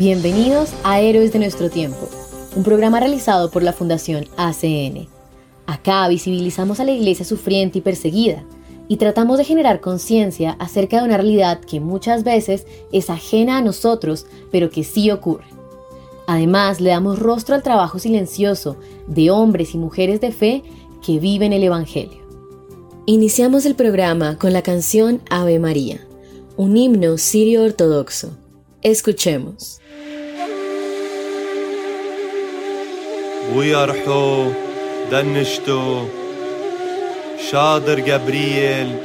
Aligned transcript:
Bienvenidos 0.00 0.70
a 0.82 0.98
Héroes 1.02 1.30
de 1.30 1.38
nuestro 1.40 1.68
tiempo, 1.68 2.08
un 2.56 2.62
programa 2.62 3.00
realizado 3.00 3.50
por 3.50 3.62
la 3.62 3.74
Fundación 3.74 4.28
ACN. 4.38 5.08
Acá 5.66 6.08
visibilizamos 6.08 6.80
a 6.80 6.84
la 6.84 6.92
iglesia 6.92 7.26
sufriente 7.26 7.76
y 7.76 7.82
perseguida 7.82 8.42
y 8.88 8.96
tratamos 8.96 9.36
de 9.36 9.44
generar 9.44 9.82
conciencia 9.82 10.52
acerca 10.52 10.96
de 10.96 11.04
una 11.04 11.18
realidad 11.18 11.60
que 11.60 11.80
muchas 11.80 12.24
veces 12.24 12.66
es 12.92 13.10
ajena 13.10 13.58
a 13.58 13.60
nosotros, 13.60 14.24
pero 14.50 14.70
que 14.70 14.84
sí 14.84 15.10
ocurre. 15.10 15.44
Además, 16.26 16.80
le 16.80 16.88
damos 16.88 17.18
rostro 17.18 17.54
al 17.54 17.62
trabajo 17.62 17.98
silencioso 17.98 18.78
de 19.06 19.30
hombres 19.30 19.74
y 19.74 19.76
mujeres 19.76 20.18
de 20.22 20.32
fe 20.32 20.62
que 21.04 21.18
viven 21.18 21.52
el 21.52 21.62
Evangelio. 21.62 22.22
Iniciamos 23.04 23.66
el 23.66 23.74
programa 23.74 24.38
con 24.38 24.54
la 24.54 24.62
canción 24.62 25.20
Ave 25.28 25.58
María, 25.58 26.00
un 26.56 26.78
himno 26.78 27.18
sirio 27.18 27.64
ortodoxo. 27.64 28.30
Escuchemos. 28.80 29.79
ويرحو 33.54 34.52
دنشتو 35.10 36.04
شادر 37.50 38.00
جبريل 38.00 38.96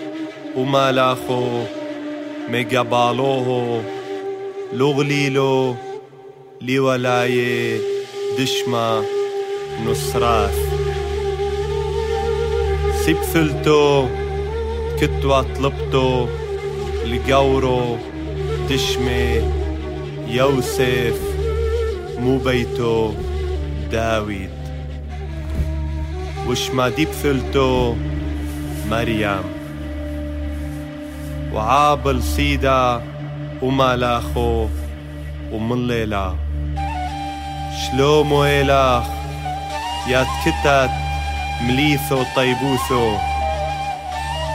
وملاخو 0.58 1.64
مجبالوه 2.50 3.82
لغليلو 4.74 5.76
لولاية 6.62 7.80
دشما 8.40 9.04
نصراث. 9.86 10.60
سبثلتو 13.06 14.06
كتوا 15.02 15.42
طلبتو 15.42 16.28
لجورو 17.06 17.98
دشمي 18.70 19.42
يوسف 20.28 21.20
مو 22.20 22.38
بيتو. 22.38 23.14
داويد 23.92 24.50
وش 26.48 26.70
ما 26.70 26.90
دي 26.90 27.06
بثلتو 27.06 27.96
مريم. 28.90 29.44
وعابل 31.54 32.24
سيدا 32.24 33.02
ومالاخو 33.62 34.68
ومن 35.52 35.88
ليلة 35.88 36.36
شلومو 37.82 38.46
إلاخ 38.46 39.04
يا 40.08 40.24
تكتت 40.24 40.92
مليثو 41.62 42.24
طيبوثو 42.36 43.18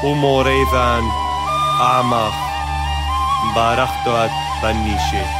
وموريذان 0.05 1.05
أعمخ 1.81 2.34
مبارختو 3.44 4.28
بنيشي. 4.62 5.40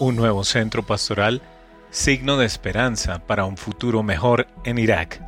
Un 0.00 0.16
nuevo 0.16 0.44
centro 0.44 0.82
pastoral, 0.82 1.42
signo 1.90 2.38
de 2.38 2.46
esperanza 2.46 3.18
para 3.26 3.44
un 3.44 3.58
futuro 3.58 4.02
mejor 4.02 4.46
en 4.64 4.78
Irak. 4.78 5.20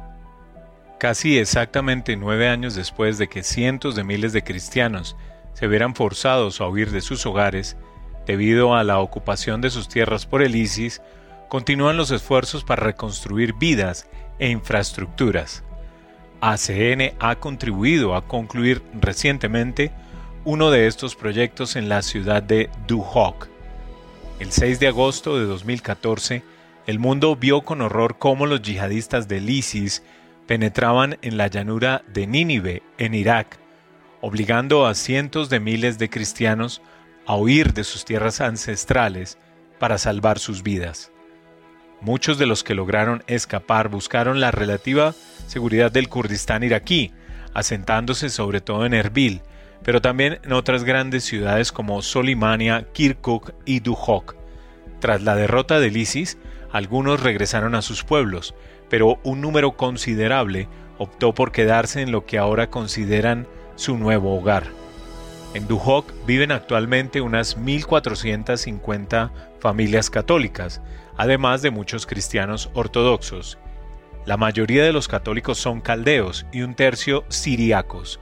Casi 0.98 1.36
exactamente 1.36 2.16
nueve 2.16 2.48
años 2.48 2.74
después 2.74 3.18
de 3.18 3.28
que 3.28 3.42
cientos 3.42 3.96
de 3.96 4.02
miles 4.02 4.32
de 4.32 4.42
cristianos 4.42 5.14
se 5.52 5.66
vieran 5.66 5.94
forzados 5.94 6.62
a 6.62 6.68
huir 6.68 6.90
de 6.90 7.02
sus 7.02 7.26
hogares 7.26 7.76
debido 8.24 8.74
a 8.74 8.82
la 8.82 9.00
ocupación 9.00 9.60
de 9.60 9.68
sus 9.68 9.88
tierras 9.88 10.24
por 10.24 10.40
el 10.40 10.56
ISIS, 10.56 11.02
continúan 11.50 11.98
los 11.98 12.10
esfuerzos 12.10 12.64
para 12.64 12.82
reconstruir 12.82 13.52
vidas 13.52 14.08
e 14.38 14.48
infraestructuras. 14.48 15.64
ACN 16.40 17.12
ha 17.20 17.34
contribuido 17.34 18.14
a 18.14 18.26
concluir 18.26 18.82
recientemente 18.98 19.92
uno 20.46 20.70
de 20.70 20.86
estos 20.86 21.14
proyectos 21.14 21.76
en 21.76 21.90
la 21.90 22.00
ciudad 22.00 22.42
de 22.42 22.70
Duhok, 22.88 23.51
el 24.38 24.50
6 24.50 24.80
de 24.80 24.88
agosto 24.88 25.38
de 25.38 25.46
2014, 25.46 26.42
el 26.86 26.98
mundo 26.98 27.36
vio 27.36 27.62
con 27.62 27.80
horror 27.80 28.18
cómo 28.18 28.46
los 28.46 28.62
yihadistas 28.62 29.28
del 29.28 29.48
ISIS 29.48 30.02
penetraban 30.46 31.18
en 31.22 31.36
la 31.36 31.46
llanura 31.46 32.02
de 32.12 32.26
Nínive, 32.26 32.82
en 32.98 33.14
Irak, 33.14 33.58
obligando 34.20 34.86
a 34.86 34.94
cientos 34.94 35.48
de 35.48 35.60
miles 35.60 35.98
de 35.98 36.10
cristianos 36.10 36.82
a 37.26 37.36
huir 37.36 37.72
de 37.72 37.84
sus 37.84 38.04
tierras 38.04 38.40
ancestrales 38.40 39.38
para 39.78 39.98
salvar 39.98 40.38
sus 40.38 40.62
vidas. 40.62 41.12
Muchos 42.00 42.36
de 42.38 42.46
los 42.46 42.64
que 42.64 42.74
lograron 42.74 43.22
escapar 43.28 43.88
buscaron 43.88 44.40
la 44.40 44.50
relativa 44.50 45.14
seguridad 45.46 45.92
del 45.92 46.08
Kurdistán 46.08 46.64
iraquí, 46.64 47.12
asentándose 47.54 48.28
sobre 48.28 48.60
todo 48.60 48.86
en 48.86 48.94
Erbil, 48.94 49.42
pero 49.84 50.00
también 50.00 50.38
en 50.44 50.52
otras 50.52 50.84
grandes 50.84 51.24
ciudades 51.24 51.72
como 51.72 52.02
Solimania, 52.02 52.86
Kirkuk 52.92 53.52
y 53.64 53.80
Duhok. 53.80 54.36
Tras 55.00 55.22
la 55.22 55.34
derrota 55.34 55.80
del 55.80 55.96
ISIS, 55.96 56.38
algunos 56.70 57.22
regresaron 57.22 57.74
a 57.74 57.82
sus 57.82 58.04
pueblos, 58.04 58.54
pero 58.88 59.18
un 59.24 59.40
número 59.40 59.72
considerable 59.72 60.68
optó 60.98 61.34
por 61.34 61.52
quedarse 61.52 62.02
en 62.02 62.12
lo 62.12 62.26
que 62.26 62.38
ahora 62.38 62.70
consideran 62.70 63.46
su 63.74 63.98
nuevo 63.98 64.36
hogar. 64.36 64.64
En 65.54 65.66
Duhok 65.66 66.12
viven 66.26 66.50
actualmente 66.52 67.20
unas 67.20 67.58
1.450 67.58 69.30
familias 69.60 70.08
católicas, 70.08 70.80
además 71.16 71.60
de 71.60 71.70
muchos 71.70 72.06
cristianos 72.06 72.70
ortodoxos. 72.72 73.58
La 74.24 74.36
mayoría 74.36 74.84
de 74.84 74.92
los 74.92 75.08
católicos 75.08 75.58
son 75.58 75.80
caldeos 75.80 76.46
y 76.52 76.62
un 76.62 76.74
tercio 76.74 77.24
siriacos. 77.28 78.20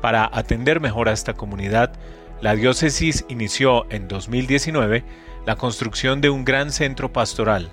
Para 0.00 0.28
atender 0.32 0.80
mejor 0.80 1.08
a 1.08 1.12
esta 1.12 1.34
comunidad, 1.34 1.92
la 2.40 2.54
diócesis 2.54 3.24
inició 3.28 3.86
en 3.90 4.08
2019 4.08 5.04
la 5.46 5.56
construcción 5.56 6.20
de 6.20 6.30
un 6.30 6.44
gran 6.44 6.70
centro 6.72 7.12
pastoral. 7.12 7.70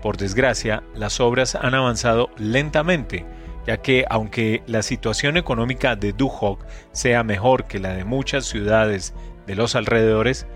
Por 0.00 0.16
desgracia, 0.16 0.82
las 0.94 1.20
obras 1.20 1.54
han 1.54 1.74
avanzado 1.74 2.30
lentamente, 2.36 3.26
ya 3.66 3.76
que 3.76 4.04
aunque 4.08 4.62
la 4.66 4.82
situación 4.82 5.36
económica 5.36 5.94
de 5.94 6.12
Duhok 6.12 6.64
sea 6.92 7.22
mejor 7.22 7.64
que 7.64 7.78
la 7.78 7.92
de 7.92 8.04
muchas 8.04 8.46
ciudades 8.46 9.14
de 9.46 9.54
los 9.54 9.76
alrededores, 9.76 10.46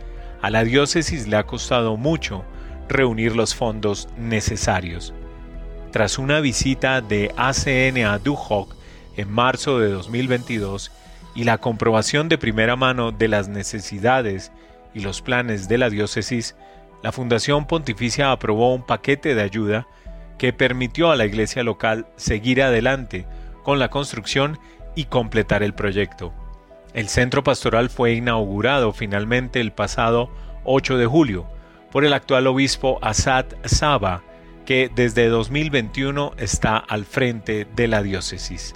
a 0.41 0.51
la 0.51 0.65
diócesis 0.65 1.27
le 1.29 1.37
ha 1.37 1.45
costado 1.45 1.97
mucho 1.97 2.45
reunir 2.89 3.35
los 3.35 3.55
fondos 3.55 4.09
necesarios. 4.17 5.13
Tras 5.91 6.19
una 6.19 6.41
visita 6.41 7.01
de 7.01 7.33
ACN 7.37 8.05
a 8.05 8.19
Duhok 8.19 8.76
en 9.17 9.31
marzo 9.31 9.79
de 9.79 9.91
2022 9.91 10.93
y 11.35 11.45
la 11.45 11.59
comprobación 11.59 12.29
de 12.29 12.39
primera 12.39 12.77
mano 12.77 13.13
de 13.13 13.29
las 13.29 13.49
necesidades 13.49 14.53
y 14.95 15.01
los 15.01 15.21
planes 15.21 15.69
de 15.69 15.79
la 15.79 15.91
diócesis, 15.91 16.57
la 17.03 17.13
Fundación 17.13 17.67
Pontificia 17.67 18.33
aprobó 18.33 18.75
un 18.75 18.85
paquete 18.85 19.35
de 19.35 19.43
ayuda 19.43 19.87
que 20.39 20.53
permitió 20.53 21.11
a 21.11 21.17
la 21.17 21.27
iglesia 21.27 21.63
local 21.63 22.07
seguir 22.17 22.63
adelante 22.63 23.27
con 23.63 23.79
la 23.79 23.91
construcción 23.91 24.59
y 24.95 25.05
completar 25.05 25.63
el 25.63 25.75
proyecto. 25.75 26.33
El 26.95 27.09
centro 27.09 27.45
pastoral 27.45 27.91
fue 27.91 28.15
inaugurado 28.15 28.93
finalmente 28.93 29.61
el 29.61 29.73
pasado 29.73 30.31
8 30.65 30.97
de 30.97 31.07
julio 31.07 31.47
por 31.93 32.05
el 32.05 32.13
actual 32.13 32.47
obispo 32.47 32.99
Asad 33.03 33.47
Saba, 33.65 34.23
que 34.65 34.91
desde 34.95 35.29
2021 35.29 36.33
está 36.39 36.77
al 36.77 37.05
frente 37.05 37.67
de 37.77 37.89
la 37.89 38.03
diócesis. 38.03 38.75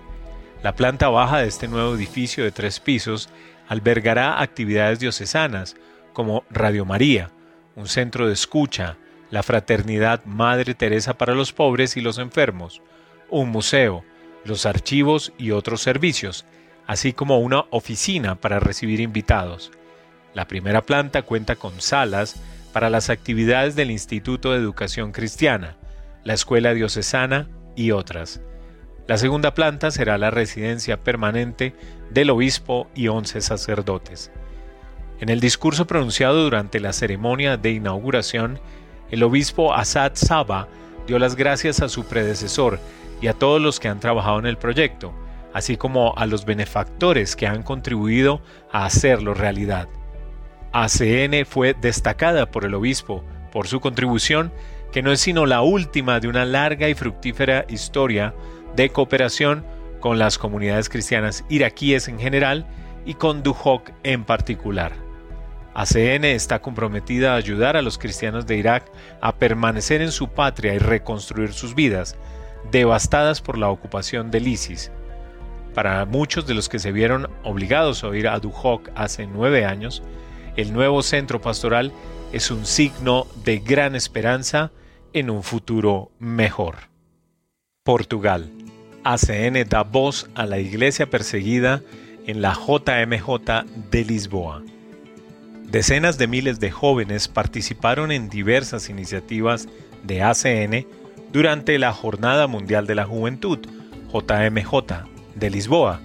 La 0.62 0.74
planta 0.74 1.08
baja 1.08 1.38
de 1.38 1.48
este 1.48 1.68
nuevo 1.68 1.94
edificio 1.94 2.44
de 2.44 2.52
tres 2.52 2.80
pisos 2.80 3.30
albergará 3.66 4.42
actividades 4.42 4.98
diocesanas 4.98 5.74
como 6.12 6.44
Radio 6.50 6.84
María, 6.84 7.30
un 7.76 7.86
centro 7.86 8.26
de 8.26 8.34
escucha, 8.34 8.98
la 9.30 9.42
Fraternidad 9.42 10.22
Madre 10.26 10.74
Teresa 10.74 11.14
para 11.14 11.34
los 11.34 11.54
pobres 11.54 11.96
y 11.96 12.02
los 12.02 12.18
enfermos, 12.18 12.82
un 13.30 13.48
museo, 13.48 14.04
los 14.44 14.66
archivos 14.66 15.32
y 15.38 15.52
otros 15.52 15.80
servicios, 15.80 16.44
así 16.86 17.14
como 17.14 17.38
una 17.38 17.64
oficina 17.70 18.34
para 18.34 18.60
recibir 18.60 19.00
invitados. 19.00 19.70
La 20.34 20.46
primera 20.46 20.82
planta 20.82 21.22
cuenta 21.22 21.56
con 21.56 21.80
salas 21.80 22.36
para 22.74 22.90
las 22.90 23.08
actividades 23.08 23.76
del 23.76 23.90
Instituto 23.90 24.52
de 24.52 24.58
Educación 24.58 25.12
Cristiana, 25.12 25.76
la 26.22 26.34
Escuela 26.34 26.74
Diocesana 26.74 27.48
y 27.76 27.92
otras. 27.92 28.42
La 29.10 29.18
segunda 29.18 29.54
planta 29.54 29.90
será 29.90 30.18
la 30.18 30.30
residencia 30.30 31.02
permanente 31.02 31.74
del 32.10 32.30
obispo 32.30 32.88
y 32.94 33.08
once 33.08 33.40
sacerdotes. 33.40 34.30
En 35.18 35.30
el 35.30 35.40
discurso 35.40 35.88
pronunciado 35.88 36.44
durante 36.44 36.78
la 36.78 36.92
ceremonia 36.92 37.56
de 37.56 37.72
inauguración, 37.72 38.60
el 39.10 39.24
obispo 39.24 39.74
Asad 39.74 40.12
Saba 40.14 40.68
dio 41.08 41.18
las 41.18 41.34
gracias 41.34 41.80
a 41.80 41.88
su 41.88 42.04
predecesor 42.04 42.78
y 43.20 43.26
a 43.26 43.32
todos 43.32 43.60
los 43.60 43.80
que 43.80 43.88
han 43.88 43.98
trabajado 43.98 44.38
en 44.38 44.46
el 44.46 44.58
proyecto, 44.58 45.12
así 45.52 45.76
como 45.76 46.14
a 46.16 46.24
los 46.26 46.44
benefactores 46.44 47.34
que 47.34 47.48
han 47.48 47.64
contribuido 47.64 48.40
a 48.70 48.84
hacerlo 48.84 49.34
realidad. 49.34 49.88
ACN 50.70 51.44
fue 51.46 51.74
destacada 51.74 52.52
por 52.52 52.64
el 52.64 52.74
obispo 52.74 53.24
por 53.50 53.66
su 53.66 53.80
contribución, 53.80 54.52
que 54.92 55.02
no 55.02 55.10
es 55.10 55.18
sino 55.18 55.46
la 55.46 55.62
última 55.62 56.20
de 56.20 56.28
una 56.28 56.44
larga 56.44 56.88
y 56.88 56.94
fructífera 56.94 57.64
historia 57.68 58.34
de 58.76 58.90
cooperación 58.90 59.64
con 60.00 60.18
las 60.18 60.38
comunidades 60.38 60.88
cristianas 60.88 61.44
iraquíes 61.48 62.08
en 62.08 62.18
general 62.18 62.66
y 63.04 63.14
con 63.14 63.42
Duhok 63.42 63.90
en 64.02 64.24
particular. 64.24 64.92
ACN 65.74 66.24
está 66.24 66.60
comprometida 66.60 67.32
a 67.32 67.36
ayudar 67.36 67.76
a 67.76 67.82
los 67.82 67.96
cristianos 67.96 68.46
de 68.46 68.56
Irak 68.56 68.90
a 69.20 69.36
permanecer 69.36 70.02
en 70.02 70.10
su 70.10 70.28
patria 70.28 70.74
y 70.74 70.78
reconstruir 70.78 71.52
sus 71.52 71.74
vidas, 71.74 72.16
devastadas 72.70 73.40
por 73.40 73.56
la 73.56 73.70
ocupación 73.70 74.30
del 74.30 74.48
ISIS. 74.48 74.90
Para 75.74 76.04
muchos 76.04 76.46
de 76.46 76.54
los 76.54 76.68
que 76.68 76.80
se 76.80 76.90
vieron 76.90 77.28
obligados 77.44 78.02
a 78.02 78.16
ir 78.16 78.26
a 78.26 78.40
Duhok 78.40 78.90
hace 78.96 79.26
nueve 79.26 79.64
años, 79.64 80.02
el 80.56 80.72
nuevo 80.72 81.02
centro 81.02 81.40
pastoral 81.40 81.92
es 82.32 82.50
un 82.50 82.66
signo 82.66 83.26
de 83.44 83.58
gran 83.58 83.94
esperanza 83.94 84.72
en 85.12 85.30
un 85.30 85.42
futuro 85.42 86.10
mejor. 86.18 86.90
Portugal. 87.84 88.50
ACN 89.04 89.68
da 89.68 89.82
voz 89.82 90.28
a 90.34 90.46
la 90.46 90.58
iglesia 90.58 91.08
perseguida 91.08 91.82
en 92.26 92.42
la 92.42 92.54
JMJ 92.54 93.64
de 93.90 94.04
Lisboa. 94.04 94.62
Decenas 95.64 96.18
de 96.18 96.26
miles 96.26 96.60
de 96.60 96.70
jóvenes 96.70 97.28
participaron 97.28 98.12
en 98.12 98.28
diversas 98.28 98.88
iniciativas 98.88 99.68
de 100.02 100.22
ACN 100.22 100.86
durante 101.32 101.78
la 101.78 101.92
Jornada 101.92 102.46
Mundial 102.46 102.86
de 102.86 102.96
la 102.96 103.04
Juventud, 103.04 103.58
JMJ, 104.12 105.06
de 105.36 105.50
Lisboa, 105.50 106.00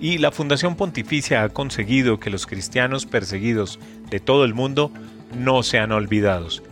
y 0.00 0.18
la 0.18 0.30
Fundación 0.30 0.76
Pontificia 0.76 1.42
ha 1.42 1.48
conseguido 1.48 2.20
que 2.20 2.30
los 2.30 2.46
cristianos 2.46 3.04
perseguidos 3.04 3.78
de 4.08 4.20
todo 4.20 4.44
el 4.44 4.54
mundo 4.54 4.92
no 5.36 5.62
sean 5.62 5.92
olvidados, 5.92 6.62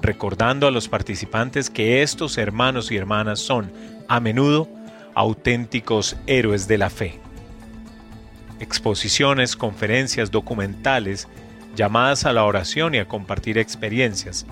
recordando 0.00 0.66
a 0.66 0.70
los 0.70 0.88
participantes 0.88 1.68
que 1.68 2.02
estos 2.02 2.38
hermanos 2.38 2.90
y 2.90 2.96
hermanas 2.96 3.40
son, 3.40 3.72
a 4.08 4.20
menudo, 4.20 4.68
auténticos 5.14 6.16
héroes 6.26 6.68
de 6.68 6.78
la 6.78 6.90
fe. 6.90 7.20
Exposiciones, 8.58 9.56
conferencias, 9.56 10.30
documentales, 10.30 11.28
llamadas 11.76 12.24
a 12.26 12.32
la 12.32 12.44
oración 12.44 12.94
y 12.94 12.98
a 12.98 13.08
compartir 13.08 13.58
experiencias. 13.58 14.46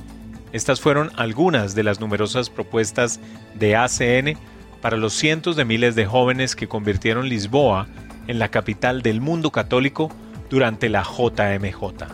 Estas 0.52 0.80
fueron 0.80 1.10
algunas 1.16 1.74
de 1.74 1.82
las 1.82 2.00
numerosas 2.00 2.48
propuestas 2.48 3.20
de 3.54 3.76
ACN 3.76 4.38
para 4.80 4.96
los 4.96 5.12
cientos 5.12 5.56
de 5.56 5.64
miles 5.64 5.94
de 5.94 6.06
jóvenes 6.06 6.56
que 6.56 6.68
convirtieron 6.68 7.28
Lisboa 7.28 7.86
en 8.28 8.38
la 8.38 8.48
capital 8.48 9.02
del 9.02 9.20
mundo 9.20 9.50
católico 9.50 10.10
durante 10.48 10.88
la 10.88 11.02
JMJ. 11.02 12.06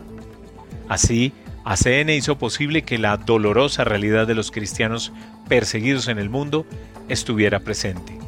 Así, 0.88 1.32
ACN 1.64 2.10
hizo 2.10 2.36
posible 2.38 2.82
que 2.82 2.98
la 2.98 3.16
dolorosa 3.16 3.84
realidad 3.84 4.26
de 4.26 4.34
los 4.34 4.50
cristianos 4.50 5.12
perseguidos 5.48 6.08
en 6.08 6.18
el 6.18 6.28
mundo 6.28 6.66
estuviera 7.08 7.60
presente. 7.60 8.23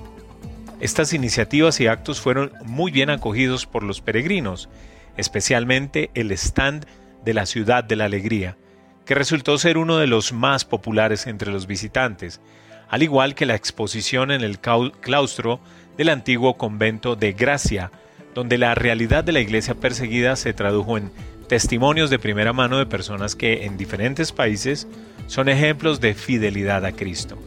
Estas 0.78 1.14
iniciativas 1.14 1.80
y 1.80 1.86
actos 1.86 2.20
fueron 2.20 2.52
muy 2.64 2.90
bien 2.90 3.08
acogidos 3.08 3.64
por 3.64 3.82
los 3.82 4.02
peregrinos, 4.02 4.68
especialmente 5.16 6.10
el 6.12 6.30
stand 6.32 6.84
de 7.24 7.32
la 7.32 7.46
Ciudad 7.46 7.82
de 7.82 7.96
la 7.96 8.04
Alegría, 8.04 8.58
que 9.06 9.14
resultó 9.14 9.56
ser 9.56 9.78
uno 9.78 9.96
de 9.96 10.06
los 10.06 10.34
más 10.34 10.66
populares 10.66 11.26
entre 11.26 11.50
los 11.50 11.66
visitantes, 11.66 12.42
al 12.90 13.02
igual 13.02 13.34
que 13.34 13.46
la 13.46 13.54
exposición 13.54 14.30
en 14.30 14.42
el 14.42 14.58
claustro 14.60 15.60
del 15.96 16.10
antiguo 16.10 16.58
convento 16.58 17.16
de 17.16 17.32
Gracia, 17.32 17.90
donde 18.34 18.58
la 18.58 18.74
realidad 18.74 19.24
de 19.24 19.32
la 19.32 19.40
iglesia 19.40 19.74
perseguida 19.74 20.36
se 20.36 20.52
tradujo 20.52 20.98
en 20.98 21.10
testimonios 21.48 22.10
de 22.10 22.18
primera 22.18 22.52
mano 22.52 22.76
de 22.76 22.84
personas 22.84 23.34
que 23.34 23.64
en 23.64 23.78
diferentes 23.78 24.30
países 24.30 24.86
son 25.26 25.48
ejemplos 25.48 26.00
de 26.00 26.12
fidelidad 26.12 26.84
a 26.84 26.92
Cristo. 26.92 27.38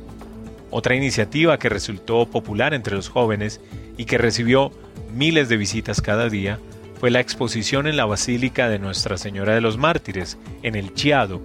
Otra 0.71 0.95
iniciativa 0.95 1.57
que 1.57 1.69
resultó 1.69 2.25
popular 2.29 2.73
entre 2.73 2.95
los 2.95 3.09
jóvenes 3.09 3.61
y 3.97 4.05
que 4.05 4.17
recibió 4.17 4.71
miles 5.13 5.49
de 5.49 5.57
visitas 5.57 6.01
cada 6.01 6.29
día 6.29 6.59
fue 6.99 7.11
la 7.11 7.19
exposición 7.19 7.87
en 7.87 7.97
la 7.97 8.05
Basílica 8.05 8.69
de 8.69 8.77
Nuestra 8.77 9.17
Señora 9.17 9.55
de 9.55 9.61
los 9.61 9.77
Mártires, 9.77 10.37
en 10.63 10.75
el 10.75 10.93
Chiado, 10.93 11.41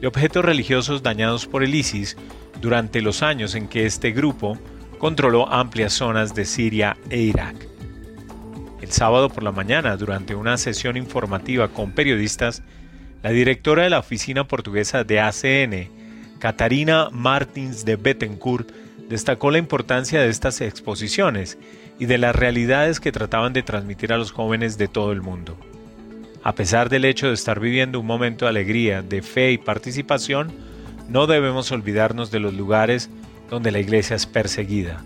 de 0.00 0.06
objetos 0.06 0.44
religiosos 0.44 1.02
dañados 1.02 1.46
por 1.46 1.64
el 1.64 1.74
ISIS 1.74 2.16
durante 2.60 3.00
los 3.00 3.22
años 3.22 3.54
en 3.54 3.68
que 3.68 3.86
este 3.86 4.12
grupo 4.12 4.58
controló 4.98 5.48
amplias 5.50 5.92
zonas 5.92 6.34
de 6.34 6.44
Siria 6.44 6.96
e 7.08 7.20
Irak. 7.20 7.56
El 8.80 8.92
sábado 8.92 9.28
por 9.28 9.42
la 9.42 9.52
mañana, 9.52 9.96
durante 9.96 10.34
una 10.34 10.56
sesión 10.56 10.96
informativa 10.96 11.68
con 11.68 11.92
periodistas, 11.92 12.62
la 13.22 13.30
directora 13.30 13.82
de 13.82 13.90
la 13.90 13.98
oficina 13.98 14.46
portuguesa 14.46 15.04
de 15.04 15.20
ACN, 15.20 15.97
Catarina 16.38 17.08
Martins 17.10 17.84
de 17.84 17.96
Bettencourt, 17.96 18.70
destacó 19.08 19.50
la 19.50 19.58
importancia 19.58 20.20
de 20.20 20.28
estas 20.28 20.60
exposiciones 20.60 21.58
y 21.98 22.06
de 22.06 22.18
las 22.18 22.36
realidades 22.36 23.00
que 23.00 23.12
trataban 23.12 23.52
de 23.52 23.62
transmitir 23.62 24.12
a 24.12 24.18
los 24.18 24.30
jóvenes 24.30 24.78
de 24.78 24.86
todo 24.86 25.12
el 25.12 25.22
mundo. 25.22 25.56
A 26.44 26.54
pesar 26.54 26.88
del 26.88 27.04
hecho 27.04 27.28
de 27.28 27.34
estar 27.34 27.58
viviendo 27.58 27.98
un 27.98 28.06
momento 28.06 28.44
de 28.44 28.50
alegría, 28.50 29.02
de 29.02 29.22
fe 29.22 29.52
y 29.52 29.58
participación, 29.58 30.52
no 31.08 31.26
debemos 31.26 31.72
olvidarnos 31.72 32.30
de 32.30 32.38
los 32.38 32.54
lugares 32.54 33.10
donde 33.50 33.72
la 33.72 33.80
iglesia 33.80 34.14
es 34.14 34.26
perseguida. 34.26 35.02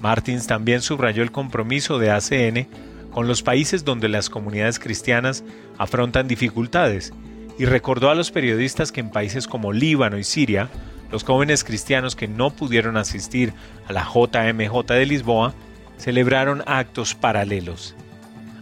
Martins 0.00 0.46
también 0.46 0.80
subrayó 0.80 1.22
el 1.22 1.32
compromiso 1.32 1.98
de 1.98 2.10
ACN 2.10 2.68
con 3.10 3.26
los 3.26 3.42
países 3.42 3.84
donde 3.84 4.08
las 4.08 4.30
comunidades 4.30 4.78
cristianas 4.78 5.44
afrontan 5.78 6.28
dificultades 6.28 7.12
y 7.58 7.66
recordó 7.66 8.10
a 8.10 8.14
los 8.14 8.30
periodistas 8.30 8.92
que 8.92 9.00
en 9.00 9.10
países 9.10 9.46
como 9.46 9.72
Líbano 9.72 10.18
y 10.18 10.24
Siria, 10.24 10.68
los 11.10 11.24
jóvenes 11.24 11.62
cristianos 11.62 12.16
que 12.16 12.26
no 12.26 12.50
pudieron 12.50 12.96
asistir 12.96 13.52
a 13.86 13.92
la 13.92 14.02
JMJ 14.04 14.86
de 14.86 15.06
Lisboa 15.06 15.54
celebraron 15.96 16.62
actos 16.66 17.14
paralelos. 17.14 17.94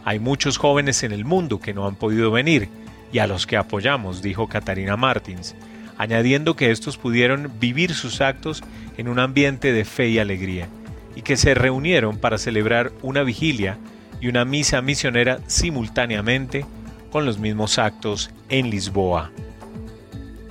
Hay 0.04 0.18
muchos 0.18 0.58
jóvenes 0.58 1.02
en 1.02 1.12
el 1.12 1.24
mundo 1.24 1.60
que 1.60 1.72
no 1.72 1.86
han 1.86 1.94
podido 1.94 2.30
venir 2.30 2.68
y 3.12 3.18
a 3.18 3.26
los 3.26 3.46
que 3.46 3.56
apoyamos, 3.56 4.22
dijo 4.22 4.48
Catarina 4.48 4.96
Martins, 4.96 5.54
añadiendo 5.96 6.56
que 6.56 6.70
estos 6.70 6.96
pudieron 6.96 7.52
vivir 7.60 7.94
sus 7.94 8.20
actos 8.20 8.62
en 8.96 9.08
un 9.08 9.18
ambiente 9.18 9.72
de 9.72 9.84
fe 9.84 10.08
y 10.08 10.18
alegría, 10.18 10.66
y 11.14 11.22
que 11.22 11.36
se 11.36 11.54
reunieron 11.54 12.18
para 12.18 12.38
celebrar 12.38 12.92
una 13.02 13.22
vigilia 13.22 13.78
y 14.20 14.28
una 14.28 14.44
misa 14.44 14.82
misionera 14.82 15.40
simultáneamente 15.46 16.64
con 17.12 17.26
los 17.26 17.38
mismos 17.38 17.78
actos 17.78 18.30
en 18.48 18.70
Lisboa. 18.70 19.30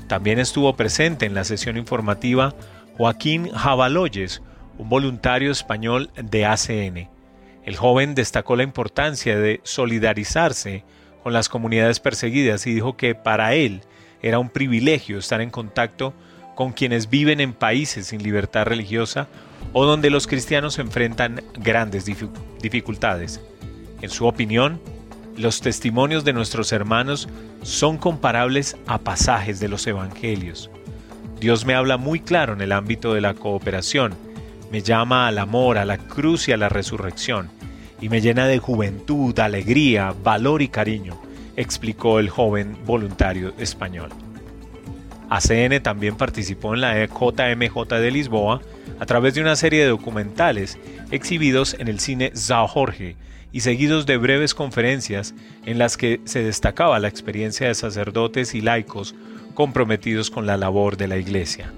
También 0.08 0.40
estuvo 0.40 0.76
presente 0.76 1.26
en 1.26 1.34
la 1.34 1.44
sesión 1.44 1.76
informativa 1.76 2.54
Joaquín 2.98 3.50
Jabaloyes, 3.50 4.42
un 4.78 4.88
voluntario 4.88 5.52
español 5.52 6.12
de 6.16 6.46
ACN. 6.46 7.10
El 7.66 7.76
joven 7.76 8.14
destacó 8.14 8.56
la 8.56 8.64
importancia 8.64 9.38
de 9.38 9.60
solidarizarse 9.64 10.84
con 11.24 11.34
las 11.34 11.50
comunidades 11.50 12.00
perseguidas 12.00 12.68
y 12.68 12.74
dijo 12.74 12.96
que 12.96 13.16
para 13.16 13.56
él 13.56 13.82
era 14.22 14.38
un 14.38 14.50
privilegio 14.50 15.18
estar 15.18 15.42
en 15.42 15.50
contacto 15.50 16.14
con 16.56 16.74
quienes 16.74 17.10
viven 17.10 17.40
en 17.40 17.54
países 17.54 18.08
sin 18.08 18.22
libertad 18.22 18.66
religiosa 18.66 19.28
o 19.74 19.86
donde 19.86 20.10
los 20.10 20.28
cristianos 20.28 20.78
enfrentan 20.78 21.42
grandes 21.56 22.06
dificultades. 22.06 23.42
En 24.02 24.10
su 24.10 24.28
opinión, 24.28 24.82
los 25.42 25.60
testimonios 25.62 26.24
de 26.24 26.34
nuestros 26.34 26.72
hermanos 26.72 27.28
son 27.64 27.98
comparables 27.98 28.78
a 28.86 29.00
pasajes 29.00 29.60
de 29.60 29.68
los 29.68 29.86
evangelios. 29.88 30.70
Dios 31.40 31.66
me 31.66 31.74
habla 31.74 31.98
muy 31.98 32.20
claro 32.20 32.54
en 32.54 32.62
el 32.62 32.72
ámbito 32.72 33.14
de 33.14 33.22
la 33.22 33.34
cooperación, 33.34 34.14
me 34.72 34.82
llama 34.82 35.28
al 35.28 35.40
amor, 35.40 35.78
a 35.78 35.86
la 35.86 35.98
cruz 35.98 36.48
y 36.48 36.52
a 36.52 36.58
la 36.58 36.70
resurrección, 36.70 37.50
y 38.00 38.10
me 38.10 38.22
llena 38.22 38.46
de 38.46 38.60
juventud, 38.60 39.38
alegría, 39.40 40.14
valor 40.24 40.62
y 40.62 40.68
cariño, 40.68 41.20
explicó 41.58 42.20
el 42.20 42.30
joven 42.30 42.78
voluntario 42.86 43.54
español. 43.58 44.10
ACN 45.30 45.82
también 45.82 46.16
participó 46.18 46.76
en 46.76 46.82
la 46.82 47.06
JMJ 47.06 47.88
de 47.90 48.12
Lisboa 48.12 48.62
a 49.00 49.06
través 49.06 49.34
de 49.34 49.42
una 49.42 49.56
serie 49.56 49.82
de 49.82 49.90
documentales 49.90 50.78
exhibidos 51.10 51.76
en 51.80 51.88
el 51.88 52.00
cine 52.00 52.32
Sao 52.36 52.68
Jorge 52.68 53.16
y 53.52 53.62
seguidos 53.62 54.06
de 54.06 54.18
breves 54.18 54.54
conferencias 54.54 55.34
en 55.66 55.78
las 55.78 55.98
que 55.98 56.22
se 56.26 56.44
destacaba 56.44 57.00
la 57.00 57.08
experiencia 57.08 57.68
de 57.68 57.76
sacerdotes 57.76 58.56
y 58.56 58.62
laicos 58.62 59.16
comprometidos 59.54 60.30
con 60.30 60.46
la 60.46 60.58
labor 60.58 60.98
de 60.98 61.08
la 61.08 61.18
Iglesia. 61.18 61.74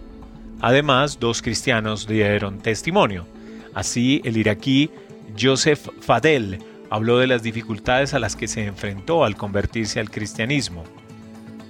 Además, 0.61 1.19
dos 1.19 1.41
cristianos 1.41 2.07
dieron 2.07 2.59
testimonio. 2.59 3.27
Así, 3.73 4.21
el 4.23 4.37
iraquí 4.37 4.91
Joseph 5.39 5.89
Fadel 5.99 6.59
habló 6.89 7.17
de 7.17 7.27
las 7.27 7.41
dificultades 7.41 8.13
a 8.13 8.19
las 8.19 8.35
que 8.35 8.47
se 8.47 8.65
enfrentó 8.65 9.25
al 9.25 9.35
convertirse 9.35 9.99
al 9.99 10.11
cristianismo. 10.11 10.83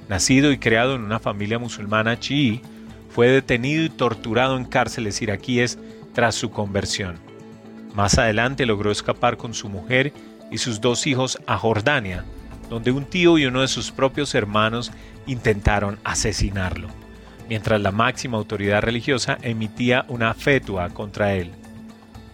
Nacido 0.09 0.51
y 0.51 0.57
creado 0.57 0.95
en 0.95 1.01
una 1.01 1.19
familia 1.19 1.59
musulmana 1.59 2.19
chií, 2.19 2.61
fue 3.09 3.27
detenido 3.27 3.83
y 3.83 3.89
torturado 3.89 4.57
en 4.57 4.65
cárceles 4.65 5.21
iraquíes 5.21 5.79
tras 6.13 6.35
su 6.35 6.51
conversión. 6.51 7.32
Más 7.93 8.17
adelante 8.17 8.65
logró 8.65 8.91
escapar 8.91 9.37
con 9.37 9.53
su 9.53 9.69
mujer 9.69 10.13
y 10.51 10.57
sus 10.57 10.81
dos 10.81 11.05
hijos 11.07 11.39
a 11.45 11.57
Jordania, 11.57 12.25
donde 12.69 12.91
un 12.91 13.05
tío 13.05 13.37
y 13.37 13.45
uno 13.45 13.61
de 13.61 13.67
sus 13.67 13.91
propios 13.91 14.33
hermanos 14.33 14.91
intentaron 15.27 15.99
asesinarlo, 16.03 16.87
mientras 17.47 17.79
la 17.81 17.91
máxima 17.91 18.37
autoridad 18.37 18.81
religiosa 18.81 19.37
emitía 19.41 20.05
una 20.07 20.33
fetua 20.33 20.89
contra 20.89 21.33
él. 21.35 21.51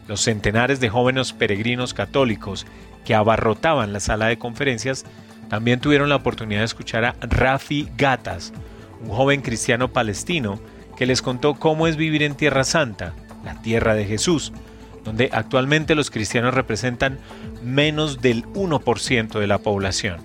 Los 0.08 0.22
centenares 0.22 0.80
de 0.80 0.90
jóvenes 0.90 1.34
peregrinos 1.34 1.94
católicos 1.94 2.66
que 3.06 3.14
abarrotaban 3.14 3.94
la 3.94 4.00
sala 4.00 4.28
de 4.28 4.38
conferencias 4.38 5.06
también 5.50 5.80
tuvieron 5.80 6.10
la 6.10 6.16
oportunidad 6.16 6.62
de 6.62 6.66
escuchar 6.66 7.06
a 7.06 7.16
Rafi 7.22 7.90
Gatas, 7.98 8.54
un 9.02 9.10
joven 9.10 9.42
cristiano 9.42 9.92
palestino 9.92 10.60
que 10.98 11.06
les 11.06 11.22
contó 11.22 11.56
cómo 11.56 11.88
es 11.88 11.96
vivir 11.96 12.24
en 12.24 12.36
Tierra 12.36 12.64
Santa, 12.64 13.14
la 13.44 13.62
tierra 13.62 13.94
de 13.94 14.06
Jesús, 14.06 14.52
donde 15.10 15.32
actualmente 15.34 15.96
los 15.96 16.12
cristianos 16.12 16.54
representan 16.54 17.18
menos 17.64 18.22
del 18.22 18.46
1% 18.50 19.40
de 19.40 19.48
la 19.48 19.58
población. 19.58 20.20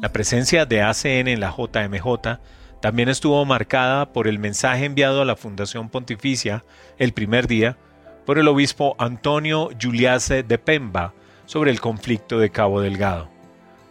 La 0.00 0.12
presencia 0.12 0.66
de 0.66 0.82
ACN 0.82 1.26
en 1.26 1.40
la 1.40 1.50
JMJ 1.50 2.38
también 2.80 3.08
estuvo 3.08 3.44
marcada 3.44 4.12
por 4.12 4.28
el 4.28 4.38
mensaje 4.38 4.84
enviado 4.84 5.20
a 5.20 5.24
la 5.24 5.34
Fundación 5.34 5.88
Pontificia 5.88 6.64
el 6.96 7.12
primer 7.12 7.48
día 7.48 7.76
por 8.24 8.38
el 8.38 8.46
obispo 8.46 8.94
Antonio 9.00 9.70
Giuliase 9.76 10.44
de 10.44 10.58
Pemba 10.58 11.12
sobre 11.46 11.72
el 11.72 11.80
conflicto 11.80 12.38
de 12.38 12.50
Cabo 12.50 12.80
Delgado. 12.80 13.28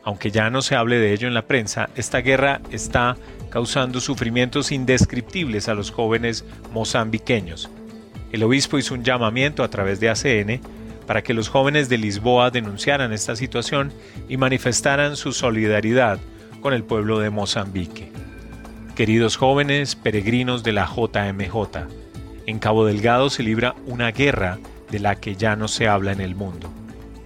Aunque 0.06 0.32
ya 0.32 0.50
no 0.52 0.62
se 0.62 0.76
hable 0.76 1.00
de 1.00 1.12
ello 1.12 1.28
en 1.28 1.34
la 1.34 1.48
prensa, 1.48 1.90
esta 1.98 2.20
guerra 2.20 2.62
está 2.72 3.18
causando 3.50 4.00
sufrimientos 4.00 4.72
indescriptibles 4.72 5.68
a 5.68 5.74
los 5.74 5.92
jóvenes 5.92 6.46
mozambiqueños. 6.72 7.70
El 8.34 8.42
obispo 8.42 8.80
hizo 8.80 8.96
un 8.96 9.04
llamamiento 9.04 9.64
a 9.64 9.70
través 9.70 10.00
de 10.00 10.10
ACN 10.10 10.60
para 11.06 11.22
que 11.22 11.36
los 11.36 11.50
jóvenes 11.50 11.88
de 11.88 12.00
Lisboa 12.00 12.50
denunciaran 12.50 13.14
esta 13.14 13.36
situación 13.36 13.94
y 14.28 14.38
manifestaran 14.38 15.16
su 15.16 15.34
solidaridad 15.34 16.20
con 16.60 16.74
el 16.74 16.84
pueblo 16.84 17.20
de 17.20 17.30
Mozambique. 17.30 18.12
Queridos 18.96 19.38
jóvenes 19.38 19.96
peregrinos 19.96 20.64
de 20.64 20.72
la 20.72 20.88
JMJ, 20.88 21.88
en 22.48 22.58
Cabo 22.58 22.86
Delgado 22.88 23.30
se 23.30 23.44
libra 23.44 23.76
una 23.86 24.12
guerra 24.12 24.58
de 24.90 25.00
la 25.00 25.16
que 25.16 25.36
ya 25.36 25.56
no 25.56 25.68
se 25.68 25.88
habla 25.88 26.12
en 26.12 26.22
el 26.22 26.34
mundo. 26.34 26.74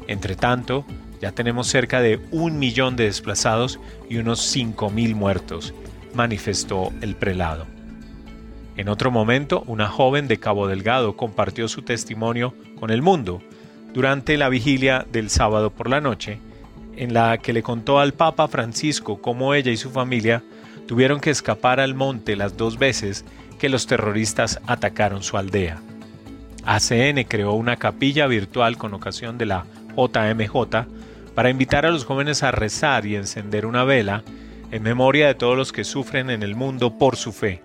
Entre 0.07 0.35
tanto, 0.35 0.85
ya 1.21 1.31
tenemos 1.31 1.67
cerca 1.67 2.01
de 2.01 2.19
un 2.31 2.59
millón 2.59 2.97
de 2.97 3.05
desplazados 3.05 3.79
y 4.09 4.17
unos 4.17 4.41
cinco 4.41 4.89
mil 4.89 5.15
muertos, 5.15 5.73
manifestó 6.13 6.91
el 6.99 7.15
prelado. 7.15 7.76
En 8.77 8.89
otro 8.89 9.09
momento, 9.09 9.63
una 9.65 9.87
joven 9.87 10.27
de 10.27 10.39
Cabo 10.39 10.67
Delgado 10.67 11.17
compartió 11.17 11.67
su 11.67 11.81
testimonio 11.81 12.53
con 12.79 12.91
el 12.91 13.01
mundo 13.01 13.41
durante 13.91 14.37
la 14.37 14.49
vigilia 14.49 15.03
del 15.11 15.31
sábado 15.31 15.71
por 15.71 15.89
la 15.89 15.99
noche, 15.99 16.39
en 16.95 17.11
la 17.11 17.39
que 17.39 17.53
le 17.53 17.63
contó 17.63 17.99
al 17.99 18.13
Papa 18.13 18.47
Francisco 18.47 19.19
cómo 19.19 19.55
ella 19.55 19.71
y 19.71 19.77
su 19.77 19.89
familia 19.89 20.43
tuvieron 20.85 21.19
que 21.19 21.31
escapar 21.31 21.79
al 21.79 21.95
monte 21.95 22.35
las 22.35 22.55
dos 22.55 22.77
veces 22.77 23.25
que 23.57 23.67
los 23.67 23.87
terroristas 23.87 24.59
atacaron 24.67 25.23
su 25.23 25.37
aldea. 25.37 25.81
ACN 26.63 27.23
creó 27.27 27.53
una 27.53 27.77
capilla 27.77 28.27
virtual 28.27 28.77
con 28.77 28.93
ocasión 28.93 29.39
de 29.39 29.47
la 29.47 29.65
JMJ 29.95 30.85
para 31.33 31.49
invitar 31.49 31.87
a 31.87 31.91
los 31.91 32.05
jóvenes 32.05 32.43
a 32.43 32.51
rezar 32.51 33.07
y 33.07 33.15
encender 33.15 33.65
una 33.65 33.83
vela 33.83 34.23
en 34.69 34.83
memoria 34.83 35.25
de 35.25 35.35
todos 35.35 35.57
los 35.57 35.71
que 35.71 35.83
sufren 35.83 36.29
en 36.29 36.43
el 36.43 36.55
mundo 36.55 36.99
por 36.99 37.15
su 37.15 37.31
fe. 37.31 37.61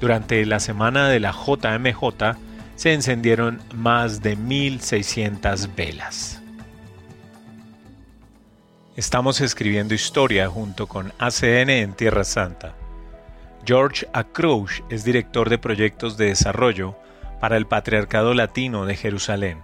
Durante 0.00 0.44
la 0.44 0.60
semana 0.60 1.08
de 1.08 1.20
la 1.20 1.32
JMJ 1.32 2.36
se 2.74 2.92
encendieron 2.92 3.60
más 3.74 4.22
de 4.22 4.36
1.600 4.36 5.74
velas. 5.74 6.42
Estamos 8.96 9.40
escribiendo 9.40 9.94
historia 9.94 10.48
junto 10.48 10.86
con 10.86 11.12
ACN 11.18 11.70
en 11.70 11.92
Tierra 11.94 12.24
Santa. 12.24 12.74
George 13.64 14.06
Acrouch 14.12 14.82
es 14.90 15.04
director 15.04 15.48
de 15.48 15.58
proyectos 15.58 16.16
de 16.16 16.26
desarrollo 16.26 16.94
para 17.40 17.56
el 17.56 17.66
Patriarcado 17.66 18.34
Latino 18.34 18.86
de 18.86 18.96
Jerusalén. 18.96 19.58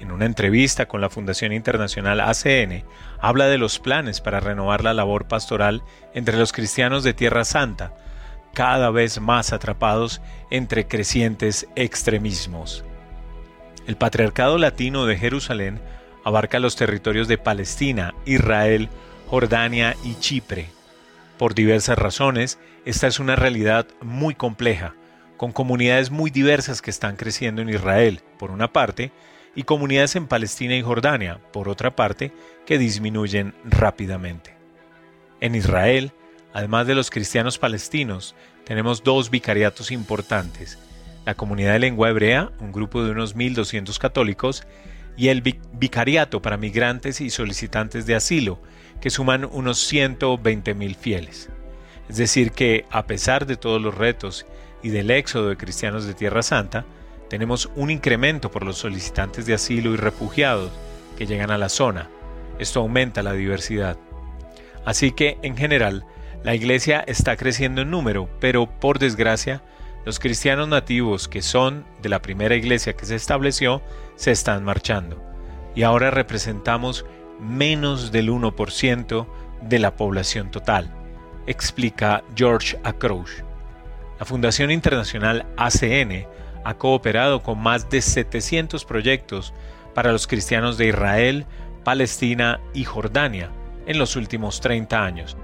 En 0.00 0.12
una 0.12 0.26
entrevista 0.26 0.86
con 0.86 1.00
la 1.00 1.10
Fundación 1.10 1.52
Internacional 1.52 2.20
ACN, 2.20 2.84
habla 3.20 3.46
de 3.48 3.58
los 3.58 3.80
planes 3.80 4.20
para 4.20 4.38
renovar 4.38 4.84
la 4.84 4.94
labor 4.94 5.26
pastoral 5.26 5.82
entre 6.14 6.36
los 6.36 6.52
cristianos 6.52 7.02
de 7.02 7.14
Tierra 7.14 7.44
Santa, 7.44 7.92
cada 8.58 8.90
vez 8.90 9.20
más 9.20 9.52
atrapados 9.52 10.20
entre 10.50 10.88
crecientes 10.88 11.68
extremismos. 11.76 12.84
El 13.86 13.96
Patriarcado 13.96 14.58
Latino 14.58 15.06
de 15.06 15.16
Jerusalén 15.16 15.80
abarca 16.24 16.58
los 16.58 16.74
territorios 16.74 17.28
de 17.28 17.38
Palestina, 17.38 18.14
Israel, 18.26 18.88
Jordania 19.28 19.94
y 20.02 20.16
Chipre. 20.16 20.66
Por 21.38 21.54
diversas 21.54 21.96
razones, 21.96 22.58
esta 22.84 23.06
es 23.06 23.20
una 23.20 23.36
realidad 23.36 23.86
muy 24.02 24.34
compleja, 24.34 24.96
con 25.36 25.52
comunidades 25.52 26.10
muy 26.10 26.32
diversas 26.32 26.82
que 26.82 26.90
están 26.90 27.14
creciendo 27.14 27.62
en 27.62 27.68
Israel, 27.68 28.22
por 28.40 28.50
una 28.50 28.72
parte, 28.72 29.12
y 29.54 29.62
comunidades 29.62 30.16
en 30.16 30.26
Palestina 30.26 30.74
y 30.74 30.82
Jordania, 30.82 31.38
por 31.52 31.68
otra 31.68 31.94
parte, 31.94 32.32
que 32.66 32.76
disminuyen 32.76 33.54
rápidamente. 33.64 34.56
En 35.40 35.54
Israel, 35.54 36.10
además 36.58 36.88
de 36.88 36.96
los 36.96 37.08
cristianos 37.08 37.56
palestinos, 37.56 38.34
tenemos 38.64 39.04
dos 39.04 39.30
vicariatos 39.30 39.92
importantes, 39.92 40.76
la 41.24 41.36
comunidad 41.36 41.74
de 41.74 41.78
lengua 41.78 42.08
hebrea, 42.08 42.50
un 42.58 42.72
grupo 42.72 43.04
de 43.04 43.12
unos 43.12 43.36
1.200 43.36 43.96
católicos, 43.98 44.66
y 45.16 45.28
el 45.28 45.42
vicariato 45.42 46.42
para 46.42 46.56
migrantes 46.56 47.20
y 47.20 47.30
solicitantes 47.30 48.06
de 48.06 48.16
asilo, 48.16 48.58
que 49.00 49.08
suman 49.08 49.44
unos 49.44 49.92
120.000 49.92 50.96
fieles. 50.96 51.48
Es 52.08 52.16
decir, 52.16 52.50
que 52.50 52.86
a 52.90 53.06
pesar 53.06 53.46
de 53.46 53.56
todos 53.56 53.80
los 53.80 53.94
retos 53.94 54.44
y 54.82 54.88
del 54.88 55.12
éxodo 55.12 55.50
de 55.50 55.56
cristianos 55.56 56.06
de 56.06 56.14
Tierra 56.14 56.42
Santa, 56.42 56.84
tenemos 57.30 57.70
un 57.76 57.88
incremento 57.88 58.50
por 58.50 58.64
los 58.64 58.78
solicitantes 58.78 59.46
de 59.46 59.54
asilo 59.54 59.94
y 59.94 59.96
refugiados 59.96 60.72
que 61.16 61.28
llegan 61.28 61.52
a 61.52 61.58
la 61.58 61.68
zona. 61.68 62.10
Esto 62.58 62.80
aumenta 62.80 63.22
la 63.22 63.34
diversidad. 63.34 63.96
Así 64.84 65.12
que, 65.12 65.38
en 65.42 65.56
general, 65.56 66.04
la 66.44 66.54
iglesia 66.54 67.04
está 67.06 67.36
creciendo 67.36 67.82
en 67.82 67.90
número, 67.90 68.28
pero 68.40 68.66
por 68.66 68.98
desgracia, 68.98 69.62
los 70.04 70.18
cristianos 70.18 70.68
nativos 70.68 71.28
que 71.28 71.42
son 71.42 71.84
de 72.00 72.08
la 72.08 72.22
primera 72.22 72.54
iglesia 72.54 72.94
que 72.94 73.06
se 73.06 73.16
estableció 73.16 73.82
se 74.16 74.30
están 74.30 74.64
marchando. 74.64 75.22
Y 75.74 75.82
ahora 75.82 76.10
representamos 76.10 77.04
menos 77.40 78.12
del 78.12 78.30
1% 78.30 79.26
de 79.62 79.78
la 79.78 79.96
población 79.96 80.50
total, 80.50 80.90
explica 81.46 82.22
George 82.36 82.78
Acrouch. 82.84 83.42
La 84.18 84.24
Fundación 84.24 84.70
Internacional 84.70 85.46
ACN 85.56 86.26
ha 86.64 86.74
cooperado 86.74 87.42
con 87.42 87.58
más 87.58 87.88
de 87.90 88.00
700 88.00 88.84
proyectos 88.84 89.52
para 89.94 90.12
los 90.12 90.26
cristianos 90.26 90.78
de 90.78 90.88
Israel, 90.88 91.46
Palestina 91.84 92.60
y 92.74 92.84
Jordania 92.84 93.50
en 93.86 93.98
los 93.98 94.16
últimos 94.16 94.60
30 94.60 95.04
años, 95.04 95.36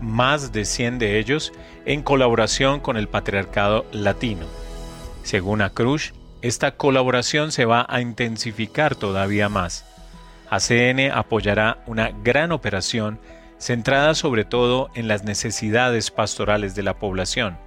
más 0.00 0.52
de 0.52 0.64
100 0.64 0.98
de 0.98 1.18
ellos 1.18 1.52
en 1.84 2.02
colaboración 2.02 2.80
con 2.80 2.96
el 2.96 3.08
Patriarcado 3.08 3.86
Latino. 3.92 4.46
Según 5.22 5.62
Acrouch, 5.62 6.12
esta 6.42 6.76
colaboración 6.76 7.52
se 7.52 7.64
va 7.64 7.86
a 7.88 8.00
intensificar 8.00 8.94
todavía 8.94 9.48
más 9.48 9.84
ACN 10.50 11.10
apoyará 11.12 11.82
una 11.86 12.10
gran 12.10 12.52
operación 12.52 13.18
centrada 13.58 14.14
sobre 14.14 14.44
todo 14.44 14.90
en 14.94 15.08
las 15.08 15.24
necesidades 15.24 16.10
pastorales 16.10 16.74
de 16.74 16.82
la 16.82 16.98
población. 16.98 17.58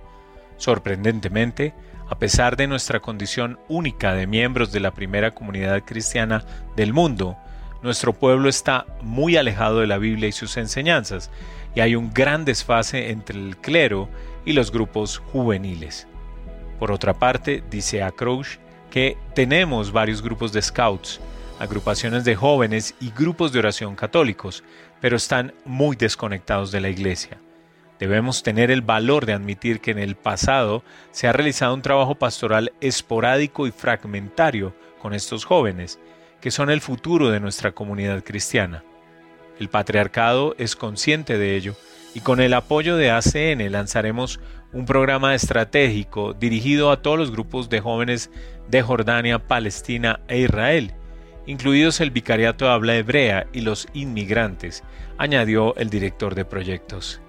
Sorprendentemente, 0.58 1.74
a 2.10 2.18
pesar 2.18 2.56
de 2.56 2.68
nuestra 2.68 3.00
condición 3.00 3.60
única 3.68 4.14
de 4.14 4.28
miembros 4.28 4.72
de 4.72 4.80
la 4.80 4.92
primera 4.92 5.34
comunidad 5.34 5.84
cristiana 5.84 6.44
del 6.76 6.94
mundo, 6.94 7.38
nuestro 7.82 8.14
pueblo 8.14 8.50
está 8.50 8.86
muy 9.02 9.38
alejado 9.38 9.80
de 9.80 9.88
la 9.88 9.98
Biblia 9.98 10.30
y 10.30 10.34
sus 10.34 10.58
enseñanzas, 10.58 11.32
hay 11.80 11.96
un 11.96 12.12
gran 12.14 12.46
desfase 12.46 13.10
entre 13.10 13.40
el 13.40 13.58
clero 13.58 14.10
y 14.46 14.54
los 14.54 14.72
grupos 14.72 15.18
juveniles. 15.18 16.08
Por 16.80 16.92
otra 16.92 17.14
parte, 17.14 17.64
dice 17.70 18.04
Acrouch 18.04 18.58
que 18.90 19.18
tenemos 19.36 19.92
varios 19.92 20.22
grupos 20.22 20.52
de 20.52 20.62
scouts, 20.62 21.20
agrupaciones 21.60 22.24
de 22.24 22.36
jóvenes 22.36 22.96
y 23.00 23.12
grupos 23.12 23.52
de 23.52 23.60
oración 23.60 23.96
católicos, 23.96 24.64
pero 25.00 25.18
están 25.18 25.54
muy 25.66 25.96
desconectados 25.96 26.72
de 26.72 26.82
la 26.82 26.90
iglesia. 26.90 27.38
Debemos 28.00 28.44
tener 28.44 28.72
el 28.72 28.82
valor 28.82 29.26
de 29.26 29.34
admitir 29.34 29.82
que 29.82 29.92
en 29.92 30.00
el 30.00 30.16
pasado 30.16 30.84
se 31.12 31.28
ha 31.28 31.34
realizado 31.34 31.74
un 31.74 31.82
trabajo 31.82 32.16
pastoral 32.16 32.72
esporádico 32.80 33.68
y 33.68 33.72
fragmentario 33.72 34.74
con 35.02 35.14
estos 35.14 35.44
jóvenes, 35.44 36.00
que 36.40 36.50
son 36.50 36.70
el 36.70 36.80
futuro 36.80 37.30
de 37.30 37.42
nuestra 37.42 37.74
comunidad 37.74 38.24
cristiana. 38.24 38.84
El 39.60 39.70
patriarcado 39.70 40.56
es 40.58 40.76
consciente 40.78 41.38
de 41.38 41.56
ello 41.58 41.76
y 42.16 42.22
con 42.22 42.40
el 42.40 42.54
apoyo 42.54 42.96
de 42.96 43.12
ACN 43.12 43.72
lanzaremos 43.72 44.40
un 44.72 44.86
programa 44.86 45.36
estratégico 45.36 46.34
dirigido 46.34 46.92
a 46.92 47.02
todos 47.02 47.20
los 47.20 47.32
grupos 47.32 47.70
de 47.70 47.82
jóvenes 47.82 48.32
de 48.70 48.82
Jordania, 48.82 49.48
Palestina 49.48 50.22
e 50.28 50.40
Israel, 50.40 50.94
incluidos 51.46 52.00
el 52.00 52.12
Vicariato 52.12 52.66
de 52.66 52.72
Habla 52.72 52.96
Hebrea 52.96 53.48
y 53.52 53.62
los 53.62 53.88
inmigrantes, 53.94 54.84
añadió 55.18 55.76
el 55.76 55.90
director 55.90 56.36
de 56.36 56.46
proyectos. 56.46 57.20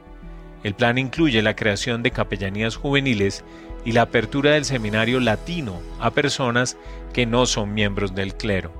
El 0.62 0.74
plan 0.74 0.98
incluye 0.98 1.42
la 1.42 1.56
creación 1.56 2.02
de 2.02 2.10
capellanías 2.10 2.76
juveniles 2.76 3.44
y 3.84 3.92
la 3.92 4.02
apertura 4.02 4.52
del 4.52 4.66
seminario 4.66 5.18
latino 5.18 5.80
a 5.98 6.10
personas 6.10 6.76
que 7.12 7.26
no 7.26 7.46
son 7.46 7.72
miembros 7.72 8.14
del 8.14 8.34
clero. 8.34 8.72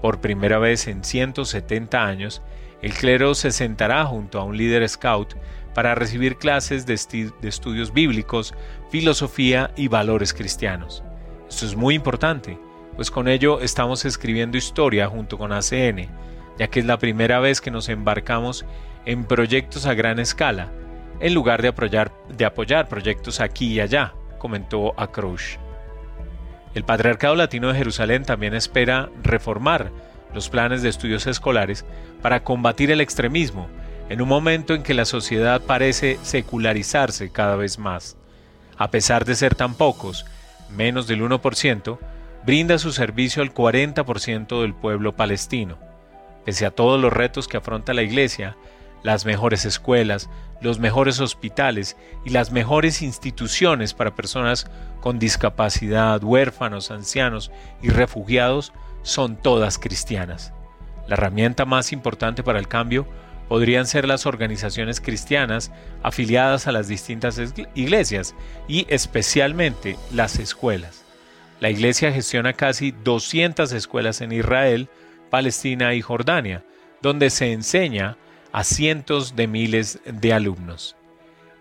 Por 0.00 0.20
primera 0.20 0.58
vez 0.58 0.88
en 0.88 1.04
170 1.04 2.02
años, 2.02 2.40
el 2.82 2.94
clero 2.94 3.34
se 3.34 3.50
sentará 3.50 4.04
junto 4.04 4.38
a 4.40 4.44
un 4.44 4.56
líder 4.56 4.88
scout 4.88 5.34
para 5.74 5.94
recibir 5.94 6.36
clases 6.36 6.86
de, 6.86 6.94
estudios 6.94 7.92
bíblicos, 7.92 8.54
filosofía 8.90 9.70
y 9.76 9.88
valores 9.88 10.34
cristianos. 10.34 11.04
Esto 11.48 11.66
es 11.66 11.76
muy 11.76 11.94
importante, 11.94 12.58
pues 12.96 13.10
con 13.10 13.28
ello 13.28 13.60
estamos 13.60 14.04
escribiendo 14.04 14.56
historia 14.56 15.08
junto 15.08 15.38
con 15.38 15.52
ACN, 15.52 16.08
ya 16.58 16.68
que 16.68 16.80
es 16.80 16.86
la 16.86 16.98
primera 16.98 17.38
vez 17.38 17.60
que 17.60 17.70
nos 17.70 17.88
embarcamos 17.88 18.64
en 19.06 19.24
proyectos 19.24 19.86
a 19.86 19.94
gran 19.94 20.18
escala, 20.18 20.70
en 21.20 21.34
lugar 21.34 21.62
de 21.62 21.68
apoyar, 22.46 22.88
proyectos 22.88 23.40
aquí 23.40 23.74
y 23.74 23.80
allá, 23.80 24.14
comentó 24.38 24.94
Acroche. 24.98 25.58
El 26.74 26.84
Patriarcado 26.84 27.34
Latino 27.34 27.68
de 27.68 27.78
Jerusalén 27.78 28.24
también 28.24 28.54
espera 28.54 29.10
reformar 29.22 29.90
los 30.34 30.48
planes 30.48 30.82
de 30.82 30.88
estudios 30.88 31.26
escolares 31.26 31.84
para 32.22 32.42
combatir 32.44 32.90
el 32.90 33.00
extremismo 33.00 33.68
en 34.08 34.20
un 34.20 34.28
momento 34.28 34.74
en 34.74 34.82
que 34.82 34.94
la 34.94 35.04
sociedad 35.04 35.60
parece 35.60 36.18
secularizarse 36.22 37.30
cada 37.30 37.56
vez 37.56 37.78
más. 37.78 38.16
A 38.76 38.90
pesar 38.90 39.24
de 39.24 39.36
ser 39.36 39.54
tan 39.54 39.74
pocos, 39.74 40.26
menos 40.68 41.06
del 41.06 41.22
1%, 41.22 41.98
brinda 42.44 42.78
su 42.78 42.92
servicio 42.92 43.42
al 43.42 43.54
40% 43.54 44.62
del 44.62 44.74
pueblo 44.74 45.14
palestino. 45.14 45.78
Pese 46.44 46.66
a 46.66 46.70
todos 46.70 47.00
los 47.00 47.12
retos 47.12 47.46
que 47.46 47.58
afronta 47.58 47.94
la 47.94 48.02
Iglesia, 48.02 48.56
las 49.02 49.24
mejores 49.24 49.64
escuelas, 49.64 50.28
los 50.60 50.78
mejores 50.78 51.20
hospitales 51.20 51.96
y 52.24 52.30
las 52.30 52.50
mejores 52.52 53.02
instituciones 53.02 53.94
para 53.94 54.14
personas 54.14 54.66
con 55.00 55.18
discapacidad, 55.18 56.22
huérfanos, 56.22 56.90
ancianos 56.90 57.50
y 57.82 57.88
refugiados 57.88 58.72
son 59.02 59.36
todas 59.36 59.78
cristianas. 59.78 60.52
La 61.06 61.14
herramienta 61.14 61.64
más 61.64 61.92
importante 61.92 62.42
para 62.42 62.58
el 62.58 62.68
cambio 62.68 63.06
podrían 63.48 63.86
ser 63.86 64.06
las 64.06 64.26
organizaciones 64.26 65.00
cristianas 65.00 65.72
afiliadas 66.04 66.68
a 66.68 66.72
las 66.72 66.86
distintas 66.86 67.40
iglesias 67.74 68.34
y 68.68 68.86
especialmente 68.88 69.96
las 70.12 70.38
escuelas. 70.38 71.04
La 71.58 71.68
iglesia 71.68 72.12
gestiona 72.12 72.52
casi 72.52 72.92
200 72.92 73.72
escuelas 73.72 74.20
en 74.20 74.32
Israel, 74.32 74.88
Palestina 75.30 75.94
y 75.94 76.00
Jordania, 76.00 76.64
donde 77.02 77.28
se 77.28 77.52
enseña 77.52 78.16
a 78.52 78.64
cientos 78.64 79.36
de 79.36 79.46
miles 79.46 80.00
de 80.04 80.32
alumnos. 80.32 80.96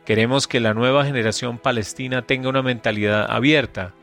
Queremos 0.06 0.48
que 0.48 0.60
la 0.60 0.74
nueva 0.74 1.06
generación 1.06 1.58
palestina 1.58 2.22
tenga 2.22 2.50
una 2.50 2.62
mentalidad 2.62 3.30
abierta, 3.30 3.94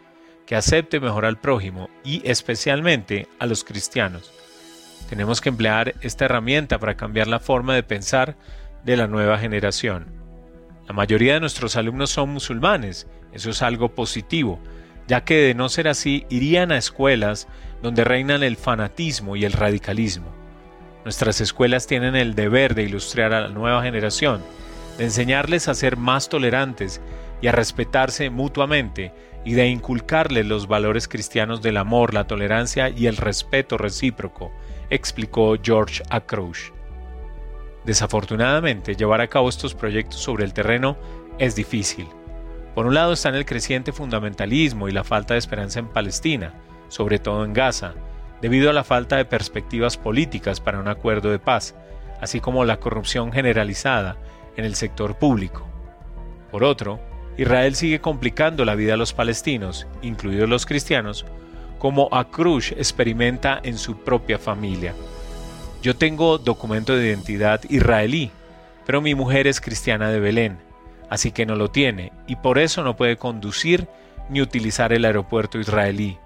que 0.47 0.57
acepte 0.57 1.01
mejor 1.01 1.25
al 1.25 1.39
prójimo 1.39 1.91
y 2.05 2.23
especialmente 2.29 3.29
a 3.39 3.47
los 3.47 3.65
cristianos. 3.65 4.33
Tenemos 5.09 5.41
que 5.41 5.49
emplear 5.49 5.95
esta 6.01 6.25
herramienta 6.25 6.79
para 6.79 6.97
cambiar 6.97 7.27
la 7.27 7.41
forma 7.41 7.75
de 7.75 7.83
pensar 7.83 8.37
de 8.85 8.97
la 8.97 9.07
nueva 9.07 9.39
generación. 9.39 10.07
La 10.87 10.95
mayoría 10.95 11.35
de 11.35 11.41
nuestros 11.41 11.77
alumnos 11.77 12.11
son 12.11 12.31
musulmanes, 12.31 13.09
eso 13.33 13.51
es 13.51 13.61
algo 13.63 13.95
positivo, 13.95 14.61
ya 15.09 15.25
que 15.25 15.35
de 15.35 15.55
no 15.55 15.69
ser 15.69 15.89
así 15.89 16.25
irían 16.29 16.73
a 16.73 16.79
escuelas 16.79 17.49
donde 17.83 18.05
reinan 18.05 18.43
el 18.43 18.57
fanatismo 18.57 19.37
y 19.37 19.45
el 19.45 19.53
radicalismo. 19.53 20.27
Nuestras 21.05 21.41
escuelas 21.41 21.87
tienen 21.87 22.17
el 22.17 22.35
deber 22.35 22.75
de 22.75 22.85
ilustrar 22.85 23.33
a 23.33 23.43
la 23.43 23.49
nueva 23.49 23.83
generación, 23.83 24.43
de 24.99 25.05
enseñarles 25.05 25.69
a 25.69 25.75
ser 25.75 25.97
más 25.97 26.29
tolerantes 26.29 27.01
y 27.41 27.49
a 27.49 27.53
respetarse 27.53 28.31
mutuamente 28.31 29.13
y 29.47 29.55
de 29.55 29.69
inculcarles 29.69 30.45
los 30.45 30.67
valores 30.67 31.07
cristianos 31.07 31.63
del 31.63 31.77
amor, 31.77 32.13
la 32.13 32.27
tolerancia 32.27 32.89
y 32.89 33.07
el 33.07 33.17
respeto 33.17 33.79
recíproco, 33.79 34.51
explicó 34.91 35.55
George 35.63 36.03
Acrouch. 36.11 36.73
Desafortunadamente, 37.85 38.97
llevar 38.97 39.21
a 39.21 39.29
cabo 39.29 39.49
estos 39.49 39.73
proyectos 39.73 40.19
sobre 40.19 40.45
el 40.45 40.53
terreno 40.53 40.97
es 41.39 41.55
difícil. 41.55 42.09
Por 42.75 42.87
un 42.87 42.95
lado 42.95 43.13
están 43.13 43.37
el 43.37 43.47
creciente 43.47 43.93
fundamentalismo 43.93 44.89
y 44.89 44.93
la 44.93 45.05
falta 45.05 45.35
de 45.35 45.39
esperanza 45.39 45.79
en 45.79 45.87
Palestina, 45.87 46.53
sobre 46.89 47.21
todo 47.21 47.45
en 47.45 47.53
Gaza, 47.53 47.95
debido 48.43 48.69
a 48.69 48.73
la 48.73 48.83
falta 48.83 49.17
de 49.17 49.27
perspectivas 49.27 49.97
políticas 49.97 50.61
para 50.61 50.81
un 50.81 50.89
acuerdo 50.89 51.31
de 51.31 51.39
paz, 51.39 51.77
así 52.21 52.41
como 52.41 52.65
la 52.65 52.81
corrupción 52.81 53.31
generalizada 53.31 54.17
en 54.57 54.65
el 54.65 54.75
sector 54.75 55.17
público. 55.17 55.69
Por 56.51 56.65
otro, 56.65 56.99
Israel 57.37 57.75
sigue 57.75 58.01
complicando 58.01 58.65
la 58.65 58.75
vida 58.75 58.95
a 58.95 58.97
los 58.97 59.13
palestinos, 59.13 59.87
incluidos 60.03 60.49
los 60.49 60.65
cristianos, 60.65 61.27
como 61.79 62.09
Akrush 62.13 62.73
experimenta 62.73 63.61
en 63.63 63.77
su 63.77 63.99
propia 63.99 64.39
familia. 64.39 64.95
Yo 65.83 65.95
tengo 65.95 66.39
documento 66.39 66.97
de 66.97 67.09
identidad 67.09 67.61
israelí, 67.69 68.31
pero 68.87 69.01
mi 69.01 69.15
mujer 69.15 69.47
es 69.47 69.61
cristiana 69.61 70.11
de 70.11 70.21
Belén, 70.21 70.59
así 71.11 71.33
que 71.33 71.47
no 71.47 71.55
lo 71.57 71.71
tiene 71.71 72.13
y 72.27 72.37
por 72.37 72.59
eso 72.59 72.83
no 72.83 72.97
puede 72.97 73.17
conducir 73.17 73.87
ni 74.29 74.41
utilizar 74.41 74.93
el 74.93 75.05
aeropuerto 75.05 75.59
israelí. 75.59 76.19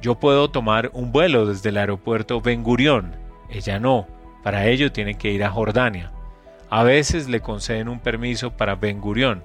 Yo 0.00 0.14
puedo 0.14 0.48
tomar 0.50 0.90
un 0.94 1.12
vuelo 1.12 1.46
desde 1.46 1.70
el 1.70 1.76
aeropuerto 1.76 2.40
Ben 2.40 2.62
Gurion. 2.62 3.16
Ella 3.50 3.78
no. 3.78 4.06
Para 4.44 4.66
ello 4.66 4.92
tiene 4.92 5.14
que 5.14 5.30
ir 5.30 5.42
a 5.42 5.50
Jordania. 5.50 6.12
A 6.70 6.84
veces 6.84 7.28
le 7.28 7.40
conceden 7.40 7.88
un 7.88 7.98
permiso 7.98 8.56
para 8.56 8.76
Ben 8.76 9.00
Gurion, 9.00 9.42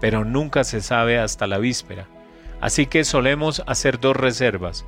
pero 0.00 0.24
nunca 0.24 0.64
se 0.64 0.80
sabe 0.80 1.18
hasta 1.18 1.46
la 1.46 1.58
víspera. 1.58 2.06
Así 2.60 2.86
que 2.86 3.04
solemos 3.04 3.62
hacer 3.66 4.00
dos 4.00 4.16
reservas. 4.16 4.84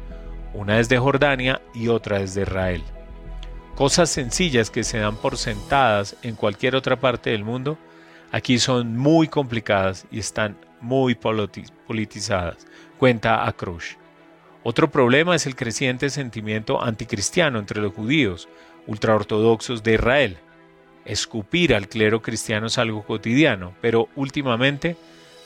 Una 0.54 0.80
es 0.80 0.88
de 0.88 0.98
Jordania 0.98 1.62
y 1.74 1.88
otra 1.88 2.20
es 2.20 2.34
de 2.34 2.42
Israel. 2.42 2.82
Cosas 3.76 4.10
sencillas 4.10 4.70
que 4.70 4.84
se 4.84 4.98
dan 4.98 5.16
por 5.16 5.36
sentadas 5.36 6.16
en 6.22 6.34
cualquier 6.34 6.76
otra 6.76 7.00
parte 7.00 7.30
del 7.30 7.44
mundo, 7.44 7.78
aquí 8.32 8.58
son 8.58 8.96
muy 8.96 9.28
complicadas 9.28 10.06
y 10.10 10.18
están 10.18 10.56
muy 10.80 11.14
politizadas, 11.14 12.66
cuenta 12.98 13.46
Akrush. 13.46 13.94
Otro 14.62 14.90
problema 14.90 15.34
es 15.34 15.46
el 15.46 15.56
creciente 15.56 16.10
sentimiento 16.10 16.82
anticristiano 16.82 17.58
entre 17.58 17.80
los 17.80 17.94
judíos 17.94 18.48
ultraortodoxos 18.86 19.82
de 19.82 19.94
Israel. 19.94 20.38
Escupir 21.10 21.74
al 21.74 21.88
clero 21.88 22.22
cristiano 22.22 22.68
es 22.68 22.78
algo 22.78 23.02
cotidiano, 23.02 23.72
pero 23.80 24.08
últimamente 24.14 24.96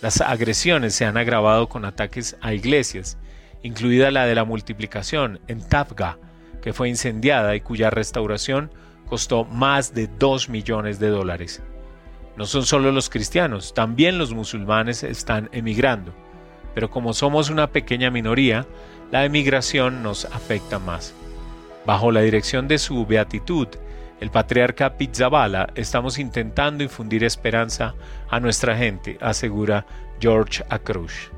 las 0.02 0.20
agresiones 0.20 0.94
se 0.94 1.06
han 1.06 1.16
agravado 1.16 1.70
con 1.70 1.86
ataques 1.86 2.36
a 2.42 2.52
iglesias, 2.52 3.16
incluida 3.62 4.10
la 4.10 4.26
de 4.26 4.34
la 4.34 4.44
multiplicación 4.44 5.40
en 5.48 5.66
Tafga, 5.66 6.18
que 6.60 6.74
fue 6.74 6.90
incendiada 6.90 7.56
y 7.56 7.62
cuya 7.62 7.88
restauración 7.88 8.70
costó 9.08 9.46
más 9.46 9.94
de 9.94 10.06
2 10.06 10.50
millones 10.50 10.98
de 10.98 11.08
dólares. 11.08 11.62
No 12.36 12.44
son 12.44 12.66
solo 12.66 12.92
los 12.92 13.08
cristianos, 13.08 13.72
también 13.72 14.18
los 14.18 14.34
musulmanes 14.34 15.02
están 15.02 15.48
emigrando, 15.50 16.12
pero 16.74 16.90
como 16.90 17.14
somos 17.14 17.48
una 17.48 17.68
pequeña 17.68 18.10
minoría, 18.10 18.66
la 19.10 19.24
emigración 19.24 20.02
nos 20.02 20.26
afecta 20.26 20.78
más. 20.78 21.14
Bajo 21.86 22.12
la 22.12 22.20
dirección 22.20 22.68
de 22.68 22.76
su 22.76 23.06
beatitud, 23.06 23.68
el 24.20 24.30
patriarca 24.30 24.96
Pizzabala, 24.96 25.68
estamos 25.74 26.18
intentando 26.18 26.82
infundir 26.82 27.24
esperanza 27.24 27.94
a 28.30 28.40
nuestra 28.40 28.76
gente, 28.76 29.18
asegura 29.20 29.86
George 30.20 30.64
Acrush. 30.68 31.28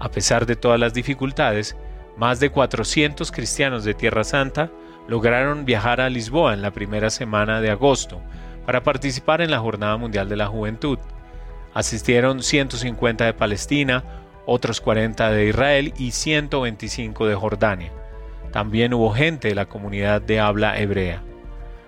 A 0.00 0.10
pesar 0.10 0.46
de 0.46 0.56
todas 0.56 0.80
las 0.80 0.94
dificultades, 0.94 1.76
más 2.16 2.40
de 2.40 2.50
400 2.50 3.30
cristianos 3.30 3.84
de 3.84 3.94
Tierra 3.94 4.24
Santa 4.24 4.70
lograron 5.08 5.64
viajar 5.64 6.00
a 6.00 6.10
Lisboa 6.10 6.54
en 6.54 6.62
la 6.62 6.72
primera 6.72 7.10
semana 7.10 7.60
de 7.60 7.70
agosto 7.70 8.20
para 8.66 8.82
participar 8.82 9.40
en 9.40 9.50
la 9.50 9.60
Jornada 9.60 9.96
Mundial 9.96 10.28
de 10.28 10.36
la 10.36 10.46
Juventud. 10.46 10.98
Asistieron 11.74 12.42
150 12.42 13.24
de 13.24 13.34
Palestina, 13.34 14.04
otros 14.46 14.80
40 14.80 15.30
de 15.30 15.46
Israel 15.46 15.94
y 15.96 16.10
125 16.10 17.26
de 17.26 17.34
Jordania. 17.34 17.92
También 18.52 18.92
hubo 18.92 19.10
gente 19.12 19.48
de 19.48 19.54
la 19.54 19.66
comunidad 19.66 20.20
de 20.20 20.38
habla 20.38 20.78
hebrea. 20.78 21.22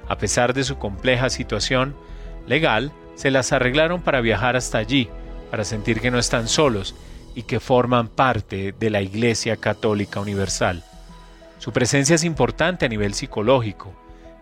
A 0.08 0.18
pesar 0.18 0.54
de 0.54 0.64
su 0.64 0.78
compleja 0.78 1.30
situación 1.30 1.96
legal, 2.46 2.92
se 3.14 3.30
las 3.30 3.52
arreglaron 3.52 4.02
para 4.02 4.20
viajar 4.20 4.56
hasta 4.56 4.78
allí, 4.78 5.08
para 5.50 5.64
sentir 5.64 6.00
que 6.00 6.10
no 6.10 6.18
están 6.18 6.48
solos 6.48 6.94
y 7.34 7.42
que 7.42 7.60
forman 7.60 8.08
parte 8.08 8.74
de 8.78 8.90
la 8.90 9.02
Iglesia 9.02 9.56
Católica 9.56 10.20
Universal. 10.20 10.84
Su 11.58 11.72
presencia 11.72 12.14
es 12.14 12.24
importante 12.24 12.84
a 12.84 12.88
nivel 12.88 13.14
psicológico. 13.14 13.92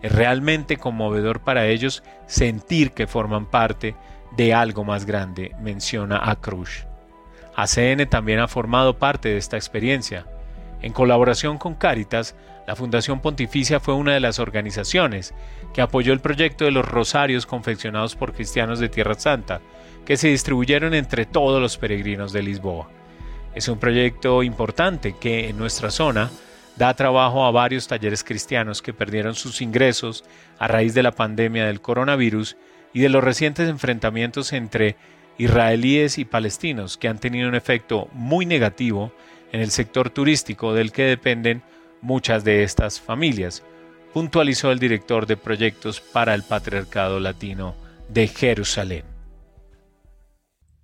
Es 0.01 0.11
realmente 0.11 0.77
conmovedor 0.77 1.39
para 1.39 1.67
ellos 1.67 2.03
sentir 2.27 2.91
que 2.91 3.07
forman 3.07 3.45
parte 3.45 3.95
de 4.35 4.53
algo 4.53 4.83
más 4.83 5.05
grande, 5.05 5.55
menciona 5.61 6.19
a 6.29 6.35
Cruz. 6.35 6.85
ACN 7.55 8.09
también 8.09 8.39
ha 8.39 8.47
formado 8.47 8.97
parte 8.97 9.29
de 9.29 9.37
esta 9.37 9.57
experiencia. 9.57 10.25
En 10.83 10.91
colaboración 10.91 11.57
con 11.57 11.75
Cáritas, 11.75 12.35
la 12.67 12.75
Fundación 12.75 13.21
Pontificia 13.21 13.79
fue 13.79 13.93
una 13.93 14.13
de 14.13 14.19
las 14.19 14.37
organizaciones 14.37 15.33
que 15.73 15.81
apoyó 15.81 16.11
el 16.11 16.19
proyecto 16.19 16.65
de 16.65 16.71
los 16.71 16.85
rosarios 16.85 17.45
confeccionados 17.45 18.17
por 18.17 18.33
cristianos 18.33 18.79
de 18.79 18.89
Tierra 18.89 19.15
Santa, 19.15 19.61
que 20.05 20.17
se 20.17 20.27
distribuyeron 20.27 20.93
entre 20.93 21.25
todos 21.25 21.61
los 21.61 21.77
peregrinos 21.77 22.33
de 22.33 22.43
Lisboa. 22.43 22.89
Es 23.55 23.69
un 23.69 23.79
proyecto 23.79 24.43
importante 24.43 25.15
que 25.17 25.47
en 25.47 25.57
nuestra 25.57 25.89
zona 25.89 26.29
da 26.75 26.93
trabajo 26.95 27.45
a 27.45 27.51
varios 27.51 27.87
talleres 27.87 28.25
cristianos 28.25 28.81
que 28.81 28.93
perdieron 28.93 29.35
sus 29.35 29.61
ingresos 29.61 30.25
a 30.59 30.67
raíz 30.67 30.93
de 30.93 31.03
la 31.03 31.13
pandemia 31.13 31.65
del 31.65 31.79
coronavirus 31.79 32.57
y 32.91 32.99
de 32.99 33.09
los 33.09 33.23
recientes 33.23 33.69
enfrentamientos 33.69 34.51
entre 34.51 34.97
israelíes 35.37 36.17
y 36.17 36.25
palestinos 36.25 36.97
que 36.97 37.07
han 37.07 37.19
tenido 37.19 37.47
un 37.47 37.55
efecto 37.55 38.09
muy 38.11 38.45
negativo 38.45 39.13
en 39.53 39.61
el 39.61 39.71
sector 39.71 40.09
turístico 40.09 40.73
del 40.73 40.91
que 40.91 41.03
dependen 41.03 41.63
muchas 42.01 42.43
de 42.43 42.63
estas 42.63 42.99
familias, 42.99 43.63
puntualizó 44.13 44.71
el 44.71 44.79
director 44.79 45.25
de 45.25 45.37
proyectos 45.37 46.01
para 46.01 46.35
el 46.35 46.43
Patriarcado 46.43 47.19
Latino 47.19 47.75
de 48.09 48.27
Jerusalén. 48.27 49.03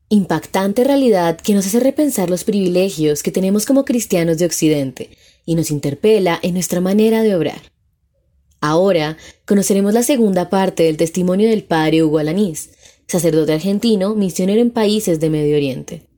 Impactante 0.08 0.84
realidad 0.84 1.40
que 1.40 1.54
nos 1.54 1.68
hace 1.68 1.80
repensar 1.80 2.30
los 2.30 2.44
privilegios 2.44 3.22
que 3.22 3.32
tenemos 3.32 3.66
como 3.66 3.86
cristianos 3.86 4.38
de 4.38 4.46
Occidente 4.46 5.12
y 5.46 5.56
nos 5.56 5.70
interpela 5.70 6.40
en 6.42 6.54
nuestra 6.54 6.80
manera 6.80 7.22
de 7.22 7.36
obrar. 7.36 7.62
Ahora 8.62 9.18
conoceremos 9.46 9.94
la 9.94 10.04
segunda 10.04 10.50
parte 10.50 10.84
del 10.84 10.98
testimonio 10.98 11.50
del 11.50 11.64
padre 11.64 12.04
Hugo 12.04 12.18
Alanís, 12.18 12.72
sacerdote 13.08 13.54
argentino, 13.54 14.16
misionero 14.16 14.62
en 14.62 14.72
países 14.72 15.20
de 15.20 15.30
Medio 15.30 15.56
Oriente. 15.56 16.09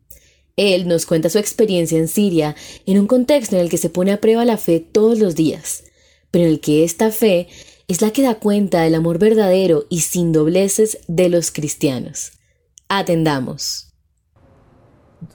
Él 0.62 0.88
nos 0.88 1.08
cuenta 1.08 1.30
su 1.30 1.39
experiencia 1.39 1.97
en 1.97 2.08
Siria 2.08 2.56
en 2.86 3.00
un 3.00 3.08
contexto 3.08 3.56
en 3.56 3.63
el 3.63 3.69
que 3.69 3.78
se 3.78 3.89
pone 3.89 4.12
a 4.12 4.21
prueba 4.21 4.45
la 4.45 4.58
fe 4.58 4.80
todos 4.80 5.17
los 5.17 5.36
días, 5.36 5.86
pero 6.30 6.45
en 6.45 6.52
el 6.52 6.60
que 6.60 6.84
esta 6.84 7.10
fe 7.10 7.47
es 7.88 8.02
la 8.02 8.12
que 8.12 8.21
da 8.21 8.36
cuenta 8.36 8.82
del 8.82 8.93
amor 8.95 9.17
verdadero 9.17 9.86
y 9.89 10.02
sin 10.02 10.32
dobleces 10.32 11.00
de 11.08 11.30
los 11.30 11.52
cristianos. 11.52 12.34
Atendamos. 12.88 13.91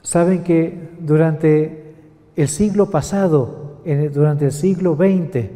Saben 0.01 0.43
que 0.43 0.91
durante 0.99 1.93
el 2.37 2.47
siglo 2.47 2.89
pasado, 2.89 3.81
durante 4.13 4.45
el 4.45 4.51
siglo 4.53 4.95
XX, 4.95 5.49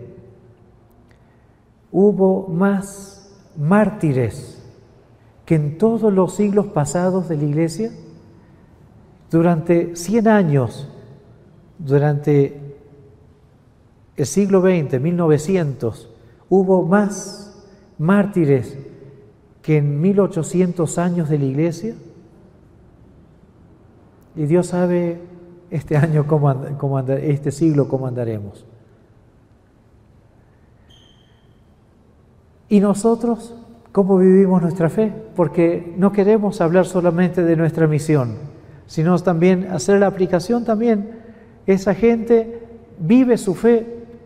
hubo 1.92 2.48
más 2.50 3.32
mártires 3.58 4.62
que 5.46 5.56
en 5.56 5.78
todos 5.78 6.12
los 6.12 6.36
siglos 6.36 6.68
pasados 6.68 7.30
de 7.30 7.38
la 7.38 7.44
iglesia. 7.44 7.92
Durante 9.32 9.96
100 9.96 10.28
años, 10.28 10.90
durante 11.80 12.76
el 14.18 14.26
siglo 14.26 14.60
XX, 14.62 15.00
1900, 15.00 16.10
hubo 16.50 16.84
más 16.84 17.66
mártires 17.98 18.78
que 19.62 19.78
en 19.78 20.02
1800 20.02 20.98
años 20.98 21.30
de 21.30 21.40
la 21.40 21.46
iglesia. 21.46 21.96
Y 24.36 24.44
Dios 24.48 24.68
sabe 24.68 25.22
este 25.70 25.96
año 25.96 26.28
cómo, 26.28 27.00
este 27.00 27.52
siglo 27.52 27.88
cómo 27.88 28.08
andaremos. 28.08 28.66
Y 32.68 32.82
nosotros, 32.82 33.56
¿cómo 33.94 34.18
vivimos 34.18 34.62
nuestra 34.62 34.90
fe? 34.90 35.14
Porque 35.38 35.94
no 35.98 36.12
queremos 36.12 36.60
hablar 36.60 36.86
solamente 36.86 37.44
de 37.44 37.56
nuestra 37.56 37.88
misión 37.88 38.51
sino 38.92 39.18
también 39.20 39.70
hacer 39.72 40.02
la 40.02 40.08
aplicación 40.08 40.66
también. 40.66 41.12
Esa 41.66 41.96
gente 41.96 42.60
vive 43.00 43.38
su 43.38 43.56
fe 43.56 43.86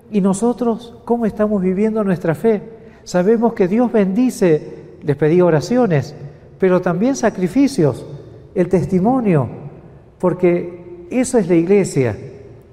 y 0.10 0.21
nosotros, 0.21 0.95
¿cómo 1.06 1.28
estamos 1.28 1.62
viviendo 1.62 2.04
nuestra 2.04 2.34
fe? 2.34 2.63
Sabemos 3.04 3.54
que 3.54 3.67
Dios 3.67 3.91
bendice, 3.91 4.95
les 5.04 5.15
pedí 5.17 5.39
oraciones, 5.39 6.15
pero 6.58 6.82
también 6.82 7.15
sacrificios, 7.15 8.08
el 8.56 8.67
testimonio, 8.67 9.47
porque 10.17 11.06
eso 11.12 11.38
es 11.38 11.47
la 11.47 11.56
iglesia. 11.56 12.17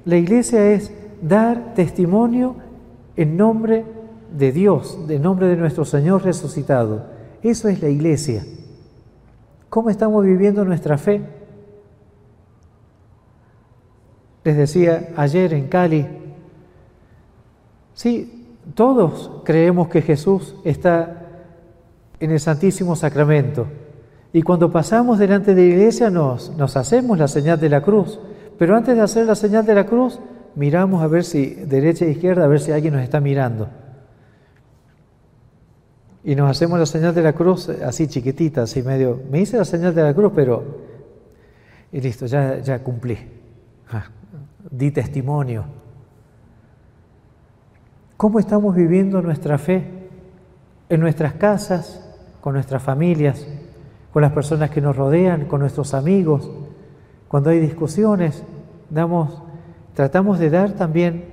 La 0.06 0.16
iglesia 0.16 0.72
es 0.72 0.90
dar 1.20 1.74
testimonio 1.74 2.56
en 3.18 3.36
nombre 3.36 3.84
de 4.34 4.50
Dios, 4.50 4.98
en 5.10 5.20
nombre 5.20 5.46
de 5.46 5.56
nuestro 5.56 5.84
Señor 5.84 6.24
resucitado. 6.24 7.04
Eso 7.42 7.68
es 7.68 7.82
la 7.82 7.90
iglesia. 7.90 8.46
¿Cómo 9.68 9.90
estamos 9.90 10.24
viviendo 10.24 10.64
nuestra 10.64 10.96
fe? 10.96 11.41
Les 14.44 14.56
decía 14.56 15.10
ayer 15.16 15.54
en 15.54 15.68
Cali, 15.68 16.06
sí, 17.94 18.56
todos 18.74 19.30
creemos 19.44 19.88
que 19.88 20.02
Jesús 20.02 20.56
está 20.64 21.22
en 22.18 22.30
el 22.30 22.40
Santísimo 22.40 22.96
Sacramento. 22.96 23.66
Y 24.32 24.42
cuando 24.42 24.70
pasamos 24.70 25.18
delante 25.18 25.54
de 25.54 25.62
la 25.62 25.68
iglesia 25.68 26.10
nos, 26.10 26.50
hacemos 26.76 27.18
la 27.18 27.28
señal 27.28 27.60
de 27.60 27.68
la 27.68 27.82
cruz. 27.82 28.18
Pero 28.58 28.76
antes 28.76 28.96
de 28.96 29.02
hacer 29.02 29.26
la 29.26 29.34
señal 29.34 29.66
de 29.66 29.74
la 29.74 29.86
cruz, 29.86 30.20
miramos 30.54 31.02
a 31.02 31.06
ver 31.06 31.24
si, 31.24 31.54
derecha 31.54 32.04
e 32.04 32.10
izquierda, 32.10 32.44
a 32.44 32.48
ver 32.48 32.60
si 32.60 32.72
alguien 32.72 32.94
nos 32.94 33.02
está 33.02 33.20
mirando. 33.20 33.68
Y 36.24 36.34
nos 36.34 36.50
hacemos 36.50 36.78
la 36.78 36.86
señal 36.86 37.14
de 37.14 37.22
la 37.22 37.32
cruz 37.32 37.68
así 37.68 38.06
chiquitita, 38.06 38.62
así 38.62 38.82
medio. 38.82 39.20
Me 39.30 39.40
hice 39.40 39.56
la 39.56 39.64
señal 39.64 39.94
de 39.94 40.02
la 40.02 40.14
cruz, 40.14 40.32
pero. 40.34 40.64
Y 41.90 42.00
listo, 42.00 42.26
ya, 42.26 42.58
ya 42.60 42.78
cumplí. 42.82 43.18
Di 44.72 44.90
testimonio. 44.90 45.64
¿Cómo 48.16 48.38
estamos 48.38 48.74
viviendo 48.74 49.20
nuestra 49.20 49.58
fe 49.58 49.84
en 50.88 51.00
nuestras 51.00 51.34
casas, 51.34 52.02
con 52.40 52.54
nuestras 52.54 52.82
familias, 52.82 53.46
con 54.12 54.22
las 54.22 54.32
personas 54.32 54.70
que 54.70 54.80
nos 54.80 54.96
rodean, 54.96 55.44
con 55.44 55.60
nuestros 55.60 55.92
amigos? 55.92 56.50
Cuando 57.28 57.50
hay 57.50 57.60
discusiones, 57.60 58.42
tratamos 59.94 60.38
de 60.38 60.50
dar 60.50 60.72
también 60.72 61.24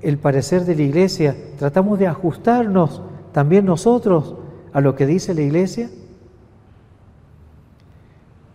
el 0.00 0.18
parecer 0.18 0.64
de 0.64 0.76
la 0.76 0.82
iglesia, 0.82 1.34
tratamos 1.58 1.98
de 1.98 2.06
ajustarnos 2.06 3.02
también 3.32 3.64
nosotros 3.64 4.36
a 4.72 4.80
lo 4.80 4.94
que 4.94 5.06
dice 5.06 5.34
la 5.34 5.42
iglesia. 5.42 5.90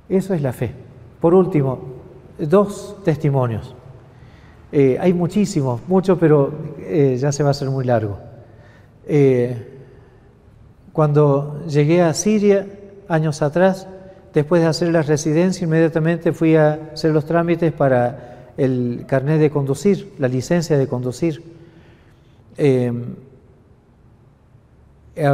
Eso 0.08 0.34
es 0.34 0.42
la 0.42 0.54
fe. 0.54 0.74
Por 1.20 1.34
último, 1.34 1.80
dos 2.38 2.98
testimonios. 3.04 3.76
Eh, 4.72 4.98
hay 5.00 5.14
muchísimos, 5.14 5.82
muchos, 5.88 6.18
pero 6.20 6.52
eh, 6.80 7.18
ya 7.20 7.32
se 7.32 7.42
va 7.42 7.50
a 7.50 7.52
hacer 7.52 7.70
muy 7.70 7.86
largo. 7.86 8.20
Eh, 9.08 9.58
cuando 10.94 11.64
llegué 11.68 12.02
a 12.04 12.14
Siria, 12.14 12.68
años 13.08 13.42
atrás, 13.42 13.88
después 14.34 14.62
de 14.62 14.68
hacer 14.68 14.90
la 14.90 15.02
residencia, 15.02 15.66
inmediatamente 15.66 16.34
fui 16.34 16.56
a 16.56 16.92
hacer 16.94 17.12
los 17.12 17.26
trámites 17.26 17.74
para 17.74 18.52
el 18.58 19.06
carnet 19.08 19.40
de 19.40 19.50
conducir, 19.50 20.14
la 20.20 20.28
licencia 20.28 20.78
de 20.78 20.88
conducir. 20.88 21.42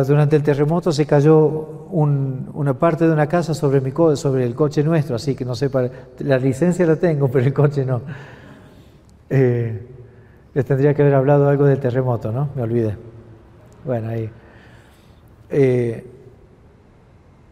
durante 0.08 0.36
el 0.36 0.44
terremoto 0.44 0.92
se 0.92 1.06
cayó 1.06 1.40
una 1.92 2.74
parte 2.76 3.06
de 3.06 3.12
una 3.12 3.28
casa 3.28 3.54
sobre, 3.54 3.82
mi 3.82 3.92
sobre 4.16 4.46
el 4.46 4.56
coche 4.56 4.84
nuestro, 4.84 5.16
así 5.16 5.36
que 5.36 5.44
no 5.44 5.56
sé, 5.56 5.70
para, 5.70 5.90
la 6.20 6.38
licencia 6.38 6.86
la 6.86 6.96
tengo, 6.96 7.28
pero 7.32 7.46
el 7.46 7.54
coche 7.54 7.84
no. 7.84 8.02
Eh, 9.30 9.88
Les 10.54 10.66
tendría 10.66 10.94
que 10.94 11.02
haber 11.02 11.16
hablado 11.16 11.50
algo 11.50 11.66
del 11.66 11.80
terremoto, 11.80 12.32
¿no? 12.32 12.50
Me 12.56 12.62
olvidé. 12.62 12.96
Bueno, 13.84 14.10
ahí. 14.10 14.30
Eh, 15.50 16.06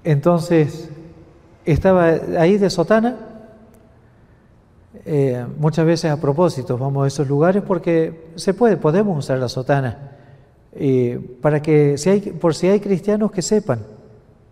entonces, 0.03 0.89
estaba 1.65 2.05
ahí 2.37 2.57
de 2.57 2.69
sotana, 2.69 3.17
eh, 5.05 5.45
muchas 5.57 5.85
veces 5.85 6.11
a 6.11 6.19
propósito 6.19 6.77
vamos 6.77 7.03
a 7.03 7.07
esos 7.07 7.27
lugares 7.27 7.61
porque 7.65 8.29
se 8.35 8.53
puede, 8.53 8.77
podemos 8.77 9.17
usar 9.17 9.37
la 9.37 9.49
sotana, 9.49 10.11
para 11.41 11.61
que, 11.61 11.97
si 11.97 12.09
hay, 12.09 12.19
por 12.21 12.55
si 12.55 12.67
hay 12.67 12.79
cristianos 12.79 13.31
que 13.31 13.41
sepan 13.41 13.79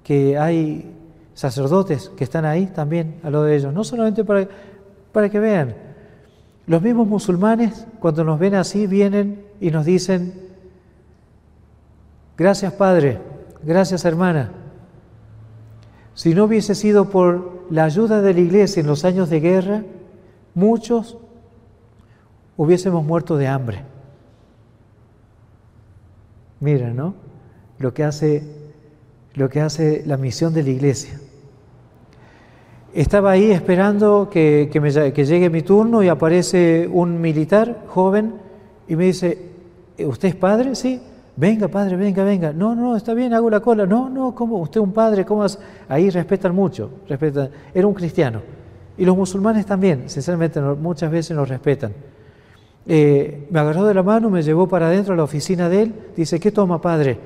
que 0.03 0.37
hay 0.37 0.91
sacerdotes 1.33 2.09
que 2.17 2.23
están 2.23 2.45
ahí 2.45 2.67
también 2.67 3.15
a 3.23 3.29
lo 3.29 3.43
de 3.43 3.55
ellos, 3.55 3.73
no 3.73 3.83
solamente 3.83 4.23
para, 4.23 4.47
para 5.11 5.29
que 5.29 5.39
vean. 5.39 5.75
Los 6.67 6.81
mismos 6.81 7.07
musulmanes, 7.07 7.87
cuando 7.99 8.23
nos 8.23 8.39
ven 8.39 8.55
así, 8.55 8.87
vienen 8.87 9.45
y 9.59 9.71
nos 9.71 9.85
dicen, 9.85 10.33
gracias 12.37 12.73
Padre, 12.73 13.19
gracias 13.63 14.05
hermana. 14.05 14.51
Si 16.13 16.33
no 16.33 16.45
hubiese 16.45 16.75
sido 16.75 17.09
por 17.09 17.65
la 17.69 17.85
ayuda 17.85 18.21
de 18.21 18.33
la 18.33 18.39
iglesia 18.39 18.81
en 18.81 18.87
los 18.87 19.05
años 19.05 19.29
de 19.29 19.39
guerra, 19.39 19.83
muchos 20.53 21.17
hubiésemos 22.57 23.03
muerto 23.03 23.37
de 23.37 23.47
hambre. 23.47 23.83
Mira, 26.59 26.93
¿no? 26.93 27.15
Lo 27.79 27.93
que 27.93 28.03
hace, 28.03 28.43
lo 29.33 29.49
que 29.49 29.61
hace 29.61 30.03
la 30.05 30.17
misión 30.17 30.53
de 30.53 30.63
la 30.63 30.69
iglesia. 30.69 31.19
Estaba 32.93 33.31
ahí 33.31 33.51
esperando 33.51 34.29
que, 34.29 34.69
que, 34.71 35.25
llegue 35.25 35.49
mi 35.49 35.61
turno 35.61 36.03
y 36.03 36.09
aparece 36.09 36.89
un 36.91 37.21
militar 37.21 37.85
joven 37.87 38.33
y 38.87 38.97
me 38.97 39.05
dice, 39.05 39.37
¿usted 39.99 40.29
es 40.29 40.35
padre? 40.35 40.75
Sí. 40.75 40.99
Venga, 41.37 41.69
padre, 41.69 41.95
venga, 41.95 42.25
venga. 42.25 42.51
No, 42.51 42.75
no, 42.75 42.97
está 42.97 43.13
bien, 43.13 43.33
hago 43.33 43.49
la 43.49 43.61
cola. 43.61 43.85
No, 43.85 44.09
no, 44.09 44.35
¿cómo? 44.35 44.57
Usted 44.57 44.81
es 44.81 44.83
un 44.83 44.91
padre, 44.91 45.25
¿cómo? 45.25 45.45
Ahí 45.87 46.09
respetan 46.09 46.53
mucho. 46.53 46.89
Respetan. 47.07 47.49
Era 47.73 47.87
un 47.87 47.93
cristiano. 47.93 48.41
Y 48.97 49.05
los 49.05 49.15
musulmanes 49.15 49.65
también, 49.65 50.09
sinceramente, 50.09 50.59
muchas 50.59 51.09
veces 51.09 51.35
nos 51.35 51.47
respetan. 51.47 51.93
Eh, 52.85 53.47
me 53.49 53.59
agarró 53.59 53.85
de 53.85 53.93
la 53.93 54.03
mano, 54.03 54.29
me 54.29 54.43
llevó 54.43 54.67
para 54.67 54.87
adentro 54.87 55.13
a 55.13 55.17
la 55.17 55.23
oficina 55.23 55.69
de 55.69 55.83
él. 55.83 55.93
Dice, 56.15 56.41
¿qué 56.41 56.51
toma, 56.51 56.81
padre? 56.81 57.17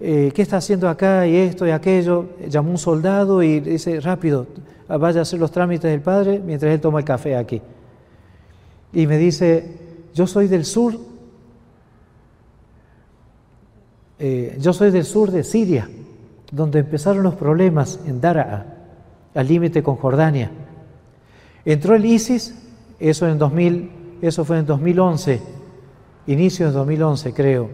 Eh, 0.00 0.30
¿Qué 0.34 0.42
está 0.42 0.58
haciendo 0.58 0.86
acá 0.86 1.26
y 1.26 1.34
esto 1.34 1.66
y 1.66 1.70
aquello? 1.70 2.26
Llamó 2.46 2.72
un 2.72 2.78
soldado 2.78 3.42
y 3.42 3.60
dice, 3.60 4.00
rápido, 4.00 4.46
vaya 4.96 5.20
a 5.20 5.22
hacer 5.22 5.38
los 5.38 5.50
trámites 5.50 5.90
del 5.90 6.00
padre 6.00 6.40
mientras 6.44 6.72
él 6.72 6.80
toma 6.80 7.00
el 7.00 7.04
café 7.04 7.36
aquí. 7.36 7.60
Y 8.92 9.06
me 9.06 9.18
dice, 9.18 9.76
yo 10.14 10.26
soy 10.26 10.48
del 10.48 10.64
sur, 10.64 10.98
eh, 14.18 14.56
yo 14.60 14.72
soy 14.72 14.90
del 14.90 15.04
sur 15.04 15.30
de 15.30 15.44
Siria, 15.44 15.88
donde 16.50 16.78
empezaron 16.78 17.22
los 17.22 17.34
problemas 17.34 18.00
en 18.06 18.20
Daraa, 18.20 18.64
al 19.34 19.46
límite 19.46 19.82
con 19.82 19.96
Jordania. 19.96 20.50
Entró 21.66 21.94
el 21.94 22.06
ISIS, 22.06 22.54
eso, 22.98 23.28
en 23.28 23.38
2000, 23.38 23.90
eso 24.22 24.44
fue 24.46 24.58
en 24.58 24.66
2011, 24.66 25.42
inicio 26.28 26.66
de 26.66 26.72
2011 26.72 27.34
creo. 27.34 27.68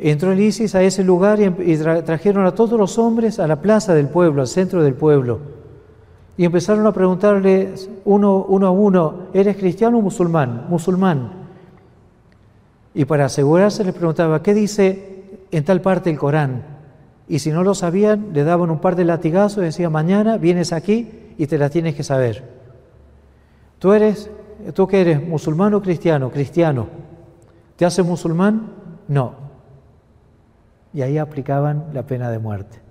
Entró 0.00 0.32
el 0.32 0.40
ISIS 0.40 0.74
a 0.74 0.82
ese 0.82 1.04
lugar 1.04 1.38
y, 1.40 1.76
trajeron 2.04 2.46
a 2.46 2.52
todos 2.52 2.78
los 2.78 2.98
hombres 2.98 3.38
a 3.38 3.46
la 3.46 3.62
plaza 3.62 3.94
del 3.94 4.08
pueblo, 4.08 4.42
al 4.42 4.48
centro 4.48 4.82
del 4.82 4.94
pueblo 4.94 5.57
y 6.38 6.44
empezaron 6.44 6.86
a 6.86 6.92
preguntarle 6.92 7.74
uno, 8.04 8.44
uno 8.48 8.66
a 8.68 8.70
uno, 8.70 9.14
¿eres 9.34 9.56
cristiano 9.56 9.98
o 9.98 10.00
musulmán? 10.00 10.66
Musulmán. 10.68 11.32
Y 12.94 13.04
para 13.06 13.24
asegurarse 13.24 13.82
les 13.82 13.92
preguntaba, 13.92 14.40
¿qué 14.40 14.54
dice 14.54 15.24
en 15.50 15.64
tal 15.64 15.80
parte 15.80 16.10
el 16.10 16.16
Corán? 16.16 16.62
Y 17.26 17.40
si 17.40 17.50
no 17.50 17.64
lo 17.64 17.74
sabían, 17.74 18.28
le 18.32 18.44
daban 18.44 18.70
un 18.70 18.78
par 18.78 18.94
de 18.94 19.04
latigazos 19.04 19.58
y 19.58 19.66
decían, 19.66 19.90
mañana 19.90 20.38
vienes 20.38 20.72
aquí 20.72 21.10
y 21.36 21.48
te 21.48 21.58
la 21.58 21.70
tienes 21.70 21.96
que 21.96 22.04
saber. 22.04 22.44
¿Tú 23.80 23.92
eres, 23.92 24.30
tú 24.74 24.86
que 24.86 25.00
eres 25.00 25.26
musulmán 25.26 25.74
o 25.74 25.82
cristiano? 25.82 26.30
Cristiano. 26.30 26.86
¿Te 27.74 27.84
haces 27.84 28.06
musulmán? 28.06 28.74
No. 29.08 29.34
Y 30.94 31.02
ahí 31.02 31.18
aplicaban 31.18 31.86
la 31.92 32.04
pena 32.04 32.30
de 32.30 32.38
muerte. 32.38 32.87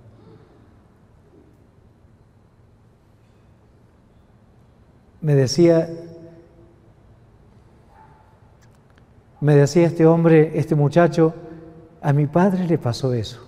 Me 5.20 5.34
decía, 5.34 5.88
me 9.40 9.56
decía 9.56 9.86
este 9.86 10.06
hombre, 10.06 10.52
este 10.54 10.74
muchacho, 10.74 11.34
a 12.00 12.12
mi 12.12 12.26
padre 12.26 12.66
le 12.66 12.78
pasó 12.78 13.12
eso. 13.12 13.44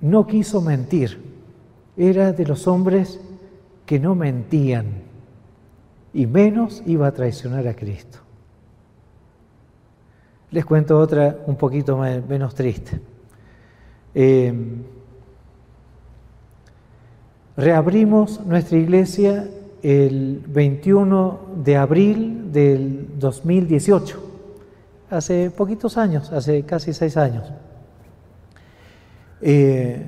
No 0.00 0.26
quiso 0.26 0.60
mentir, 0.60 1.20
era 1.96 2.32
de 2.32 2.46
los 2.46 2.66
hombres 2.66 3.20
que 3.84 3.98
no 3.98 4.14
mentían 4.14 5.02
y 6.12 6.26
menos 6.26 6.82
iba 6.86 7.06
a 7.06 7.12
traicionar 7.12 7.66
a 7.68 7.74
Cristo. 7.74 8.18
Les 10.50 10.64
cuento 10.64 10.98
otra 10.98 11.38
un 11.46 11.56
poquito 11.56 11.98
menos 11.98 12.54
triste. 12.54 13.00
Eh, 14.14 14.54
Reabrimos 17.56 18.44
nuestra 18.44 18.76
iglesia 18.76 19.48
el 19.82 20.42
21 20.46 21.40
de 21.64 21.76
abril 21.78 22.52
del 22.52 23.18
2018, 23.18 24.20
hace 25.08 25.50
poquitos 25.50 25.96
años, 25.96 26.32
hace 26.32 26.64
casi 26.64 26.92
seis 26.92 27.16
años. 27.16 27.50
Eh, 29.40 30.02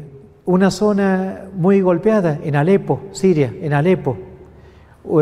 una 0.45 0.71
zona 0.71 1.45
muy 1.55 1.81
golpeada 1.81 2.39
en 2.43 2.55
Alepo, 2.55 3.01
Siria, 3.13 3.55
en 3.63 3.73
Alepo, 3.73 4.19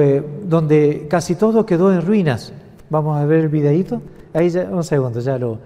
eh, 0.00 0.20
donde 0.42 1.06
casi 1.08 1.36
todo 1.36 1.64
quedó 1.64 1.92
en 1.92 2.04
ruinas. 2.04 2.52
Vamos 2.90 3.16
a 3.18 3.24
ver 3.24 3.40
el 3.40 3.48
videito. 3.48 4.02
Ahí 4.34 4.50
ya, 4.50 4.64
un 4.64 4.82
segundo, 4.82 5.20
ya 5.20 5.38
lo, 5.38 5.60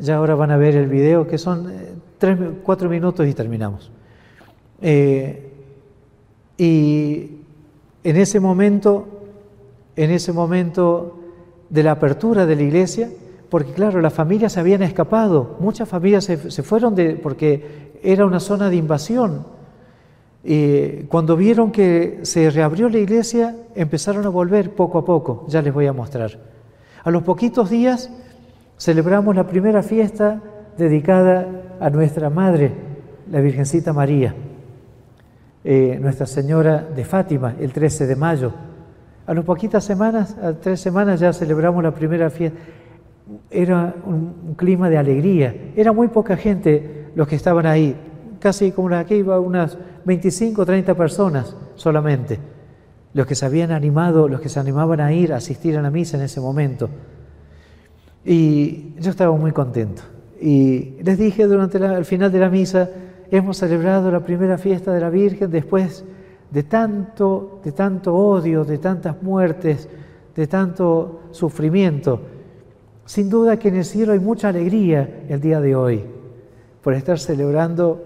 ya 0.00 0.16
ahora 0.16 0.34
van 0.34 0.50
a 0.50 0.56
ver 0.56 0.74
el 0.74 0.88
video, 0.88 1.28
que 1.28 1.38
son 1.38 1.70
eh, 1.70 1.92
tres, 2.18 2.36
cuatro 2.64 2.88
minutos 2.90 3.28
y 3.28 3.32
terminamos. 3.32 3.92
Y 6.58 7.38
en 8.04 8.16
ese 8.16 8.40
momento, 8.40 9.06
en 9.96 10.10
ese 10.10 10.32
momento 10.32 11.18
de 11.70 11.82
la 11.84 11.92
apertura 11.92 12.44
de 12.44 12.56
la 12.56 12.62
iglesia, 12.62 13.08
porque 13.48 13.72
claro, 13.72 14.00
las 14.00 14.12
familias 14.12 14.52
se 14.52 14.60
habían 14.60 14.82
escapado, 14.82 15.56
muchas 15.60 15.88
familias 15.88 16.24
se, 16.24 16.62
fueron 16.62 16.94
de, 16.94 17.14
porque 17.14 17.92
era 18.02 18.26
una 18.26 18.40
zona 18.40 18.68
de 18.68 18.76
invasión. 18.76 19.46
Y 20.44 21.04
cuando 21.04 21.36
vieron 21.36 21.70
que 21.70 22.20
se 22.22 22.50
reabrió 22.50 22.88
la 22.88 22.98
iglesia, 22.98 23.56
empezaron 23.74 24.26
a 24.26 24.28
volver 24.28 24.74
poco 24.74 24.98
a 24.98 25.04
poco, 25.04 25.46
ya 25.48 25.62
les 25.62 25.72
voy 25.72 25.86
a 25.86 25.92
mostrar. 25.92 26.38
A 27.04 27.10
los 27.10 27.22
poquitos 27.22 27.70
días 27.70 28.10
celebramos 28.76 29.34
la 29.34 29.46
primera 29.46 29.82
fiesta 29.82 30.42
dedicada 30.76 31.76
a 31.80 31.90
nuestra 31.90 32.30
Madre, 32.30 32.72
la 33.30 33.40
Virgencita 33.40 33.92
María. 33.92 34.34
Eh, 35.70 35.98
Nuestra 36.00 36.24
Señora 36.24 36.78
de 36.78 37.04
Fátima 37.04 37.54
el 37.60 37.74
13 37.74 38.06
de 38.06 38.16
mayo. 38.16 38.54
A 39.26 39.34
las 39.34 39.44
poquitas 39.44 39.84
semanas, 39.84 40.34
a 40.42 40.54
tres 40.54 40.80
semanas 40.80 41.20
ya 41.20 41.30
celebramos 41.34 41.84
la 41.84 41.94
primera 41.94 42.30
fiesta. 42.30 42.58
Era 43.50 43.94
un, 44.06 44.54
clima 44.56 44.88
de 44.88 44.96
alegría. 44.96 45.54
Era 45.76 45.92
muy 45.92 46.08
poca 46.08 46.38
gente 46.38 47.10
los 47.14 47.28
que 47.28 47.36
estaban 47.36 47.66
ahí. 47.66 47.94
Casi 48.40 48.72
como 48.72 48.88
aquí 48.94 49.16
iba 49.16 49.38
unas 49.40 49.76
25 50.06 50.62
o 50.62 50.64
30 50.64 50.94
personas 50.94 51.54
solamente. 51.74 52.38
Los 53.12 53.26
que 53.26 53.34
se 53.34 53.44
habían 53.44 53.70
animado, 53.70 54.26
los 54.26 54.40
que 54.40 54.48
se 54.48 54.58
animaban 54.58 55.02
a 55.02 55.12
ir 55.12 55.34
a 55.34 55.36
asistir 55.36 55.76
a 55.76 55.82
la 55.82 55.90
misa 55.90 56.16
en 56.16 56.22
ese 56.22 56.40
momento. 56.40 56.88
Y 58.24 58.94
yo 58.98 59.10
estaba 59.10 59.36
muy 59.36 59.52
contento. 59.52 60.00
Y 60.40 60.94
les 61.02 61.18
dije 61.18 61.44
durante 61.44 61.76
el 61.76 62.06
final 62.06 62.32
de 62.32 62.38
la 62.38 62.48
misa, 62.48 62.88
hemos 63.30 63.58
celebrado 63.58 64.10
la 64.10 64.20
primera 64.20 64.58
fiesta 64.58 64.92
de 64.92 65.00
la 65.00 65.10
Virgen 65.10 65.50
después 65.50 66.04
de 66.50 66.62
tanto, 66.62 67.60
de 67.62 67.72
tanto 67.72 68.14
odio, 68.14 68.64
de 68.64 68.78
tantas 68.78 69.22
muertes, 69.22 69.88
de 70.34 70.46
tanto 70.46 71.22
sufrimiento. 71.30 72.20
Sin 73.04 73.28
duda 73.28 73.58
que 73.58 73.68
en 73.68 73.76
el 73.76 73.84
cielo 73.84 74.12
hay 74.12 74.20
mucha 74.20 74.48
alegría 74.48 75.24
el 75.28 75.40
día 75.40 75.60
de 75.60 75.74
hoy 75.74 76.04
por 76.82 76.94
estar 76.94 77.18
celebrando 77.18 78.04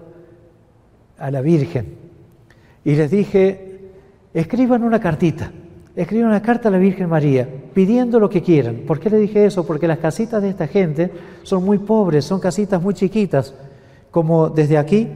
a 1.17 1.31
la 1.31 1.41
Virgen. 1.41 1.95
Y 2.83 2.95
les 2.95 3.09
dije, 3.11 3.91
escriban 4.33 4.83
una 4.83 4.99
cartita, 4.99 5.51
escriban 5.95 6.29
una 6.29 6.41
carta 6.41 6.67
a 6.67 6.71
la 6.71 6.77
Virgen 6.77 7.07
María 7.07 7.47
pidiendo 7.73 8.19
lo 8.19 8.29
que 8.29 8.41
quieran. 8.41 8.83
¿Por 8.85 8.99
qué 8.99 9.09
le 9.09 9.17
dije 9.17 9.45
eso? 9.45 9.65
Porque 9.65 9.87
las 9.87 9.99
casitas 9.99 10.41
de 10.41 10.49
esta 10.49 10.67
gente 10.67 11.11
son 11.43 11.63
muy 11.63 11.77
pobres, 11.77 12.25
son 12.25 12.39
casitas 12.39 12.81
muy 12.81 12.93
chiquitas 12.93 13.53
como 14.13 14.49
desde 14.49 14.77
aquí, 14.77 15.09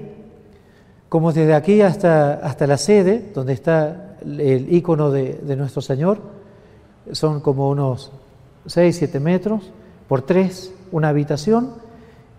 como 1.08 1.32
desde 1.32 1.54
aquí 1.54 1.82
hasta, 1.82 2.34
hasta 2.34 2.66
la 2.66 2.78
sede, 2.78 3.30
donde 3.32 3.54
está 3.54 4.18
el 4.24 4.74
icono 4.74 5.12
de, 5.12 5.56
nuestro 5.56 5.84
Señor, 5.84 6.18
son 7.12 7.40
como 7.42 7.70
unos 7.70 8.12
6, 8.66 8.96
7 8.98 9.20
metros 9.20 9.72
por 10.08 10.24
3, 10.24 10.74
una 10.92 11.10
habitación, 11.10 11.74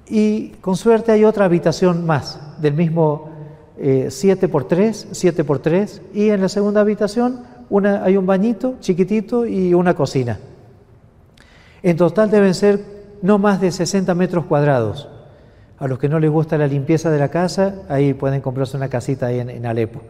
y 0.09 0.49
con 0.61 0.77
suerte 0.77 1.13
hay 1.13 1.25
otra 1.25 1.45
habitación 1.45 2.05
más, 2.05 2.41
del 2.61 2.75
mismo 2.75 3.31
7 3.77 4.11
eh, 4.19 4.49
por 4.49 4.65
3, 4.65 5.09
7 5.13 5.45
por 5.45 5.61
3, 5.61 6.03
y 6.13 6.31
en 6.31 6.41
la 6.41 6.49
segunda 6.49 6.81
habitación 6.81 7.45
una, 7.71 8.03
hay 8.03 8.17
un 8.17 8.27
bañito 8.27 8.79
chiquitito 8.81 9.47
y 9.47 9.75
una 9.75 9.95
cocina. 9.95 10.41
En 11.85 11.97
total 11.97 12.33
deben 12.33 12.55
ser 12.55 12.81
no 13.23 13.39
más 13.39 13.61
de 13.61 13.71
60 13.71 14.13
metros 14.17 14.47
cuadrados. 14.47 15.09
A 15.79 15.87
los 15.87 15.99
que 15.99 16.09
no 16.09 16.19
les 16.19 16.31
gusta 16.31 16.59
la 16.59 16.67
limpieza 16.67 17.11
de 17.11 17.19
la 17.19 17.29
casa, 17.29 17.83
ahí 17.89 18.15
pueden 18.15 18.41
comprarse 18.41 18.77
una 18.77 18.89
casita 18.89 19.27
ahí 19.27 19.39
en, 19.39 19.67
Alepo. 19.67 20.01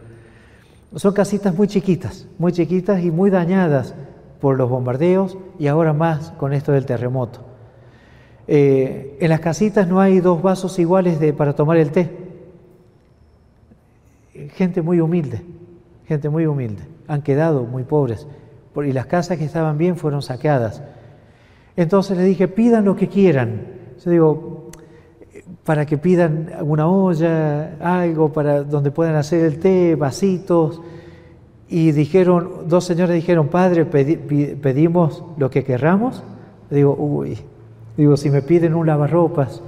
Son 0.95 1.13
casitas 1.13 1.55
muy 1.55 1.67
chiquitas, 1.67 2.27
muy 2.39 2.51
chiquitas 2.51 3.03
y 3.03 3.11
muy 3.11 3.29
dañadas 3.29 3.93
por 4.41 4.57
los 4.57 4.69
bombardeos 4.69 5.37
y 5.59 5.67
ahora 5.67 5.93
más 5.93 6.31
con 6.31 6.53
esto 6.53 6.71
del 6.71 6.85
terremoto. 6.85 7.41
Eh, 8.47 9.17
en 9.19 9.29
las 9.29 9.41
casitas 9.41 9.87
no 9.87 10.01
hay 10.01 10.19
dos 10.21 10.41
vasos 10.41 10.79
iguales 10.79 11.19
para 11.33 11.53
tomar 11.53 11.77
el 11.77 11.91
té. 11.91 12.09
Gente 14.55 14.81
muy 14.81 14.99
humilde, 14.99 15.41
gente 16.07 16.29
muy 16.29 16.47
humilde. 16.47 16.81
Han 17.07 17.21
quedado 17.21 17.65
muy 17.65 17.83
pobres 17.83 18.25
y 18.85 18.93
las 18.93 19.05
casas 19.05 19.37
que 19.37 19.45
estaban 19.45 19.77
bien 19.77 19.97
fueron 19.97 20.21
saqueadas. 20.21 20.81
Entonces 21.75 22.17
le 22.17 22.23
dije, 22.23 22.47
pidan 22.47 22.85
lo 22.85 22.95
que 22.95 23.07
quieran. 23.07 23.67
Yo 24.03 24.11
digo, 24.11 24.48
para 25.69 25.85
que 25.85 25.99
pidan 25.99 26.49
una 26.63 26.87
olla, 26.87 27.75
algo 27.79 28.33
para 28.33 28.63
donde 28.63 28.89
puedan 28.89 29.15
hacer 29.15 29.45
el 29.45 29.59
té, 29.59 29.93
vasitos. 29.95 30.81
Y 31.67 31.91
dijeron, 31.91 32.67
dos 32.67 32.85
señores 32.85 33.13
dijeron, 33.13 33.49
Padre, 33.49 33.85
pedimos 33.85 35.23
lo 35.37 35.51
que 35.51 35.63
querramos. 35.63 36.23
Digo, 36.71 36.95
uy, 36.95 37.37
digo, 37.95 38.17
si 38.17 38.31
me 38.31 38.41
piden 38.41 38.73
un 38.73 38.87
lavarropas, 38.87 39.61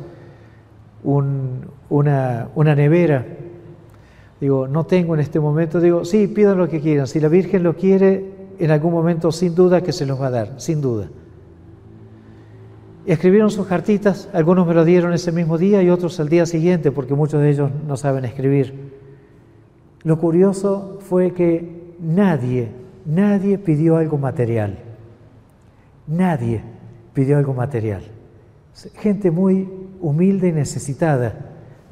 una, 1.04 2.48
una 2.56 2.76
nevera, 2.76 3.24
digo, 4.40 4.68
no 4.68 4.88
tengo 4.88 5.14
en 5.14 5.20
este 5.20 5.40
momento, 5.40 5.80
digo, 5.80 6.04
sí, 6.04 6.26
pidan 6.26 6.58
lo 6.58 6.68
que 6.68 6.82
quieran. 6.82 7.06
Si 7.06 7.20
la 7.20 7.28
Virgen 7.28 7.62
lo 7.62 7.76
quiere, 7.76 8.26
en 8.58 8.72
algún 8.72 8.92
momento 8.92 9.32
sin 9.32 9.54
duda 9.54 9.82
que 9.82 9.92
se 9.92 10.08
los 10.08 10.20
va 10.20 10.26
a 10.26 10.32
dar, 10.32 10.54
sin 10.60 10.82
duda. 10.82 11.10
Escribieron 13.06 13.50
sus 13.50 13.66
cartitas, 13.66 14.30
algunos 14.32 14.68
me 14.68 14.76
lo 14.76 14.86
dieron 14.86 15.14
ese 15.14 15.32
mismo 15.32 15.58
día 15.58 15.82
y 15.82 15.90
otros 15.90 16.20
al 16.20 16.30
día 16.30 16.46
siguiente, 16.46 16.92
porque 16.92 17.16
muchos 17.16 17.42
de 17.42 17.50
ellos 17.50 17.72
no 17.88 17.98
saben 17.98 18.26
escribir. 18.26 18.92
Lo 20.04 20.20
curioso 20.20 21.00
fue 21.02 21.34
que 21.34 21.96
nadie, 22.00 22.70
nadie 23.06 23.58
pidió 23.58 23.98
algo 23.98 24.18
material. 24.18 24.78
Nadie 26.08 26.62
pidió 27.14 27.38
algo 27.38 27.54
material. 27.54 28.04
Gente 28.96 29.32
muy 29.32 29.68
humilde 30.00 30.50
y 30.50 30.52
necesitada, 30.52 31.34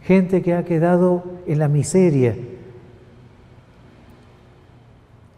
gente 0.01 0.41
que 0.41 0.53
ha 0.53 0.63
quedado 0.63 1.23
en 1.47 1.59
la 1.59 1.67
miseria. 1.67 2.35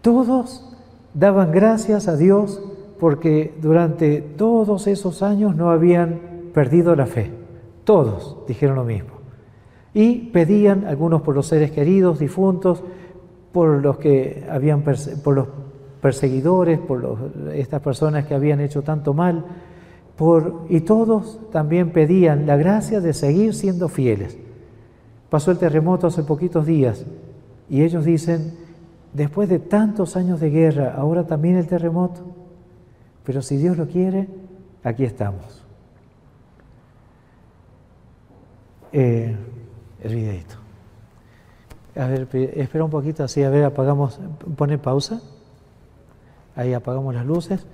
Todos 0.01 0.75
daban 1.13 1.51
gracias 1.51 2.07
a 2.07 2.17
Dios 2.17 2.61
porque 3.01 3.55
durante 3.59 4.21
todos 4.21 4.85
esos 4.85 5.23
años 5.23 5.55
no 5.55 5.71
habían 5.71 6.19
perdido 6.53 6.95
la 6.95 7.07
fe. 7.07 7.31
Todos 7.83 8.37
dijeron 8.47 8.75
lo 8.75 8.83
mismo. 8.83 9.09
Y 9.91 10.29
pedían, 10.29 10.85
algunos 10.85 11.23
por 11.23 11.33
los 11.33 11.47
seres 11.47 11.71
queridos, 11.71 12.19
difuntos, 12.19 12.83
por 13.51 13.81
los 13.81 13.97
que 13.97 14.45
habían 14.47 14.83
por 14.83 15.33
los 15.33 15.47
perseguidores, 15.99 16.77
por 16.77 17.31
estas 17.55 17.81
personas 17.81 18.27
que 18.27 18.35
habían 18.35 18.59
hecho 18.59 18.83
tanto 18.83 19.15
mal, 19.15 19.45
y 20.69 20.81
todos 20.81 21.39
también 21.51 21.93
pedían 21.93 22.45
la 22.45 22.55
gracia 22.55 23.01
de 23.01 23.13
seguir 23.13 23.55
siendo 23.55 23.89
fieles. 23.89 24.37
Pasó 25.31 25.49
el 25.49 25.57
terremoto 25.57 26.05
hace 26.05 26.21
poquitos 26.21 26.67
días 26.67 27.03
y 27.67 27.81
ellos 27.81 28.05
dicen, 28.05 28.53
después 29.11 29.49
de 29.49 29.57
tantos 29.57 30.15
años 30.15 30.39
de 30.39 30.51
guerra, 30.51 30.93
ahora 30.95 31.25
también 31.25 31.55
el 31.55 31.65
terremoto. 31.65 32.40
Pero 33.23 33.41
si 33.41 33.57
Dios 33.57 33.77
lo 33.77 33.87
quiere, 33.87 34.27
aquí 34.83 35.03
estamos. 35.03 35.63
Eh, 38.91 39.35
el 40.03 40.15
videito. 40.15 40.55
A 41.95 42.07
ver, 42.07 42.27
espera 42.55 42.83
un 42.83 42.89
poquito 42.89 43.23
así, 43.23 43.43
a 43.43 43.49
ver, 43.49 43.65
apagamos, 43.65 44.19
pone 44.55 44.77
pausa. 44.77 45.21
Ahí 46.55 46.73
apagamos 46.73 47.13
las 47.13 47.25
luces. 47.25 47.65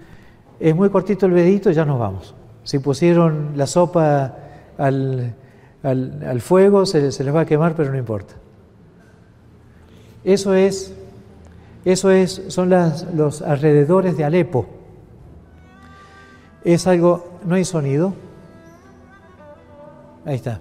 Es 0.60 0.76
muy 0.76 0.90
cortito 0.90 1.26
el 1.26 1.34
videito 1.34 1.70
y 1.70 1.74
ya 1.74 1.86
nos 1.86 2.00
vamos. 2.00 2.36
Si 2.64 2.80
pusieron 2.80 3.54
la 3.56 3.68
sopa 3.68 4.36
al, 4.78 5.36
al, 5.84 6.42
fuego, 6.42 6.86
se, 6.86 7.12
se, 7.12 7.24
les 7.24 7.34
va 7.34 7.42
a 7.42 7.46
quemar, 7.46 7.76
pero 7.76 7.92
no 7.92 7.98
importa. 7.98 8.34
Eso 10.24 10.54
es, 10.54 10.94
eso 11.86 12.12
es, 12.12 12.44
son 12.50 12.70
las, 12.70 13.14
los 13.14 13.42
alrededores 13.42 14.18
de 14.18 14.26
Alepo 14.26 14.77
es 16.64 16.88
algo, 16.88 17.40
no 17.46 17.56
hay 17.56 17.66
sonido. 17.66 18.14
Ahí 20.26 20.36
está. 20.36 20.60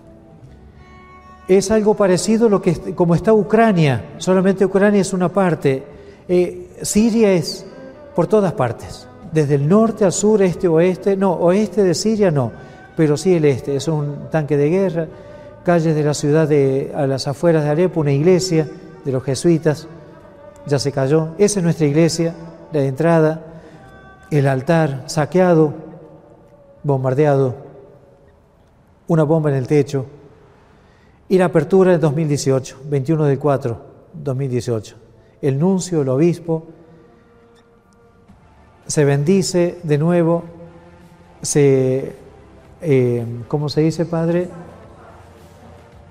Es 1.48 1.70
algo 1.70 1.94
parecido 1.94 2.46
a 2.46 2.50
lo 2.50 2.60
que 2.60 2.94
como 2.94 3.14
está 3.14 3.32
Ucrania, 3.32 4.14
solamente 4.18 4.64
Ucrania 4.64 5.00
es 5.00 5.12
una 5.12 5.28
parte. 5.28 5.84
Eh, 6.28 6.78
Siria 6.82 7.32
es 7.32 7.64
por 8.14 8.26
todas 8.26 8.52
partes, 8.52 9.06
desde 9.32 9.56
el 9.56 9.68
norte 9.68 10.04
al 10.04 10.12
sur, 10.12 10.42
este, 10.42 10.66
oeste, 10.68 11.16
no, 11.16 11.32
oeste 11.32 11.84
de 11.84 11.94
Siria 11.94 12.30
no, 12.30 12.50
pero 12.96 13.16
sí 13.16 13.34
el 13.34 13.44
este, 13.44 13.76
es 13.76 13.86
un 13.88 14.28
tanque 14.30 14.56
de 14.56 14.70
guerra, 14.70 15.06
calles 15.64 15.94
de 15.94 16.02
la 16.02 16.14
ciudad 16.14 16.48
de, 16.48 16.92
a 16.94 17.06
las 17.06 17.28
afueras 17.28 17.64
de 17.64 17.70
Alepo, 17.70 18.00
una 18.00 18.12
iglesia 18.12 18.68
de 19.04 19.12
los 19.12 19.22
jesuitas, 19.22 19.86
ya 20.66 20.78
se 20.78 20.92
cayó, 20.92 21.28
esa 21.38 21.60
es 21.60 21.64
nuestra 21.64 21.86
iglesia, 21.86 22.34
la 22.72 22.80
entrada, 22.80 23.42
el 24.30 24.48
altar 24.48 25.04
saqueado, 25.06 25.74
bombardeado, 26.86 27.56
una 29.08 29.24
bomba 29.24 29.50
en 29.50 29.56
el 29.56 29.66
techo, 29.66 30.06
y 31.28 31.36
la 31.36 31.46
apertura 31.46 31.94
en 31.94 32.00
2018, 32.00 32.78
21 32.88 33.24
de 33.24 33.38
4, 33.38 33.80
2018. 34.14 34.96
El 35.42 35.58
nuncio, 35.58 36.02
el 36.02 36.08
obispo, 36.08 36.64
se 38.86 39.04
bendice 39.04 39.80
de 39.82 39.98
nuevo, 39.98 40.44
se, 41.42 42.14
eh, 42.80 43.26
¿cómo 43.48 43.68
se 43.68 43.80
dice, 43.80 44.06
Padre? 44.06 44.48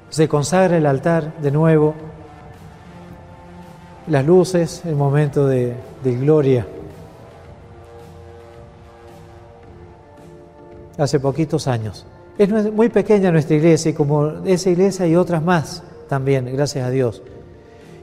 Se 0.10 0.28
consagra 0.28 0.76
el 0.76 0.86
altar 0.86 1.38
de 1.42 1.52
nuevo, 1.52 1.96
las 4.08 4.26
luces, 4.26 4.84
el 4.86 4.96
momento 4.96 5.48
de, 5.48 5.74
de 6.04 6.16
gloria. 6.18 6.68
Hace 10.98 11.20
poquitos 11.20 11.68
años. 11.68 12.06
Es 12.38 12.50
muy 12.74 12.90
pequeña 12.90 13.32
nuestra 13.32 13.56
iglesia 13.56 13.92
y 13.92 13.94
como 13.94 14.28
esa 14.46 14.70
iglesia 14.70 15.06
hay 15.06 15.16
otras 15.16 15.42
más 15.42 15.84
también, 16.10 16.46
gracias 16.54 16.86
a 16.86 16.90
Dios. 16.90 17.22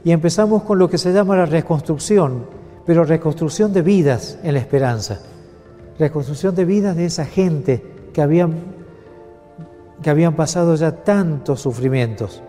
Y 0.03 0.11
empezamos 0.11 0.63
con 0.63 0.79
lo 0.79 0.89
que 0.89 0.97
se 0.97 1.13
llama 1.13 1.37
la 1.37 1.45
reconstrucción, 1.45 2.45
pero 2.85 3.03
reconstrucción 3.03 3.71
de 3.71 3.81
vidas 3.81 4.37
en 4.43 4.55
la 4.55 4.59
esperanza. 4.59 5.19
Reconstrucción 5.99 6.55
de 6.55 6.65
vidas 6.65 6.95
de 6.95 7.05
esa 7.05 7.25
gente 7.25 7.83
que 8.11 8.21
habían, 8.21 8.55
que 10.01 10.09
habían 10.09 10.35
pasado 10.35 10.75
ya 10.75 11.03
tantos 11.03 11.61
sufrimientos. 11.61 12.41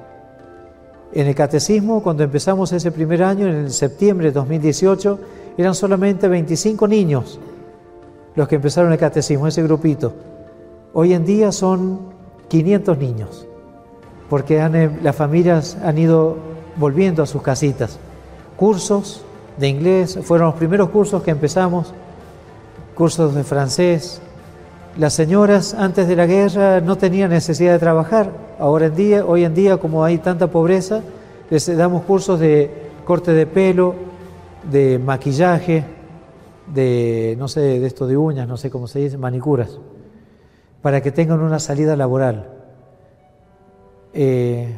En 1.13 1.29
el 1.29 1.35
catecismo, 1.35 2.03
cuando 2.03 2.25
empezamos 2.25 2.73
ese 2.73 2.91
primer 2.91 3.23
año, 3.23 3.47
en 3.47 3.71
septiembre 3.71 4.29
de 4.29 4.33
2018, 4.33 5.19
eran 5.59 5.75
solamente 5.75 6.27
25 6.27 6.89
niños 6.89 7.39
los 8.35 8.49
que 8.49 8.57
empezaron 8.57 8.93
el 8.93 8.99
catecismo, 8.99 9.47
ese 9.47 9.63
grupito. 9.63 10.13
Hoy 10.97 11.13
en 11.13 11.25
día 11.25 11.51
son 11.51 11.99
500 12.47 12.99
niños, 12.99 13.49
porque 14.31 14.59
eh, 14.59 14.91
las 15.03 15.17
familias 15.17 15.77
han 15.83 15.99
ido 15.99 16.37
volviendo 16.77 17.21
a 17.21 17.27
sus 17.27 17.43
casitas. 17.43 17.99
Cursos 18.57 19.23
de 19.59 19.67
inglés, 19.67 20.17
fueron 20.23 20.47
los 20.47 20.55
primeros 20.55 20.91
cursos 20.91 21.21
que 21.25 21.33
empezamos, 21.33 21.93
cursos 22.95 23.35
de 23.35 23.43
francés. 23.43 24.21
Las 24.97 25.15
señoras 25.15 25.75
antes 25.75 26.07
de 26.07 26.15
la 26.15 26.27
guerra 26.27 26.81
no 26.81 26.97
tenían 26.97 27.31
necesidad 27.31 27.73
de 27.73 27.81
trabajar. 27.81 28.31
Ahora 28.61 28.87
en 28.87 28.95
día, 28.95 29.25
hoy 29.27 29.43
en 29.43 29.53
día, 29.53 29.79
como 29.79 30.05
hay 30.05 30.19
tanta 30.19 30.47
pobreza, 30.47 31.01
les 31.51 31.77
damos 31.77 32.05
cursos 32.05 32.39
de 32.39 32.71
corte 33.05 33.33
de 33.33 33.49
pelo, 33.49 33.97
de 34.71 35.01
maquillaje, 35.01 35.85
de, 36.73 37.35
no 37.37 37.49
sé, 37.49 37.81
de 37.81 37.85
esto 37.85 38.07
de 38.07 38.17
uñas, 38.17 38.47
no 38.47 38.57
sé 38.57 38.71
cómo 38.71 38.87
se 38.87 39.01
dice, 39.01 39.19
manicuras 39.19 39.77
para 40.85 41.01
que 41.01 41.11
tengan 41.11 41.41
una 41.41 41.59
salida 41.61 41.97
laboral. 41.97 42.47
Eh, 44.13 44.69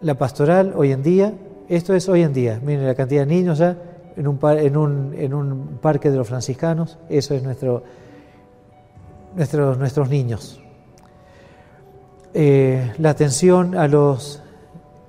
la 0.00 0.14
pastoral 0.14 0.72
hoy 0.74 0.90
en 0.90 1.02
día, 1.02 1.34
esto 1.68 1.92
es 1.92 2.08
hoy 2.08 2.22
en 2.22 2.32
día, 2.32 2.58
miren 2.64 2.86
la 2.86 2.94
cantidad 2.94 3.20
de 3.20 3.26
niños 3.26 3.58
ya, 3.58 3.76
en 4.16 4.26
un, 4.26 5.78
parque 5.82 6.10
de 6.10 6.16
los 6.16 6.26
franciscanos. 6.26 6.98
Eso 7.10 7.34
es 7.34 7.42
nuestro, 7.42 7.82
nuestros, 9.36 9.76
nuestros 9.76 10.08
niños. 10.08 10.62
Eh, 12.32 12.94
la 12.96 13.10
atención 13.10 13.76
a 13.76 13.88
los, 13.88 14.42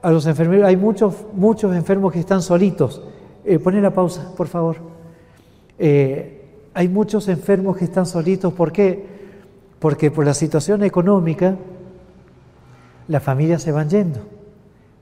a 0.01 0.11
los 0.11 0.25
enfermeros. 0.25 0.67
Hay 0.67 0.75
muchos, 0.75 1.15
muchos 1.33 1.73
enfermos 1.73 2.11
que 2.11 2.19
están 2.19 2.41
solitos. 2.41 3.01
Eh, 3.45 3.57
pone 3.57 3.79
la 3.79 3.93
pausa, 3.93 4.33
por 4.35 4.47
favor. 4.47 4.75
Eh, 5.79 6.41
hay 6.73 6.89
muchos 6.89 7.29
enfermos 7.29 7.77
que 7.77 7.85
están 7.85 8.05
solitos. 8.05 8.51
¿Por 8.51 8.73
qué? 8.73 9.12
Porque 9.83 10.11
por 10.11 10.23
la 10.23 10.33
situación 10.33 10.81
económica, 10.81 11.57
las 13.09 13.21
familias 13.21 13.63
se 13.63 13.73
van 13.73 13.89
yendo. 13.89 14.21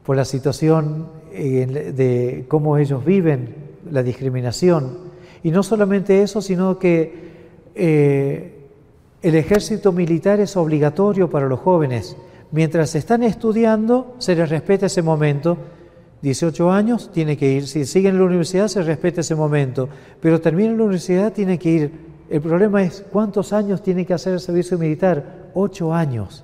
Por 0.03 0.15
la 0.15 0.25
situación 0.25 1.07
eh, 1.31 1.93
de 1.95 2.45
cómo 2.47 2.79
ellos 2.79 3.05
viven, 3.05 3.53
la 3.91 4.01
discriminación. 4.01 4.97
Y 5.43 5.51
no 5.51 5.61
solamente 5.61 6.23
eso, 6.23 6.41
sino 6.41 6.79
que 6.79 7.29
el 7.75 9.35
ejército 9.35 9.91
militar 9.91 10.39
es 10.39 10.57
obligatorio 10.57 11.29
para 11.29 11.45
los 11.45 11.59
jóvenes. 11.59 12.17
Mientras 12.49 12.95
están 12.95 13.21
estudiando, 13.21 14.15
se 14.17 14.33
les 14.33 14.49
respeta 14.49 14.87
ese 14.87 15.03
momento. 15.03 15.59
18 16.23 16.71
años, 16.71 17.11
tiene 17.13 17.37
que 17.37 17.51
ir. 17.51 17.67
Si 17.67 17.85
siguen 17.85 18.15
en 18.15 18.21
la 18.21 18.25
universidad, 18.25 18.67
se 18.67 18.81
respeta 18.81 19.21
ese 19.21 19.35
momento. 19.35 19.89
Pero 20.19 20.41
terminan 20.41 20.77
la 20.77 20.85
universidad, 20.85 21.31
tiene 21.33 21.59
que 21.59 21.69
ir. 21.69 22.10
El 22.31 22.41
problema 22.41 22.81
es 22.81 23.05
cuántos 23.11 23.53
años 23.53 23.83
tiene 23.83 24.05
que 24.05 24.15
hacer 24.15 24.33
el 24.33 24.39
servicio 24.39 24.79
militar. 24.79 25.51
Ocho 25.53 25.93
años. 25.93 26.43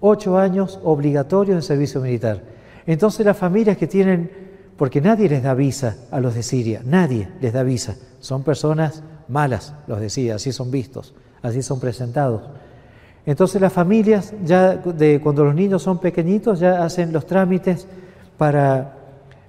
Ocho 0.00 0.36
años 0.36 0.78
obligatorios 0.82 1.56
de 1.56 1.62
servicio 1.62 2.02
militar. 2.02 2.42
Entonces 2.86 3.24
las 3.24 3.38
familias 3.38 3.78
que 3.78 3.86
tienen, 3.86 4.30
porque 4.76 5.00
nadie 5.00 5.28
les 5.28 5.42
da 5.42 5.54
visa 5.54 5.96
a 6.10 6.20
los 6.20 6.34
de 6.34 6.42
Siria, 6.42 6.82
nadie 6.84 7.28
les 7.40 7.52
da 7.52 7.62
visa. 7.62 7.96
Son 8.18 8.42
personas 8.42 9.02
malas, 9.28 9.74
los 9.86 10.00
de 10.00 10.10
Siria, 10.10 10.34
así 10.34 10.52
son 10.52 10.70
vistos 10.70 11.14
así 11.42 11.62
son 11.62 11.80
presentados. 11.80 12.42
Entonces 13.26 13.60
las 13.60 13.72
familias, 13.72 14.32
ya 14.44 14.76
de 14.76 15.20
cuando 15.20 15.44
los 15.44 15.54
niños 15.54 15.82
son 15.82 15.98
pequeñitos, 15.98 16.60
ya 16.60 16.84
hacen 16.84 17.12
los 17.12 17.26
trámites 17.26 17.86
para 18.38 18.96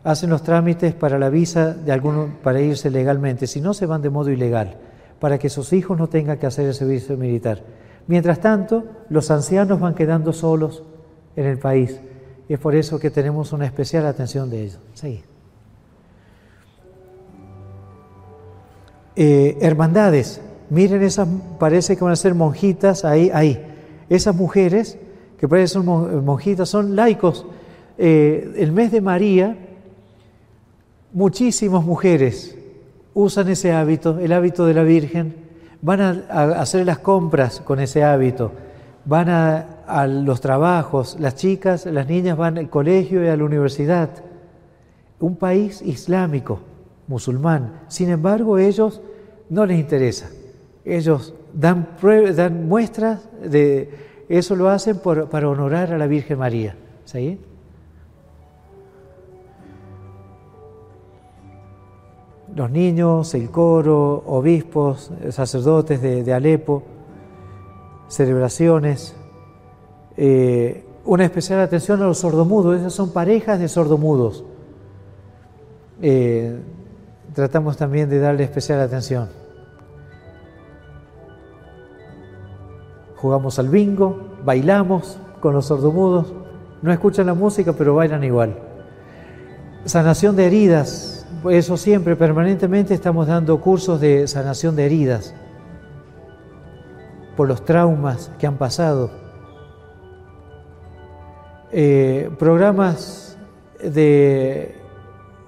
hacen 0.03 0.31
los 0.31 0.41
trámites 0.41 0.95
para 0.95 1.19
la 1.19 1.29
visa 1.29 1.75
de 1.75 1.91
alguno 1.91 2.37
para 2.41 2.59
irse 2.59 2.89
legalmente, 2.89 3.45
si 3.45 3.61
no 3.61 3.75
se 3.75 3.85
van 3.85 4.01
de 4.01 4.09
modo 4.09 4.31
ilegal, 4.31 4.77
para 5.22 5.38
que 5.38 5.49
sus 5.49 5.72
hijos 5.72 5.99
no 5.99 6.09
tengan 6.09 6.39
que 6.39 6.47
hacer 6.47 6.65
el 6.65 6.74
servicio 6.74 7.15
militar. 7.15 7.61
Mientras 8.07 8.41
tanto, 8.41 8.84
los 9.09 9.30
ancianos 9.30 9.80
van 9.80 9.93
quedando 9.93 10.34
solos 10.34 10.84
en 11.36 11.45
el 11.45 11.59
país 11.59 12.01
y 12.49 12.53
es 12.53 12.59
por 12.59 12.76
eso 12.76 12.99
que 12.99 13.11
tenemos 13.11 13.53
una 13.53 13.67
especial 13.67 14.07
atención 14.07 14.49
de 14.49 14.63
ellos. 14.63 14.80
Sí. 14.95 15.24
Eh, 19.15 19.57
hermandades, 19.61 20.41
Miren 20.72 21.03
esas, 21.03 21.28
parece 21.59 21.97
que 21.97 22.03
van 22.05 22.13
a 22.13 22.15
ser 22.15 22.34
monjitas 22.34 23.03
ahí, 23.03 23.30
ahí. 23.34 23.61
Esas 24.07 24.34
mujeres 24.34 24.97
que 25.38 25.45
parecen 25.45 25.86
monjitas 25.86 26.69
son 26.69 26.95
laicos. 26.95 27.45
Eh, 27.97 28.53
el 28.55 28.72
mes 28.72 28.89
de 28.93 29.01
María, 29.01 29.57
muchísimas 31.11 31.84
mujeres 31.84 32.57
usan 33.14 33.49
ese 33.49 33.72
hábito, 33.72 34.20
el 34.20 34.32
hábito 34.34 34.66
de 34.66 34.74
la 34.74 34.84
Virgen, 34.84 35.36
van 35.82 36.01
a, 36.01 36.09
hacer 36.59 36.86
las 36.86 36.99
compras 36.99 37.59
con 37.62 37.80
ese 37.80 38.03
hábito, 38.03 38.51
van 39.05 39.30
a, 39.30 40.07
los 40.07 40.39
trabajos, 40.39 41.18
las 41.20 41.36
chicas, 41.36 41.86
las 41.86 42.07
niñas 42.07 42.38
van 42.38 42.57
al 42.57 42.70
colegio 42.70 43.24
y 43.24 43.28
a 43.28 43.36
la 43.36 43.43
universidad. 43.43 44.09
Un 45.20 45.36
país 45.36 45.82
islámico, 45.82 46.59
musulmán. 47.07 47.82
Sin 47.89 48.09
embargo, 48.09 48.57
ellos 48.57 49.01
no 49.49 49.66
les 49.66 49.80
interesa. 49.80 50.30
Ellos 50.86 51.34
dan, 51.53 51.89
dan 52.36 52.70
muestras 52.70 53.28
de 53.43 53.89
eso 54.30 54.55
lo 54.55 54.70
hacen 54.70 54.99
para 54.99 55.49
honorar 55.49 55.91
a 55.91 55.97
la 55.97 56.07
Virgen 56.07 56.39
María. 56.39 56.76
¿Sí? 57.03 57.38
Los 62.56 62.70
niños, 62.70 63.34
el 63.34 63.49
coro, 63.49 64.24
obispos, 64.26 65.12
sacerdotes 65.30 66.02
de, 66.02 66.34
Alepo, 66.34 66.84
celebraciones, 68.08 69.16
eh, 70.18 70.86
una 71.06 71.24
especial 71.24 71.62
atención 71.62 72.02
a 72.02 72.06
los 72.06 72.20
sordomudos, 72.20 72.80
esas 72.80 72.93
son 72.93 73.12
parejas 73.12 73.60
de 73.60 73.68
sordomudos. 73.68 74.43
Eh, 76.02 76.60
tratamos 77.34 77.78
también 77.78 78.10
de 78.10 78.20
darle 78.20 78.43
especial 78.43 78.82
atención. 78.82 79.41
jugamos 83.22 83.60
al 83.60 83.70
bingo, 83.70 84.20
bailamos 84.43 85.20
con 85.41 85.54
los 85.54 85.68
sordomudos, 85.68 86.34
no 86.82 86.91
escuchan 86.91 87.28
la 87.28 87.36
música 87.36 87.74
pero 87.74 87.93
bailan 87.93 88.24
igual. 88.24 88.58
Sanación 89.86 90.36
de 90.36 90.47
heridas, 90.47 91.20
eso 91.49 91.77
siempre, 91.77 92.15
permanentemente 92.15 92.93
estamos 92.93 93.27
dando 93.27 93.59
cursos 93.59 93.99
de 93.99 94.27
sanación 94.27 94.75
de 94.75 94.85
heridas 94.85 95.33
por 97.35 97.47
los 97.47 97.65
traumas 97.65 98.31
que 98.37 98.45
han 98.45 98.57
pasado. 98.57 99.09
Eh, 101.71 102.29
programas 102.37 103.37
de, 103.81 104.75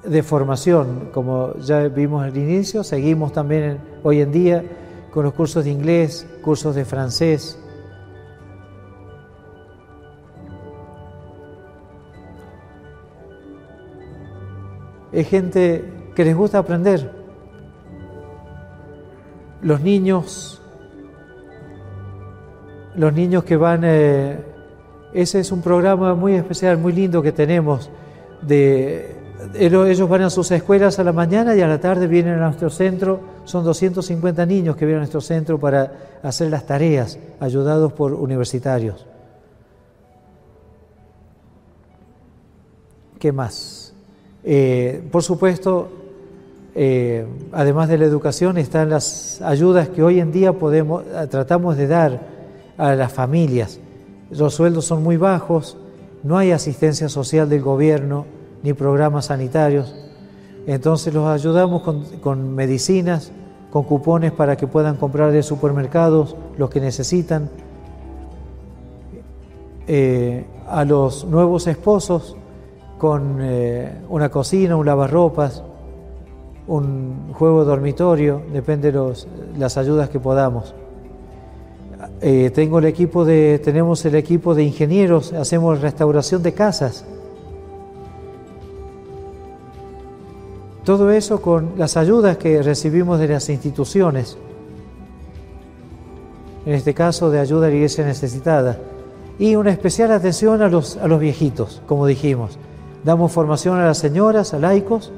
de, 0.04 0.24
formación, 0.24 1.10
como 1.14 1.54
ya 1.60 1.88
vimos 1.90 2.24
al 2.24 2.36
inicio, 2.38 2.84
seguimos 2.84 3.34
también 3.34 3.80
hoy 4.04 4.22
en 4.22 4.32
día 4.32 4.64
con 5.12 5.26
los 5.26 5.34
cursos 5.34 5.66
de 5.66 5.72
inglés, 5.72 6.26
cursos 6.42 6.76
de 6.76 6.86
francés, 6.86 7.60
es 15.14 15.28
gente 15.28 15.86
que 16.16 16.26
les 16.26 16.36
gusta 16.36 16.58
aprender. 16.58 17.12
Los 19.62 19.82
niños, 19.82 20.62
los 22.96 23.14
niños 23.14 23.44
que 23.44 23.56
van, 23.56 23.82
eh, 23.84 24.40
ese 25.14 25.40
es 25.40 25.52
un 25.52 25.62
programa 25.62 26.16
muy 26.16 26.34
especial, 26.34 26.78
muy 26.78 26.94
lindo 26.94 27.22
que 27.22 27.32
tenemos. 27.32 27.90
De, 28.42 29.16
ellos 29.56 30.10
van 30.10 30.24
a 30.24 30.30
sus 30.30 30.50
escuelas 30.52 31.00
a 31.00 31.04
la 31.04 31.14
mañana 31.14 31.56
y 31.56 31.62
a 31.62 31.68
la 31.68 31.80
tarde 31.80 32.08
vienen 32.08 32.40
a 32.40 32.48
nuestro 32.48 32.70
centro. 32.70 33.20
Son 33.46 33.64
250 33.64 34.46
niños 34.46 34.76
que 34.76 34.86
vienen 34.86 35.00
a 35.00 35.04
nuestro 35.04 35.22
centro 35.22 35.60
para 35.60 36.20
hacer 36.24 36.50
las 36.50 36.66
tareas, 36.66 37.20
ayudados 37.40 37.94
por 37.94 38.14
universitarios. 38.14 39.06
¿Qué 43.20 43.32
más? 43.32 43.83
Eh, 44.44 45.08
por 45.12 45.24
supuesto, 45.24 45.90
eh, 46.76 47.26
además 47.52 47.88
de 47.88 47.98
la 47.98 48.06
educación, 48.06 48.58
están 48.58 48.90
las 48.90 49.42
ayudas 49.42 49.90
que 49.90 50.04
hoy 50.04 50.20
en 50.20 50.32
día 50.32 50.54
eh, 50.54 51.28
tratamos 51.30 51.78
de 51.78 51.88
dar 51.88 52.20
a 52.78 52.96
las 52.96 53.14
familias. 53.14 53.80
Los 54.32 54.56
sueldos 54.56 54.86
son 54.86 55.04
muy 55.04 55.18
bajos, 55.18 55.78
no 56.24 56.38
hay 56.38 56.52
asistencia 56.52 57.08
social 57.08 57.48
del 57.50 57.62
gobierno 57.62 58.26
ni 58.64 58.74
programas 58.74 59.26
sanitarios. 59.26 59.96
Entonces 60.66 61.14
los 61.14 61.28
ayudamos 61.28 61.84
con, 62.22 62.56
medicinas, 62.56 63.32
con 63.72 63.84
cupones 63.84 64.32
para 64.32 64.56
que 64.56 64.66
puedan 64.66 64.96
comprar 64.96 65.32
de 65.32 65.44
supermercados 65.44 66.36
los 66.58 66.70
que 66.70 66.80
necesitan. 66.80 67.50
a 70.70 70.86
los 70.86 71.26
nuevos 71.26 71.68
esposos 71.68 72.38
con 73.04 73.40
eh, 73.42 73.98
una 74.08 74.30
cocina, 74.30 74.78
un 74.78 74.86
lavarropas, 74.86 75.62
un 76.68 77.34
juego 77.34 77.60
de 77.60 77.66
dormitorio, 77.66 78.42
depende 78.54 78.94
de 78.94 79.14
las 79.58 79.76
ayudas 79.76 80.08
que 80.08 80.22
podamos. 80.22 80.74
Eh, 82.22 82.50
tengo 82.56 82.80
el 82.80 82.86
equipo 82.86 83.26
de, 83.26 83.60
tenemos 83.62 84.06
el 84.06 84.16
equipo 84.16 84.56
de 84.56 84.64
ingenieros, 84.64 85.34
hacemos 85.34 85.82
restauración 85.82 86.44
de 86.44 86.54
casas. 86.54 87.04
Todo 90.86 91.12
eso 91.12 91.42
con 91.42 91.74
las 91.76 91.98
ayudas 91.98 92.38
que 92.38 92.64
recibimos 92.64 93.20
de 93.20 93.28
las 93.28 93.50
instituciones, 93.50 94.38
en 96.66 96.74
este 96.74 96.94
caso 96.94 97.30
de 97.30 97.40
ayuda 97.42 97.68
a 97.68 97.70
la 97.70 97.76
iglesia 97.76 98.06
necesitada, 98.06 98.80
y 99.38 99.58
una 99.58 99.72
especial 99.72 100.14
atención 100.14 100.62
a 100.62 100.70
los, 100.70 100.96
a 100.96 101.10
los 101.10 101.20
viejitos, 101.20 101.82
como 101.86 102.08
dijimos. 102.08 102.58
Damos 103.04 103.32
formación 103.32 103.80
a 103.80 103.86
las 103.86 103.98
señoras, 103.98 104.54
a 104.54 104.60
laicos, 104.60 105.12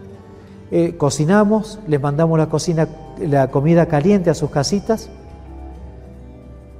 eh, 0.72 0.96
cocinamos, 0.98 1.80
les 1.88 2.02
mandamos 2.02 2.38
la, 2.40 2.48
cocina, 2.48 2.88
la 3.20 3.52
comida 3.52 3.86
caliente 3.86 4.30
a 4.30 4.34
sus 4.34 4.50
casitas. 4.50 5.10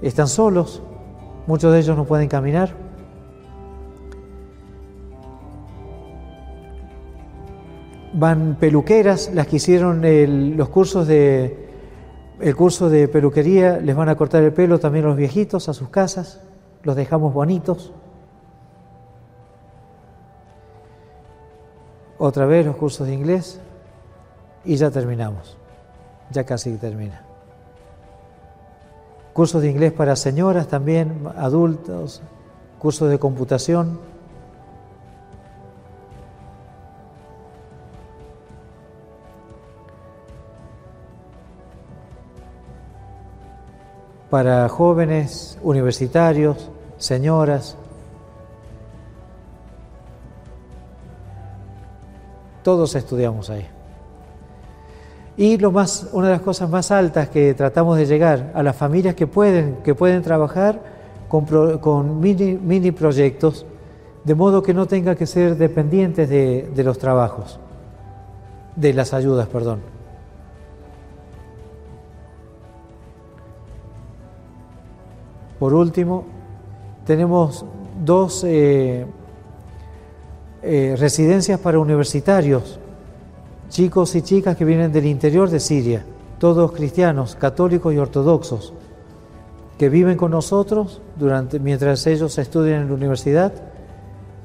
Están 0.02 0.28
solos, 0.28 0.82
muchos 1.48 1.72
de 1.72 1.80
ellos 1.80 1.96
no 1.96 2.06
pueden 2.06 2.28
caminar. 2.28 2.86
van 8.18 8.56
peluqueras, 8.56 9.32
las 9.34 9.48
que 9.48 9.58
hicieron 9.58 10.02
los 10.56 10.70
cursos 10.70 11.08
de 11.08 11.66
el 12.40 12.56
curso 12.56 12.90
de 12.90 13.08
peluquería, 13.08 13.78
les 13.80 13.96
van 13.96 14.10
a 14.10 14.16
cortar 14.16 14.44
el 14.44 14.52
pelo 14.52 14.80
también 14.80 15.06
los 15.06 15.16
viejitos 15.16 15.70
a 15.70 15.74
sus 15.74 15.90
casas, 15.90 16.42
los 16.84 16.96
dejamos 16.96 17.34
bonitos. 17.34 17.94
Otra 22.18 22.46
vez 22.46 22.66
los 22.66 22.76
cursos 22.76 23.08
de 23.08 23.14
inglés 23.14 23.60
y 24.64 24.76
ya 24.78 24.90
terminamos, 24.90 25.58
ya 26.32 26.46
casi 26.46 26.78
termina. 26.78 27.24
Cursos 29.34 29.62
de 29.62 29.70
inglés 29.70 29.92
para 29.92 30.16
señoras 30.16 30.68
también, 30.68 31.28
adultos, 31.38 32.22
cursos 32.80 33.10
de 33.10 33.20
computación. 33.20 34.00
para 44.36 44.68
jóvenes, 44.68 45.58
universitarios, 45.64 46.70
señoras. 46.98 47.78
Todos 52.66 52.96
estudiamos 52.96 53.52
ahí. 53.52 53.64
Y 55.38 55.60
lo 55.60 55.72
más, 55.72 56.10
una 56.14 56.30
de 56.30 56.34
las 56.34 56.42
cosas 56.42 56.68
más 56.68 56.90
altas 56.90 57.30
que 57.30 57.54
tratamos 57.54 57.96
de 57.96 58.08
llegar 58.08 58.52
a 58.56 58.64
las 58.64 58.76
familias 58.76 59.14
que 59.14 59.28
pueden, 59.28 59.84
que 59.84 59.94
pueden 59.94 60.24
trabajar 60.24 60.82
con, 61.30 62.20
mini, 62.20 62.54
mini, 62.56 62.90
proyectos, 62.90 63.68
de 64.24 64.34
modo 64.34 64.64
que 64.64 64.74
no 64.74 64.88
tenga 64.88 65.14
que 65.14 65.28
ser 65.28 65.58
dependientes 65.58 66.28
de, 66.28 66.72
de 66.74 66.84
los 66.84 66.98
trabajos, 66.98 67.60
de 68.76 68.94
las 68.96 69.14
ayudas, 69.14 69.48
perdón. 69.48 69.82
Por 75.60 75.76
último, 75.76 76.26
tenemos 77.06 77.64
dos 78.04 78.44
eh, 78.44 79.06
eh, 80.66 80.96
residencias 80.98 81.60
para 81.60 81.80
universitarios, 81.80 82.80
chicos 83.70 84.16
y 84.16 84.22
chicas 84.22 84.58
que 84.58 84.66
vienen 84.66 84.92
del 84.92 85.06
interior 85.06 85.50
de 85.50 85.60
Siria, 85.60 86.04
todos 86.40 86.72
cristianos, 86.72 87.36
católicos 87.36 87.94
y 87.94 87.98
ortodoxos, 87.98 88.74
que 89.78 89.90
viven 89.90 90.18
con 90.18 90.32
nosotros 90.32 91.02
durante, 91.18 91.60
mientras 91.60 92.08
ellos 92.08 92.38
estudian 92.38 92.82
en 92.82 92.88
la 92.88 92.94
universidad. 92.96 93.54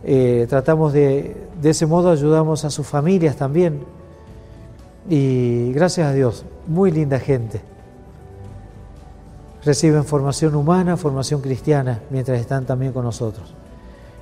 Eh, 0.04 0.46
tratamos 0.48 0.92
de, 0.92 1.36
de 1.60 1.70
ese 1.70 1.86
modo 1.86 2.10
ayudamos 2.10 2.64
a 2.64 2.70
sus 2.70 2.86
familias 2.86 3.36
también. 3.36 3.80
Y 5.08 5.72
gracias 5.72 6.06
a 6.06 6.12
Dios, 6.12 6.44
muy 6.66 6.90
linda 6.90 7.18
gente 7.18 7.62
reciben 9.64 10.04
formación 10.04 10.54
humana, 10.54 10.96
formación 10.96 11.40
cristiana, 11.40 12.00
mientras 12.10 12.40
están 12.40 12.64
también 12.64 12.92
con 12.92 13.04
nosotros. 13.04 13.54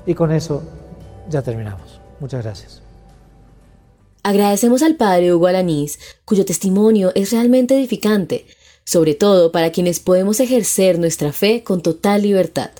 Y 0.06 0.14
con 0.14 0.32
eso 0.32 0.62
ya 1.28 1.42
terminamos. 1.42 2.00
Muchas 2.20 2.42
gracias. 2.42 2.82
Agradecemos 4.22 4.82
al 4.82 4.96
Padre 4.96 5.32
Hugo 5.32 5.46
Alanís, 5.46 5.98
cuyo 6.24 6.44
testimonio 6.44 7.12
es 7.14 7.32
realmente 7.32 7.76
edificante, 7.76 8.46
sobre 8.84 9.14
todo 9.14 9.52
para 9.52 9.70
quienes 9.70 10.00
podemos 10.00 10.40
ejercer 10.40 10.98
nuestra 10.98 11.32
fe 11.32 11.62
con 11.62 11.82
total 11.82 12.22
libertad. 12.22 12.70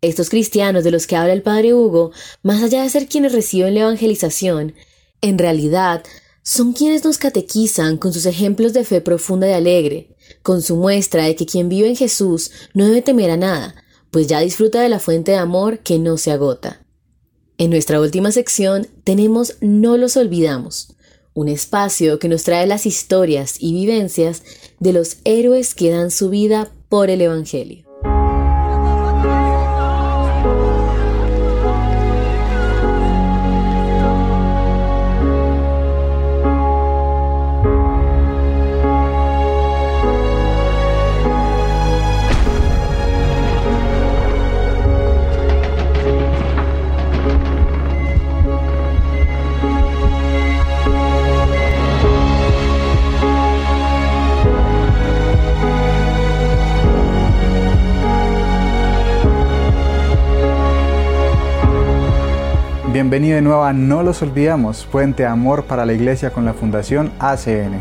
Estos 0.00 0.30
cristianos 0.30 0.84
de 0.84 0.90
los 0.90 1.06
que 1.06 1.16
habla 1.16 1.32
el 1.32 1.42
Padre 1.42 1.74
Hugo, 1.74 2.12
más 2.42 2.62
allá 2.62 2.82
de 2.82 2.90
ser 2.90 3.08
quienes 3.08 3.32
reciben 3.32 3.74
la 3.74 3.80
evangelización, 3.80 4.74
en 5.20 5.38
realidad 5.38 6.02
son 6.42 6.72
quienes 6.72 7.04
nos 7.04 7.18
catequizan 7.18 7.98
con 7.98 8.12
sus 8.12 8.24
ejemplos 8.24 8.72
de 8.72 8.84
fe 8.84 9.00
profunda 9.00 9.48
y 9.48 9.52
alegre, 9.52 10.16
con 10.42 10.62
su 10.62 10.76
muestra 10.76 11.24
de 11.24 11.36
que 11.36 11.46
quien 11.46 11.68
vive 11.68 11.88
en 11.88 11.96
Jesús 11.96 12.52
no 12.72 12.86
debe 12.86 13.02
temer 13.02 13.30
a 13.30 13.36
nada, 13.36 13.74
pues 14.10 14.28
ya 14.28 14.40
disfruta 14.40 14.80
de 14.80 14.88
la 14.88 14.98
fuente 14.98 15.32
de 15.32 15.38
amor 15.38 15.80
que 15.80 15.98
no 15.98 16.16
se 16.16 16.30
agota. 16.30 16.80
En 17.60 17.70
nuestra 17.70 18.00
última 18.00 18.30
sección 18.30 18.86
tenemos 19.02 19.56
No 19.60 19.96
los 19.96 20.16
olvidamos, 20.16 20.94
un 21.34 21.48
espacio 21.48 22.20
que 22.20 22.28
nos 22.28 22.44
trae 22.44 22.68
las 22.68 22.86
historias 22.86 23.56
y 23.58 23.72
vivencias 23.72 24.44
de 24.78 24.92
los 24.92 25.16
héroes 25.24 25.74
que 25.74 25.90
dan 25.90 26.12
su 26.12 26.30
vida 26.30 26.70
por 26.88 27.10
el 27.10 27.20
Evangelio. 27.20 27.87
Bienvenido 63.18 63.34
de 63.34 63.42
nuevo 63.42 63.64
a 63.64 63.72
No 63.72 64.04
los 64.04 64.22
olvidamos, 64.22 64.86
Fuente 64.86 65.24
de 65.24 65.28
Amor 65.28 65.64
para 65.64 65.84
la 65.84 65.92
Iglesia 65.92 66.30
con 66.30 66.44
la 66.44 66.54
Fundación 66.54 67.10
ACN. 67.18 67.80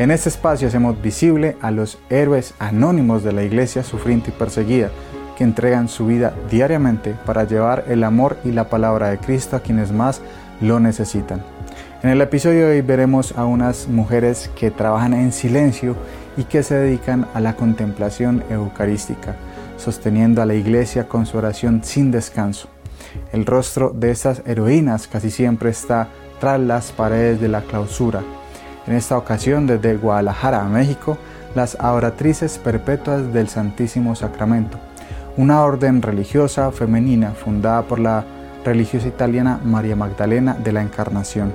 En 0.00 0.10
este 0.10 0.28
espacio 0.28 0.66
hacemos 0.66 1.00
visible 1.00 1.56
a 1.60 1.70
los 1.70 2.00
héroes 2.10 2.54
anónimos 2.58 3.22
de 3.22 3.32
la 3.32 3.44
Iglesia 3.44 3.84
sufriente 3.84 4.30
y 4.30 4.36
perseguida, 4.36 4.90
que 5.38 5.44
entregan 5.44 5.88
su 5.88 6.06
vida 6.06 6.34
diariamente 6.50 7.14
para 7.24 7.44
llevar 7.44 7.84
el 7.86 8.02
amor 8.02 8.38
y 8.44 8.50
la 8.50 8.68
palabra 8.68 9.10
de 9.10 9.18
Cristo 9.18 9.54
a 9.54 9.60
quienes 9.60 9.92
más 9.92 10.20
lo 10.60 10.80
necesitan. 10.80 11.44
En 12.02 12.10
el 12.10 12.20
episodio 12.20 12.66
de 12.66 12.72
hoy 12.72 12.80
veremos 12.80 13.38
a 13.38 13.44
unas 13.44 13.86
mujeres 13.86 14.50
que 14.56 14.72
trabajan 14.72 15.14
en 15.14 15.30
silencio 15.30 15.94
y 16.36 16.42
que 16.42 16.64
se 16.64 16.74
dedican 16.74 17.28
a 17.34 17.40
la 17.40 17.54
contemplación 17.54 18.42
eucarística, 18.50 19.36
sosteniendo 19.76 20.42
a 20.42 20.46
la 20.46 20.54
iglesia 20.54 21.06
con 21.06 21.24
su 21.24 21.38
oración 21.38 21.84
sin 21.84 22.10
descanso. 22.10 22.71
El 23.32 23.46
rostro 23.46 23.90
de 23.90 24.10
estas 24.10 24.42
heroínas 24.46 25.08
casi 25.08 25.30
siempre 25.30 25.70
está 25.70 26.08
tras 26.40 26.60
las 26.60 26.92
paredes 26.92 27.40
de 27.40 27.48
la 27.48 27.62
clausura. 27.62 28.22
En 28.86 28.94
esta 28.94 29.16
ocasión, 29.16 29.66
desde 29.66 29.96
Guadalajara, 29.96 30.64
México, 30.64 31.16
las 31.54 31.76
adoratrices 31.78 32.58
perpetuas 32.58 33.32
del 33.32 33.48
Santísimo 33.48 34.14
Sacramento, 34.16 34.78
una 35.36 35.62
orden 35.62 36.02
religiosa 36.02 36.70
femenina 36.72 37.30
fundada 37.30 37.82
por 37.82 37.98
la 37.98 38.24
religiosa 38.64 39.08
italiana 39.08 39.60
María 39.64 39.96
Magdalena 39.96 40.54
de 40.54 40.72
la 40.72 40.82
Encarnación. 40.82 41.52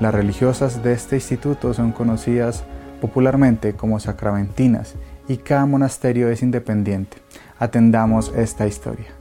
Las 0.00 0.14
religiosas 0.14 0.82
de 0.82 0.92
este 0.92 1.16
instituto 1.16 1.72
son 1.72 1.92
conocidas 1.92 2.64
popularmente 3.00 3.74
como 3.74 4.00
sacramentinas 4.00 4.94
y 5.28 5.38
cada 5.38 5.66
monasterio 5.66 6.28
es 6.28 6.42
independiente. 6.42 7.18
Atendamos 7.58 8.32
esta 8.36 8.66
historia. 8.66 9.15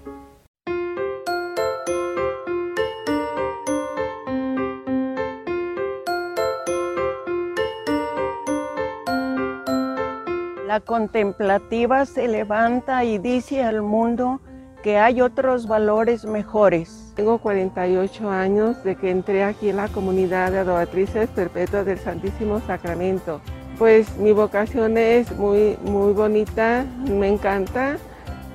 La 10.75 10.81
contemplativa 10.81 12.05
se 12.05 12.27
levanta 12.27 13.05
y 13.05 13.17
dice 13.17 13.63
al 13.63 13.81
mundo 13.81 14.41
que 14.83 14.97
hay 14.97 15.21
otros 15.21 15.69
valores 15.69 16.25
mejores. 16.25 17.13
Tengo 17.15 17.37
48 17.37 18.29
años 18.29 18.83
de 18.83 18.97
que 18.97 19.09
entré 19.09 19.45
aquí 19.45 19.69
en 19.69 19.77
la 19.77 19.87
comunidad 19.87 20.51
de 20.51 20.59
adoratrices 20.59 21.29
perpetuas 21.29 21.85
del 21.85 21.97
Santísimo 21.97 22.59
Sacramento. 22.59 23.39
Pues 23.79 24.17
mi 24.17 24.33
vocación 24.33 24.97
es 24.97 25.31
muy, 25.37 25.77
muy 25.85 26.11
bonita, 26.11 26.83
me 27.07 27.29
encanta, 27.29 27.95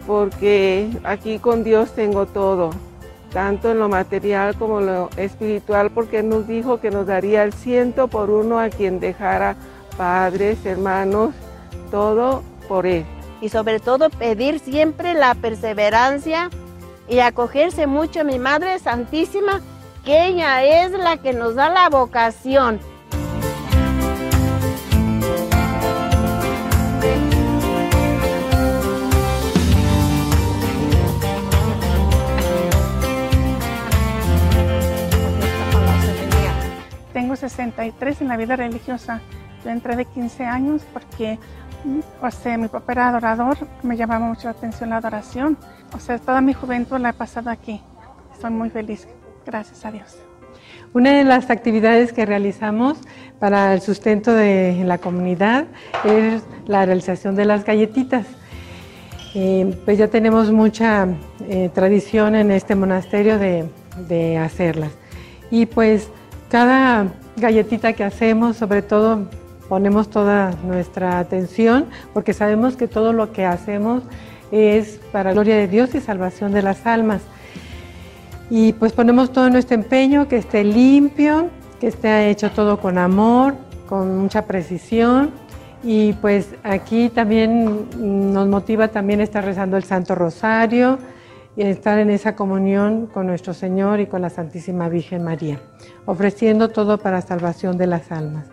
porque 0.07 0.91
aquí 1.05 1.39
con 1.39 1.65
Dios 1.65 1.93
tengo 1.93 2.27
todo, 2.27 2.69
tanto 3.33 3.71
en 3.71 3.79
lo 3.79 3.89
material 3.89 4.57
como 4.57 4.81
en 4.81 4.87
lo 4.89 5.09
espiritual, 5.17 5.89
porque 5.91 6.23
nos 6.23 6.47
dijo 6.47 6.81
que 6.81 6.91
nos 6.91 7.07
daría 7.07 7.45
el 7.45 7.55
ciento 7.55 8.09
por 8.09 8.29
uno 8.29 8.61
a 8.61 8.69
quien 8.69 9.01
dejara 9.01 9.57
padres, 9.97 10.67
hermanos, 10.67 11.35
todo 11.91 12.43
por 12.69 12.87
Él. 12.87 13.05
Y 13.41 13.49
sobre 13.49 13.81
todo 13.81 14.11
pedir 14.11 14.59
siempre 14.59 15.15
la 15.15 15.35
perseverancia 15.35 16.51
y 17.09 17.21
acogerse 17.21 17.87
mucho 17.87 18.21
a 18.21 18.25
mi 18.25 18.39
Madre 18.39 18.79
Santísima, 18.79 19.61
que 20.05 20.27
ella 20.27 20.65
es 20.65 20.93
la 20.93 21.17
que 21.17 21.33
nos 21.33 21.55
da 21.55 21.69
la 21.69 21.89
vocación. 21.89 22.79
Tengo 37.13 37.35
1963 37.35 38.21
en 38.23 38.29
la 38.29 38.37
vida 38.37 38.57
religiosa. 38.57 39.21
Yo 39.65 39.71
entré 39.71 39.97
de 39.97 40.05
15 40.05 40.45
años 40.45 40.83
porque 40.93 41.39
o 42.21 42.31
sea, 42.31 42.59
mi 42.59 42.69
papá 42.69 42.93
era 42.93 43.09
adorador, 43.09 43.57
me 43.83 43.97
llamaba 43.97 44.27
mucho 44.27 44.45
la 44.45 44.51
atención 44.51 44.91
la 44.91 44.97
adoración. 44.97 45.57
O 45.95 45.99
sea, 45.99 46.19
toda 46.19 46.41
mi 46.41 46.53
juventud 46.53 46.99
la 46.99 47.11
he 47.11 47.13
pasado 47.13 47.51
aquí. 47.51 47.81
Estoy 48.33 48.51
muy 48.51 48.71
feliz, 48.71 49.07
gracias 49.45 49.85
a 49.85 49.91
Dios. 49.91 50.17
Una 50.93 51.13
de 51.13 51.25
las 51.25 51.51
actividades 51.51 52.13
que 52.13 52.27
realizamos 52.27 52.99
para 53.39 53.73
el 53.75 53.81
sustento 53.81 54.33
de 54.33 54.83
la 54.85 54.99
comunidad 54.99 55.67
es 56.05 56.43
la 56.67 56.85
realización 56.85 57.37
de 57.37 57.45
las 57.45 57.65
galletitas. 57.65 58.27
Eh, 59.35 59.79
pues 59.85 59.99
ya 59.99 60.09
tenemos 60.09 60.51
mucha 60.51 61.07
eh, 61.49 61.71
tradición 61.73 62.35
en 62.35 62.51
este 62.51 62.75
monasterio 62.75 63.39
de 63.39 64.39
hacerlas. 64.39 64.91
Y 65.51 65.67
pues 65.67 66.09
cada 66.49 67.13
galletita 67.37 67.93
que 67.93 68.05
hacemos, 68.05 68.57
sobre 68.57 68.83
todo 68.83 69.29
ponemos 69.71 70.11
toda 70.11 70.51
nuestra 70.65 71.21
atención 71.21 71.87
porque 72.13 72.33
sabemos 72.33 72.77
que 72.77 72.89
todo 72.89 73.13
lo 73.13 73.33
que 73.33 73.47
hacemos 73.47 74.03
es 74.51 75.01
para 75.13 75.33
gloria 75.33 75.57
de 75.57 75.69
Dios 75.69 75.95
y 75.95 76.01
salvación 76.01 76.53
de 76.53 76.61
las 76.61 76.87
almas. 76.87 77.23
Y 78.51 78.73
pues 78.73 78.93
ponemos 78.93 79.33
todo 79.33 79.49
nuestro 79.49 79.77
empeño, 79.77 80.27
que 80.27 80.39
esté 80.39 80.65
limpio, 80.65 81.51
que 81.81 81.87
esté 81.87 82.31
hecho 82.31 82.51
todo 82.51 82.81
con 82.81 82.99
amor, 82.99 83.55
con 83.89 84.19
mucha 84.19 84.45
precisión. 84.45 85.31
Y 85.85 86.15
pues 86.15 86.49
aquí 86.65 87.09
también 87.09 87.87
nos 88.33 88.49
motiva 88.49 88.89
también 88.89 89.21
estar 89.21 89.45
rezando 89.45 89.77
el 89.77 89.85
Santo 89.85 90.17
Rosario 90.17 90.99
y 91.57 91.63
estar 91.63 92.01
en 92.01 92.11
esa 92.11 92.35
comunión 92.35 93.07
con 93.07 93.29
nuestro 93.29 93.55
Señor 93.55 94.01
y 94.01 94.07
con 94.07 94.21
la 94.21 94.31
Santísima 94.31 94.89
Virgen 94.89 95.23
María, 95.23 95.61
ofreciendo 96.07 96.71
todo 96.71 96.99
para 96.99 97.21
salvación 97.21 97.79
de 97.79 97.87
las 97.87 98.11
almas. 98.11 98.47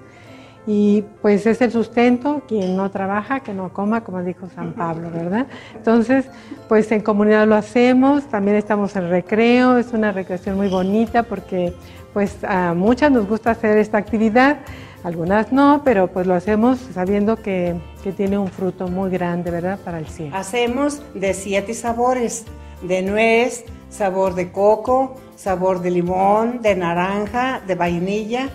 Y 0.67 1.05
pues 1.21 1.45
es 1.45 1.61
el 1.61 1.71
sustento, 1.71 2.43
quien 2.45 2.75
no 2.75 2.91
trabaja, 2.91 3.39
que 3.39 3.53
no 3.53 3.71
coma, 3.71 4.03
como 4.03 4.21
dijo 4.21 4.49
San 4.53 4.73
Pablo, 4.73 5.09
¿verdad? 5.09 5.47
Entonces, 5.73 6.25
pues 6.67 6.91
en 6.91 6.99
comunidad 6.99 7.47
lo 7.47 7.55
hacemos, 7.55 8.27
también 8.27 8.57
estamos 8.57 8.93
en 8.97 9.09
recreo, 9.09 9.77
es 9.77 9.93
una 9.93 10.11
recreación 10.11 10.57
muy 10.57 10.67
bonita 10.67 11.23
porque 11.23 11.73
pues 12.13 12.43
a 12.43 12.73
muchas 12.73 13.11
nos 13.11 13.29
gusta 13.29 13.51
hacer 13.51 13.77
esta 13.77 13.97
actividad, 13.97 14.57
algunas 15.03 15.53
no, 15.53 15.83
pero 15.85 16.07
pues 16.07 16.27
lo 16.27 16.33
hacemos 16.33 16.79
sabiendo 16.93 17.37
que, 17.37 17.75
que 18.03 18.11
tiene 18.11 18.37
un 18.37 18.49
fruto 18.49 18.89
muy 18.89 19.09
grande, 19.09 19.51
¿verdad? 19.51 19.79
Para 19.79 19.99
el 19.99 20.07
cielo. 20.07 20.35
Hacemos 20.35 21.01
de 21.13 21.33
siete 21.33 21.73
sabores, 21.73 22.43
de 22.81 23.03
nuez, 23.03 23.63
sabor 23.89 24.35
de 24.35 24.51
coco, 24.51 25.15
sabor 25.37 25.81
de 25.81 25.91
limón, 25.91 26.61
de 26.61 26.75
naranja, 26.75 27.61
de 27.65 27.75
vainilla, 27.75 28.49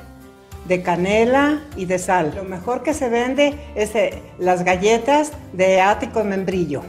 de 0.66 0.82
canela 0.82 1.60
y 1.76 1.86
de 1.86 1.98
sal. 1.98 2.32
Lo 2.36 2.44
mejor 2.44 2.82
que 2.82 2.94
se 2.94 3.08
vende 3.08 3.58
es 3.74 3.94
eh, 3.94 4.22
las 4.38 4.64
galletas 4.64 5.32
de 5.52 5.80
ático 5.80 6.24
membrillo. 6.24 6.82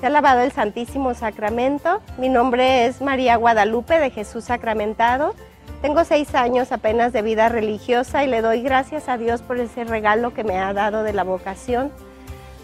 Se 0.00 0.06
ha 0.06 0.10
lavado 0.10 0.40
el 0.42 0.52
Santísimo 0.52 1.14
Sacramento. 1.14 2.00
Mi 2.18 2.28
nombre 2.28 2.86
es 2.86 3.00
María 3.00 3.36
Guadalupe 3.36 3.98
de 3.98 4.10
Jesús 4.10 4.44
Sacramentado. 4.44 5.34
Tengo 5.82 6.04
seis 6.04 6.34
años 6.34 6.72
apenas 6.72 7.12
de 7.12 7.22
vida 7.22 7.48
religiosa 7.48 8.24
y 8.24 8.28
le 8.28 8.40
doy 8.40 8.62
gracias 8.62 9.08
a 9.08 9.16
Dios 9.16 9.42
por 9.42 9.58
ese 9.58 9.84
regalo 9.84 10.34
que 10.34 10.44
me 10.44 10.58
ha 10.58 10.72
dado 10.72 11.02
de 11.02 11.12
la 11.12 11.24
vocación, 11.24 11.92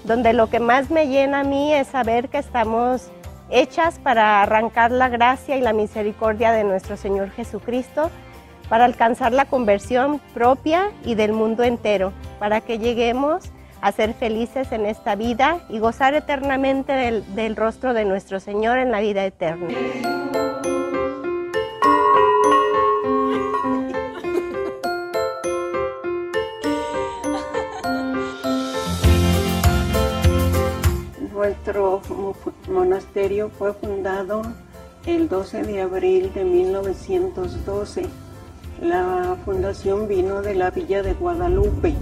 donde 0.04 0.32
lo 0.32 0.48
que 0.48 0.58
más 0.58 0.90
me 0.90 1.06
llena 1.06 1.40
a 1.40 1.44
mí 1.44 1.72
es 1.72 1.88
saber 1.88 2.28
que 2.28 2.38
estamos 2.38 3.10
hechas 3.50 3.98
para 4.00 4.42
arrancar 4.42 4.90
la 4.90 5.08
gracia 5.08 5.56
y 5.56 5.60
la 5.60 5.72
misericordia 5.72 6.50
de 6.50 6.64
nuestro 6.64 6.96
Señor 6.96 7.30
Jesucristo 7.30 8.10
para 8.68 8.84
alcanzar 8.84 9.32
la 9.32 9.44
conversión 9.44 10.20
propia 10.32 10.90
y 11.04 11.14
del 11.14 11.32
mundo 11.32 11.62
entero, 11.62 12.12
para 12.38 12.60
que 12.60 12.78
lleguemos 12.78 13.50
a 13.80 13.92
ser 13.92 14.14
felices 14.14 14.72
en 14.72 14.86
esta 14.86 15.14
vida 15.14 15.60
y 15.68 15.78
gozar 15.78 16.14
eternamente 16.14 16.92
del, 16.92 17.54
rostro 17.54 17.92
de 17.92 18.06
nuestro 18.06 18.40
Señor 18.40 18.78
en 18.78 18.90
la 18.90 19.00
vida 19.00 19.26
eterna. 19.26 19.68
Nuestro 31.34 32.00
monasterio 32.70 33.50
fue 33.50 33.74
fundado 33.74 34.42
el 35.04 35.28
12 35.28 35.62
de 35.64 35.82
abril 35.82 36.32
de 36.32 36.44
1912 36.44 38.23
la 38.84 39.36
fundación 39.46 40.06
vino 40.08 40.42
de 40.42 40.54
la 40.54 40.70
villa 40.70 41.02
de 41.02 41.14
Guadalupe. 41.14 41.94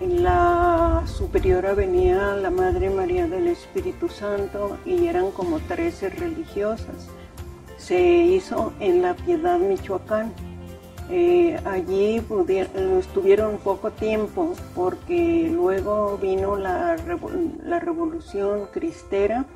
En 0.00 0.24
la 0.24 1.04
superiora 1.06 1.74
venía 1.74 2.34
la 2.34 2.50
Madre 2.50 2.90
María 2.90 3.28
del 3.28 3.46
Espíritu 3.46 4.08
Santo 4.08 4.78
y 4.84 5.06
eran 5.06 5.30
como 5.30 5.60
13 5.60 6.10
religiosas. 6.10 7.08
Se 7.76 8.00
hizo 8.00 8.72
en 8.80 9.00
La 9.00 9.14
Piedad, 9.14 9.60
Michoacán. 9.60 10.32
Eh, 11.08 11.58
allí 11.64 12.20
estuvieron 12.98 13.58
poco 13.58 13.92
tiempo 13.92 14.54
porque 14.74 15.48
luego 15.50 16.18
vino 16.18 16.56
la, 16.56 16.96
la 17.64 17.78
revolución 17.78 18.66
cristera 18.72 19.46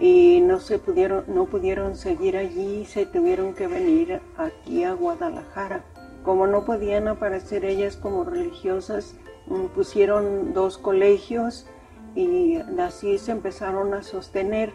y 0.00 0.40
no 0.40 0.60
se 0.60 0.78
pudieron, 0.78 1.24
no 1.26 1.46
pudieron 1.46 1.96
seguir 1.96 2.36
allí, 2.36 2.84
se 2.84 3.06
tuvieron 3.06 3.54
que 3.54 3.66
venir 3.66 4.20
aquí 4.36 4.84
a 4.84 4.92
Guadalajara. 4.92 5.82
Como 6.26 6.46
no 6.46 6.66
podían 6.66 7.08
aparecer 7.08 7.64
ellas 7.64 7.96
como 7.96 8.24
religiosas, 8.24 9.14
mm, 9.46 9.68
pusieron 9.74 10.52
dos 10.52 10.76
colegios 10.76 11.66
y 12.14 12.58
así 12.78 13.16
se 13.16 13.32
empezaron 13.32 13.94
a 13.94 14.02
sostener. 14.02 14.74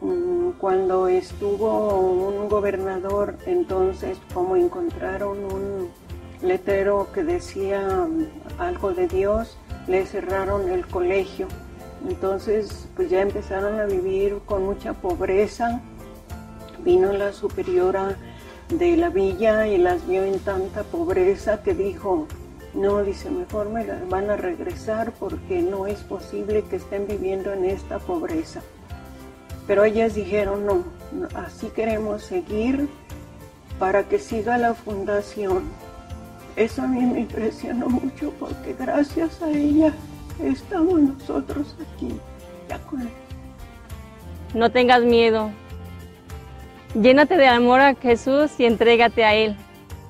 Mm, 0.00 0.58
cuando 0.58 1.06
estuvo 1.06 2.00
un 2.00 2.48
gobernador, 2.48 3.36
entonces 3.46 4.18
como 4.34 4.56
encontraron 4.56 5.38
un 5.44 5.90
letrero 6.42 7.06
que 7.14 7.22
decía 7.22 8.08
mm, 8.08 8.26
algo 8.58 8.92
de 8.92 9.06
Dios, 9.06 9.56
le 9.86 10.04
cerraron 10.04 10.68
el 10.68 10.84
colegio 10.88 11.46
entonces, 12.08 12.88
pues 12.96 13.10
ya 13.10 13.20
empezaron 13.20 13.78
a 13.78 13.84
vivir 13.84 14.38
con 14.46 14.64
mucha 14.64 14.94
pobreza. 14.94 15.80
Vino 16.82 17.12
la 17.12 17.32
superiora 17.32 18.16
de 18.70 18.96
la 18.96 19.08
villa 19.08 19.66
y 19.66 19.78
las 19.78 20.06
vio 20.06 20.22
en 20.22 20.38
tanta 20.38 20.84
pobreza 20.84 21.62
que 21.62 21.74
dijo, 21.74 22.26
no, 22.72 23.02
dice, 23.02 23.30
mejor 23.30 23.68
me 23.68 23.84
van 24.08 24.30
a 24.30 24.36
regresar 24.36 25.12
porque 25.18 25.60
no 25.60 25.86
es 25.86 25.98
posible 26.00 26.62
que 26.70 26.76
estén 26.76 27.06
viviendo 27.06 27.52
en 27.52 27.64
esta 27.64 27.98
pobreza. 27.98 28.62
Pero 29.66 29.84
ellas 29.84 30.14
dijeron, 30.14 30.66
no, 30.66 30.84
así 31.34 31.68
queremos 31.68 32.22
seguir 32.22 32.88
para 33.78 34.04
que 34.04 34.18
siga 34.18 34.56
la 34.56 34.74
fundación. 34.74 35.64
Eso 36.54 36.82
a 36.82 36.86
mí 36.86 37.00
me 37.00 37.20
impresionó 37.20 37.88
mucho 37.88 38.32
porque 38.38 38.74
gracias 38.78 39.42
a 39.42 39.50
ella 39.50 39.92
estamos 40.42 41.00
nosotros 41.00 41.74
aquí, 41.80 42.08
ya 42.68 42.78
con. 42.80 43.08
No 44.54 44.70
tengas 44.70 45.02
miedo. 45.02 45.50
Llénate 46.94 47.36
de 47.36 47.46
amor 47.46 47.80
a 47.80 47.94
Jesús 47.94 48.50
y 48.58 48.64
entrégate 48.64 49.24
a 49.24 49.34
Él. 49.34 49.56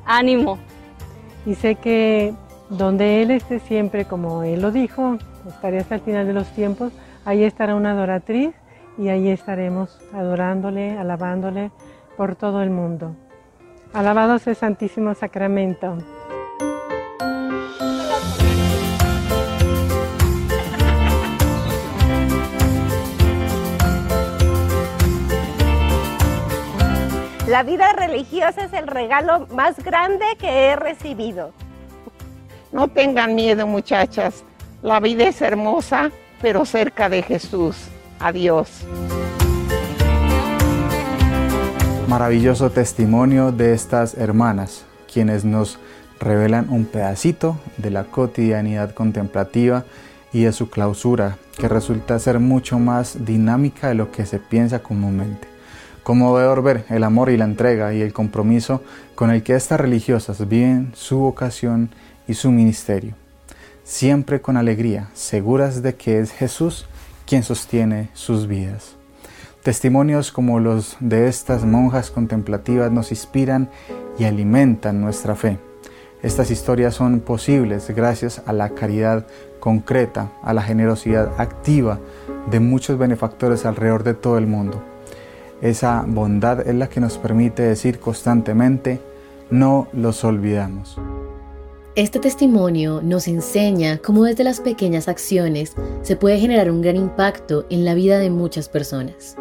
Ánimo. 0.07 0.59
Y 1.45 1.55
sé 1.55 1.75
que 1.75 2.33
donde 2.71 3.23
Él 3.23 3.31
esté 3.31 3.59
siempre, 3.59 4.07
como 4.07 4.43
Él 4.45 4.63
lo 4.63 4.71
dijo, 4.71 5.19
estaré 5.47 5.79
hasta 5.79 5.97
el 5.97 6.01
final 6.01 6.27
de 6.27 6.33
los 6.33 6.49
tiempos, 6.53 6.93
ahí 7.25 7.45
estará 7.45 7.75
una 7.75 7.91
adoratriz 7.91 8.55
y 8.97 9.09
ahí 9.09 9.29
estaremos 9.29 9.99
adorándole, 10.13 10.97
alabándole 10.97 11.71
por 12.17 12.35
todo 12.37 12.63
el 12.63 12.71
mundo. 12.71 13.15
Alabado 13.93 14.39
sea 14.39 14.53
el 14.53 14.57
Santísimo 14.57 15.15
Sacramento. 15.15 15.99
La 27.51 27.65
vida 27.65 27.93
religiosa 27.93 28.63
es 28.63 28.73
el 28.73 28.87
regalo 28.87 29.49
más 29.53 29.77
grande 29.83 30.25
que 30.39 30.67
he 30.67 30.77
recibido. 30.77 31.51
No 32.71 32.87
tengan 32.87 33.35
miedo 33.35 33.67
muchachas, 33.67 34.45
la 34.83 35.01
vida 35.01 35.25
es 35.25 35.43
hermosa, 35.43 36.13
pero 36.41 36.65
cerca 36.65 37.09
de 37.09 37.25
Jesús. 37.25 37.77
Adiós. 38.21 38.87
Maravilloso 42.07 42.71
testimonio 42.71 43.51
de 43.51 43.75
estas 43.75 44.15
hermanas, 44.15 44.85
quienes 45.13 45.45
nos 45.45 45.81
revelan 46.21 46.71
un 46.71 46.85
pedacito 46.85 47.59
de 47.79 47.91
la 47.91 48.05
cotidianidad 48.05 48.95
contemplativa 48.95 49.83
y 50.33 50.45
de 50.45 50.53
su 50.53 50.71
clausura, 50.71 51.37
que 51.59 51.67
resulta 51.67 52.17
ser 52.21 52.39
mucho 52.39 52.79
más 52.79 53.25
dinámica 53.25 53.89
de 53.89 53.97
lo 53.97 54.13
que 54.13 54.25
se 54.25 54.39
piensa 54.39 54.85
comúnmente. 54.85 55.50
Conmovedor 56.11 56.61
ver 56.65 56.85
el 56.89 57.05
amor 57.05 57.31
y 57.31 57.37
la 57.37 57.45
entrega 57.45 57.95
y 57.95 58.03
el 58.03 58.13
compromiso 58.13 58.83
con 59.15 59.31
el 59.31 59.45
que 59.45 59.55
estas 59.55 59.79
religiosas 59.79 60.49
viven 60.49 60.91
su 60.93 61.19
vocación 61.19 61.91
y 62.27 62.35
su 62.35 62.51
ministerio, 62.51 63.15
siempre 63.85 64.41
con 64.41 64.57
alegría, 64.57 65.09
seguras 65.15 65.85
de 65.85 65.95
que 65.95 66.19
es 66.19 66.33
Jesús 66.33 66.89
quien 67.27 67.45
sostiene 67.45 68.09
sus 68.13 68.49
vidas. 68.49 68.97
Testimonios 69.63 70.33
como 70.33 70.59
los 70.59 70.97
de 70.99 71.29
estas 71.29 71.65
monjas 71.65 72.11
contemplativas 72.11 72.91
nos 72.91 73.13
inspiran 73.13 73.71
y 74.19 74.25
alimentan 74.25 75.01
nuestra 75.01 75.37
fe. 75.37 75.61
Estas 76.25 76.51
historias 76.51 76.97
son 76.97 77.21
posibles 77.21 77.89
gracias 77.95 78.43
a 78.47 78.53
la 78.53 78.71
caridad 78.71 79.29
concreta, 79.61 80.33
a 80.43 80.55
la 80.55 80.63
generosidad 80.63 81.41
activa 81.41 82.01
de 82.51 82.59
muchos 82.59 82.99
benefactores 82.99 83.65
alrededor 83.65 84.03
de 84.03 84.15
todo 84.15 84.39
el 84.39 84.49
mundo. 84.49 84.90
Esa 85.63 86.05
bondad 86.07 86.67
es 86.67 86.75
la 86.75 86.89
que 86.89 87.01
nos 87.01 87.19
permite 87.19 87.63
decir 87.63 87.99
constantemente, 87.99 88.99
no 89.51 89.89
los 89.93 90.25
olvidamos. 90.25 90.99
Este 91.97 92.19
testimonio 92.19 93.03
nos 93.03 93.29
enseña 93.29 93.99
cómo 93.99 94.25
desde 94.25 94.45
las 94.45 94.61
pequeñas 94.61 95.07
acciones 95.09 95.75
se 96.03 96.17
puede 96.17 96.39
generar 96.39 96.71
un 96.71 96.81
gran 96.81 96.97
impacto 96.97 97.67
en 97.69 97.85
la 97.85 97.95
vida 97.95 98.19
de 98.19 98.31
muchas 98.31 98.71
personas. 98.71 99.37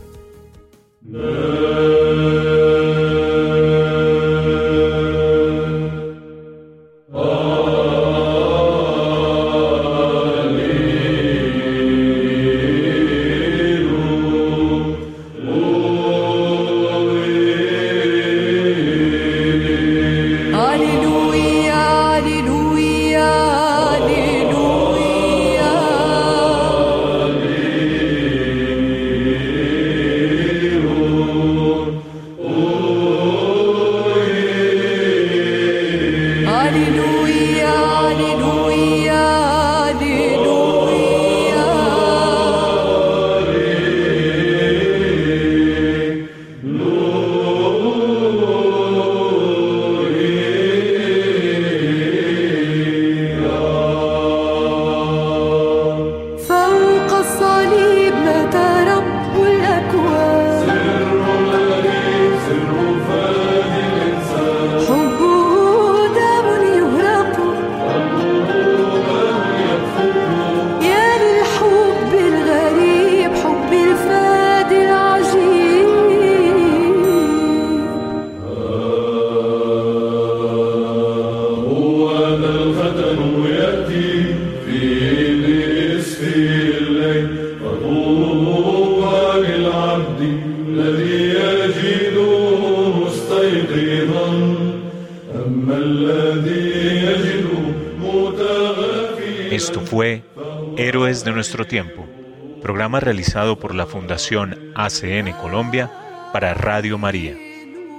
Realizado 102.96 103.58
por 103.58 103.74
la 103.74 103.86
Fundación 103.86 104.72
ACN 104.74 105.32
Colombia 105.32 105.90
para 106.32 106.54
Radio 106.54 106.96
María. 106.96 107.36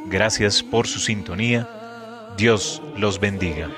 Gracias 0.08 0.64
por 0.64 0.88
su 0.88 1.00
sintonía. 1.00 1.68
Dios 2.38 2.82
los 2.98 3.20
bendiga. 3.20 3.70